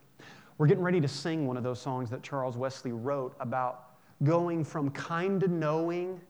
We're 0.61 0.67
getting 0.67 0.85
ready 0.85 1.01
to 1.01 1.09
sing 1.09 1.47
one 1.47 1.57
of 1.57 1.63
those 1.63 1.81
songs 1.81 2.11
that 2.11 2.23
Charles 2.23 2.59
Wesley 2.59 2.93
wrote 2.93 3.35
about 3.41 3.95
going 4.23 4.63
from 4.63 4.91
kind 4.91 5.43
of 5.43 5.51
knowing 5.51 6.21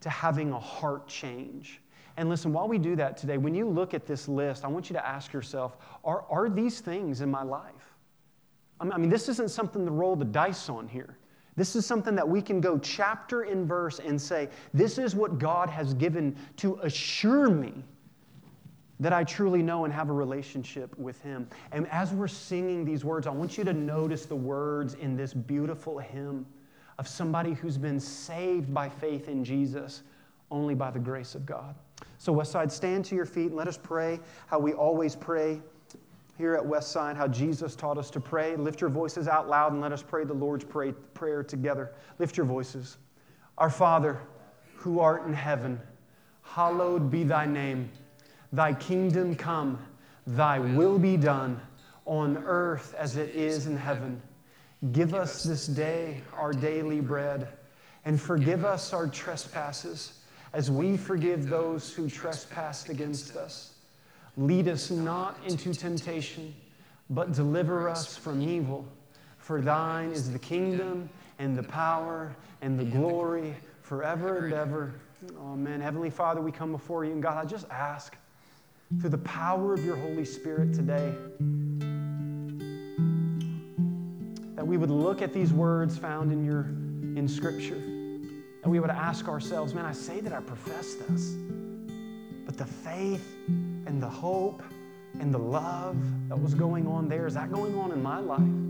to 0.00 0.08
having 0.08 0.52
a 0.52 0.58
heart 0.58 1.06
change. 1.06 1.82
And 2.16 2.30
listen, 2.30 2.50
while 2.50 2.66
we 2.66 2.78
do 2.78 2.96
that 2.96 3.18
today, 3.18 3.36
when 3.36 3.54
you 3.54 3.68
look 3.68 3.92
at 3.92 4.06
this 4.06 4.26
list, 4.26 4.64
I 4.64 4.68
want 4.68 4.88
you 4.88 4.94
to 4.94 5.06
ask 5.06 5.34
yourself 5.34 5.76
are, 6.02 6.24
are 6.30 6.48
these 6.48 6.80
things 6.80 7.20
in 7.20 7.30
my 7.30 7.42
life? 7.42 7.94
I 8.80 8.96
mean, 8.96 9.10
this 9.10 9.28
isn't 9.28 9.50
something 9.50 9.84
to 9.84 9.90
roll 9.90 10.16
the 10.16 10.24
dice 10.24 10.70
on 10.70 10.88
here. 10.88 11.18
This 11.54 11.76
is 11.76 11.84
something 11.84 12.14
that 12.14 12.26
we 12.26 12.40
can 12.40 12.62
go 12.62 12.78
chapter 12.78 13.42
in 13.42 13.66
verse 13.66 13.98
and 13.98 14.18
say, 14.18 14.48
This 14.72 14.96
is 14.96 15.14
what 15.14 15.38
God 15.38 15.68
has 15.68 15.92
given 15.92 16.38
to 16.56 16.78
assure 16.84 17.50
me 17.50 17.84
that 19.00 19.12
I 19.12 19.24
truly 19.24 19.62
know 19.62 19.84
and 19.84 19.92
have 19.92 20.10
a 20.10 20.12
relationship 20.12 20.96
with 20.98 21.20
Him. 21.22 21.48
And 21.72 21.86
as 21.88 22.12
we're 22.12 22.28
singing 22.28 22.84
these 22.84 23.04
words, 23.04 23.26
I 23.26 23.30
want 23.30 23.56
you 23.56 23.64
to 23.64 23.72
notice 23.72 24.26
the 24.26 24.36
words 24.36 24.94
in 24.94 25.16
this 25.16 25.32
beautiful 25.32 25.98
hymn 25.98 26.46
of 26.98 27.06
somebody 27.06 27.52
who's 27.54 27.78
been 27.78 28.00
saved 28.00 28.74
by 28.74 28.88
faith 28.88 29.28
in 29.28 29.44
Jesus 29.44 30.02
only 30.50 30.74
by 30.74 30.90
the 30.90 30.98
grace 30.98 31.34
of 31.34 31.46
God. 31.46 31.74
So, 32.18 32.34
Westside, 32.34 32.70
stand 32.70 33.04
to 33.06 33.14
your 33.14 33.26
feet 33.26 33.46
and 33.46 33.56
let 33.56 33.68
us 33.68 33.78
pray 33.80 34.18
how 34.46 34.58
we 34.58 34.72
always 34.72 35.14
pray 35.14 35.60
here 36.36 36.54
at 36.54 36.62
Westside, 36.62 37.16
how 37.16 37.28
Jesus 37.28 37.74
taught 37.74 37.98
us 37.98 38.10
to 38.10 38.20
pray. 38.20 38.56
Lift 38.56 38.80
your 38.80 38.90
voices 38.90 39.28
out 39.28 39.48
loud 39.48 39.72
and 39.72 39.80
let 39.80 39.92
us 39.92 40.02
pray 40.02 40.24
the 40.24 40.34
Lord's 40.34 40.64
pray, 40.64 40.92
prayer 41.14 41.42
together. 41.42 41.92
Lift 42.18 42.36
your 42.36 42.46
voices. 42.46 42.96
Our 43.58 43.70
Father, 43.70 44.20
who 44.76 45.00
art 45.00 45.26
in 45.26 45.32
heaven, 45.32 45.80
hallowed 46.42 47.10
be 47.10 47.24
thy 47.24 47.44
name. 47.44 47.90
Thy 48.52 48.72
kingdom 48.72 49.34
come, 49.34 49.78
thy 50.26 50.58
will 50.58 50.98
be 50.98 51.16
done 51.16 51.60
on 52.06 52.38
earth 52.38 52.94
as 52.96 53.16
it 53.16 53.34
is 53.34 53.66
in 53.66 53.76
heaven. 53.76 54.22
Give 54.92 55.12
us 55.12 55.42
this 55.42 55.66
day 55.66 56.22
our 56.36 56.52
daily 56.52 57.00
bread, 57.00 57.48
and 58.04 58.20
forgive 58.20 58.64
us 58.64 58.92
our 58.92 59.06
trespasses 59.06 60.20
as 60.52 60.70
we 60.70 60.96
forgive 60.96 61.48
those 61.48 61.92
who 61.92 62.08
trespass 62.08 62.88
against 62.88 63.36
us. 63.36 63.74
Lead 64.36 64.68
us 64.68 64.90
not 64.90 65.36
into 65.46 65.74
temptation, 65.74 66.54
but 67.10 67.32
deliver 67.32 67.88
us 67.88 68.16
from 68.16 68.40
evil. 68.40 68.86
For 69.38 69.60
thine 69.60 70.10
is 70.10 70.32
the 70.32 70.38
kingdom 70.38 71.10
and 71.38 71.56
the 71.56 71.62
power 71.62 72.34
and 72.62 72.78
the 72.78 72.84
glory 72.84 73.54
forever 73.82 74.44
and 74.46 74.54
ever. 74.54 74.94
Amen. 75.38 75.80
Heavenly 75.80 76.10
Father, 76.10 76.40
we 76.40 76.52
come 76.52 76.72
before 76.72 77.04
you, 77.04 77.12
and 77.12 77.22
God, 77.22 77.36
I 77.36 77.44
just 77.48 77.68
ask 77.70 78.16
through 79.00 79.10
the 79.10 79.18
power 79.18 79.74
of 79.74 79.84
your 79.84 79.96
Holy 79.96 80.24
Spirit 80.24 80.72
today 80.72 81.14
that 84.54 84.66
we 84.66 84.76
would 84.76 84.90
look 84.90 85.22
at 85.22 85.32
these 85.32 85.52
words 85.52 85.96
found 85.96 86.32
in 86.32 86.44
your 86.44 86.62
in 87.16 87.28
scripture 87.28 87.76
and 87.76 88.64
we 88.64 88.80
would 88.80 88.90
ask 88.90 89.28
ourselves 89.28 89.72
man 89.72 89.84
i 89.84 89.92
say 89.92 90.18
that 90.20 90.32
i 90.32 90.40
profess 90.40 90.94
this 90.94 91.36
but 92.44 92.56
the 92.56 92.66
faith 92.66 93.36
and 93.46 94.02
the 94.02 94.08
hope 94.08 94.62
and 95.20 95.32
the 95.32 95.38
love 95.38 95.96
that 96.28 96.36
was 96.36 96.54
going 96.54 96.88
on 96.88 97.08
there 97.08 97.26
is 97.26 97.34
that 97.34 97.52
going 97.52 97.78
on 97.78 97.92
in 97.92 98.02
my 98.02 98.18
life 98.18 98.67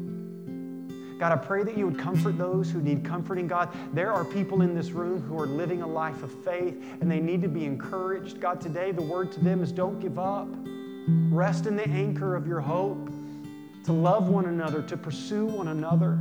God, 1.19 1.33
I 1.33 1.37
pray 1.37 1.65
that 1.65 1.77
you 1.77 1.87
would 1.87 1.99
comfort 1.99 2.39
those 2.39 2.71
who 2.71 2.81
need 2.81 3.05
comforting. 3.05 3.49
God, 3.49 3.75
there 3.93 4.13
are 4.13 4.25
people 4.25 4.63
in 4.63 4.73
this 4.73 4.93
room 4.93 5.21
who 5.21 5.39
are 5.41 5.49
living 5.49 5.83
a 5.83 5.87
life 5.87 6.23
of 6.23 6.33
faith 6.45 6.81
and 7.01 7.11
they 7.11 7.19
need 7.19 7.43
to 7.43 7.49
be 7.49 7.65
encouraged. 7.65 8.41
God, 8.41 8.61
today 8.61 8.93
the 8.93 9.03
word 9.03 9.33
to 9.33 9.41
them 9.41 9.61
is 9.61 9.73
don't 9.73 9.99
give 9.99 10.19
up. 10.19 10.49
Rest 11.31 11.67
in 11.67 11.75
the 11.75 11.89
anchor 11.89 12.37
of 12.37 12.47
your 12.47 12.61
hope 12.61 13.11
to 13.85 13.93
love 13.93 14.29
one 14.29 14.45
another, 14.45 14.81
to 14.83 14.97
pursue 14.97 15.47
one 15.47 15.69
another, 15.69 16.21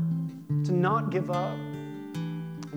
to 0.65 0.71
not 0.71 1.11
give 1.11 1.29
up. 1.29 1.57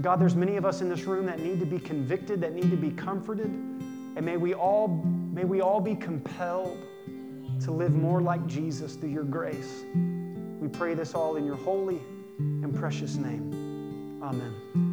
God, 0.03 0.21
there's 0.21 0.37
many 0.37 0.57
of 0.57 0.67
us 0.67 0.83
in 0.83 0.89
this 0.91 1.05
room 1.05 1.25
that 1.27 1.41
need 1.41 1.59
to 1.61 1.67
be 1.67 1.79
convicted, 1.79 2.41
that 2.43 2.55
need 2.55 2.71
to 2.71 2.77
be 2.77 2.91
comforted, 2.91 3.47
and 3.47 4.23
may 4.23 4.37
we 4.37 4.53
all 4.53 4.89
may 4.89 5.45
we 5.45 5.61
all 5.61 5.81
be 5.81 5.95
compelled 5.95 6.79
to 7.63 7.71
live 7.71 7.95
more 7.95 8.21
like 8.21 8.45
Jesus 8.47 8.95
through 8.97 9.11
your 9.11 9.25
grace. 9.25 9.85
We 9.95 10.69
pray 10.69 10.95
this 10.95 11.15
all 11.15 11.37
in 11.37 11.45
your 11.45 11.57
holy 11.57 12.01
and 12.63 12.75
precious 12.75 13.17
name. 13.17 14.21
Amen. 14.23 14.90